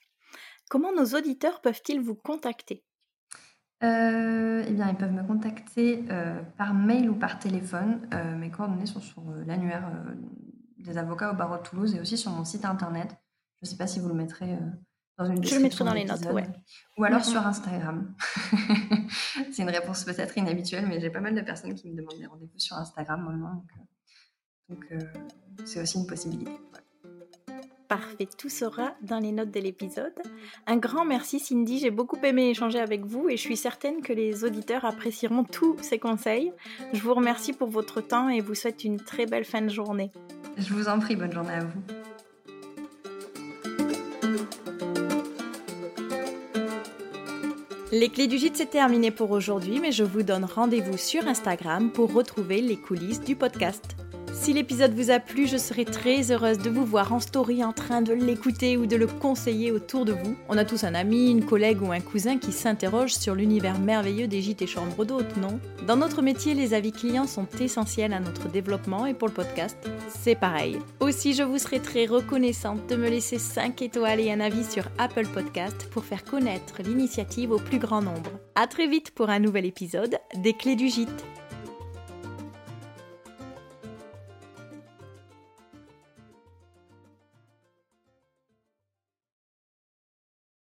Comment 0.70 0.92
nos 0.94 1.06
auditeurs 1.06 1.62
peuvent-ils 1.62 2.02
vous 2.02 2.16
contacter? 2.16 2.84
Euh, 3.84 4.64
eh 4.68 4.72
bien, 4.72 4.90
ils 4.90 4.96
peuvent 4.96 5.12
me 5.12 5.24
contacter 5.24 6.06
euh, 6.10 6.42
par 6.58 6.74
mail 6.74 7.10
ou 7.10 7.16
par 7.16 7.40
téléphone. 7.40 8.08
Euh, 8.14 8.36
mes 8.36 8.50
coordonnées 8.50 8.86
sont 8.86 9.02
sur 9.02 9.22
l'annuaire 9.46 9.92
des 10.78 10.98
avocats 10.98 11.32
au 11.32 11.36
barreau 11.36 11.58
de 11.58 11.62
Toulouse 11.62 11.94
et 11.94 12.00
aussi 12.00 12.18
sur 12.18 12.32
mon 12.32 12.46
site 12.46 12.66
internet. 12.66 13.16
Je 13.62 13.66
ne 13.66 13.70
sais 13.70 13.78
pas 13.78 13.88
si 13.88 14.00
vous 14.00 14.08
le 14.08 14.16
mettrez 14.16 14.58
dans 15.18 15.26
une 15.26 15.40
description. 15.40 15.56
Je 15.56 15.56
le 15.56 15.64
mettrai 15.64 15.84
dans 15.86 15.94
les 15.94 16.06
notes, 16.06 16.34
ouais. 16.34 16.48
Ou 16.98 17.04
alors 17.04 17.24
sur 17.24 17.46
Instagram. 17.46 18.14
C'est 19.52 19.62
une 19.62 19.70
réponse 19.70 20.04
peut-être 20.04 20.38
inhabituelle, 20.38 20.88
mais 20.88 21.00
j'ai 21.00 21.10
pas 21.10 21.22
mal 21.22 21.36
de 21.36 21.42
personnes 21.42 21.76
qui 21.76 21.90
me 21.90 21.96
demandent 21.96 22.20
des 22.20 22.26
rendez-vous 22.26 22.60
sur 22.60 22.76
Instagram 22.78 23.24
maintenant. 23.24 23.66
Donc, 24.70 24.92
c'est 25.64 25.80
aussi 25.82 26.00
une 26.00 26.08
possibilité. 26.08 26.52
Parfait, 27.88 28.28
tout 28.38 28.50
sera 28.50 28.96
dans 29.02 29.20
les 29.20 29.32
notes 29.32 29.52
de 29.52 29.60
l'épisode. 29.60 30.14
Un 30.66 30.78
grand 30.78 31.06
merci 31.06 31.40
Cindy, 31.40 31.80
j'ai 31.80 31.92
beaucoup 31.92 32.18
aimé 32.24 32.50
échanger 32.50 32.80
avec 32.80 33.06
vous 33.06 33.30
et 33.30 33.38
je 33.38 33.42
suis 33.42 33.58
certaine 33.58 34.02
que 34.02 34.12
les 34.12 34.44
auditeurs 34.44 34.86
apprécieront 34.86 35.44
tous 35.44 35.78
ces 35.82 36.00
conseils. 36.00 36.52
Je 36.94 37.00
vous 37.02 37.14
remercie 37.14 37.54
pour 37.54 37.70
votre 37.70 38.02
temps 38.02 38.28
et 38.30 38.42
vous 38.42 38.56
souhaite 38.56 38.84
une 38.84 38.98
très 38.98 39.28
belle 39.28 39.46
fin 39.46 39.62
de 39.62 39.70
journée. 39.70 40.12
Je 40.58 40.74
vous 40.74 40.88
en 40.88 41.00
prie, 41.00 41.16
bonne 41.16 41.32
journée 41.32 41.54
à 41.54 41.64
vous. 41.64 42.05
Les 47.98 48.10
clés 48.10 48.28
du 48.28 48.38
gîte, 48.38 48.58
c'est 48.58 48.72
terminé 48.72 49.10
pour 49.10 49.32
aujourd'hui, 49.32 49.80
mais 49.80 49.94
je 49.94 50.04
vous 50.04 50.22
donne 50.22 50.44
rendez-vous 50.44 50.98
sur 50.98 51.26
Instagram 51.30 51.90
pour 51.90 52.14
retrouver 52.14 52.60
les 52.60 52.76
coulisses 52.76 53.22
du 53.22 53.38
podcast. 53.38 53.96
Si 54.46 54.54
l'épisode 54.54 54.94
vous 54.94 55.10
a 55.10 55.18
plu, 55.18 55.48
je 55.48 55.58
serai 55.58 55.86
très 55.86 56.32
heureuse 56.32 56.60
de 56.60 56.70
vous 56.70 56.86
voir 56.86 57.12
en 57.12 57.20
story 57.20 57.64
en 57.64 57.74
train 57.74 58.04
de 58.04 58.14
l'écouter 58.14 58.78
ou 58.78 58.86
de 58.86 58.96
le 58.96 59.08
conseiller 59.08 59.72
autour 59.72 60.06
de 60.06 60.12
vous. 60.12 60.36
On 60.50 60.58
a 60.60 60.66
tous 60.66 60.84
un 60.84 60.94
ami, 60.94 61.32
une 61.32 61.44
collègue 61.44 61.82
ou 61.82 61.92
un 61.92 62.00
cousin 62.00 62.38
qui 62.38 62.52
s'interroge 62.52 63.16
sur 63.16 63.34
l'univers 63.34 63.80
merveilleux 63.80 64.28
des 64.28 64.44
gîtes 64.44 64.62
et 64.62 64.68
chambres 64.68 65.04
d'hôtes, 65.04 65.36
non? 65.38 65.60
Dans 65.88 65.96
notre 65.96 66.22
métier, 66.22 66.54
les 66.54 66.76
avis 66.76 66.92
clients 66.92 67.26
sont 67.26 67.48
essentiels 67.60 68.14
à 68.14 68.20
notre 68.20 68.48
développement 68.48 69.08
et 69.08 69.16
pour 69.16 69.30
le 69.30 69.34
podcast, 69.34 69.80
c'est 70.10 70.36
pareil. 70.36 70.78
Aussi, 71.00 71.34
je 71.34 71.42
vous 71.42 71.58
serai 71.58 71.80
très 71.80 72.06
reconnaissante 72.06 72.88
de 72.88 72.98
me 72.98 73.10
laisser 73.10 73.40
5 73.40 73.82
étoiles 73.82 74.20
et 74.20 74.32
un 74.32 74.42
avis 74.42 74.64
sur 74.64 74.84
Apple 75.00 75.26
Podcast 75.26 75.90
pour 75.90 76.06
faire 76.06 76.24
connaître 76.24 76.84
l'initiative 76.84 77.50
au 77.50 77.58
plus 77.58 77.80
grand 77.80 78.04
nombre. 78.04 78.30
A 78.54 78.68
très 78.68 78.86
vite 78.86 79.10
pour 79.10 79.32
un 79.32 79.40
nouvel 79.40 79.66
épisode 79.66 80.20
des 80.36 80.54
Clés 80.54 80.76
du 80.76 80.88
Gîte. 80.88 81.26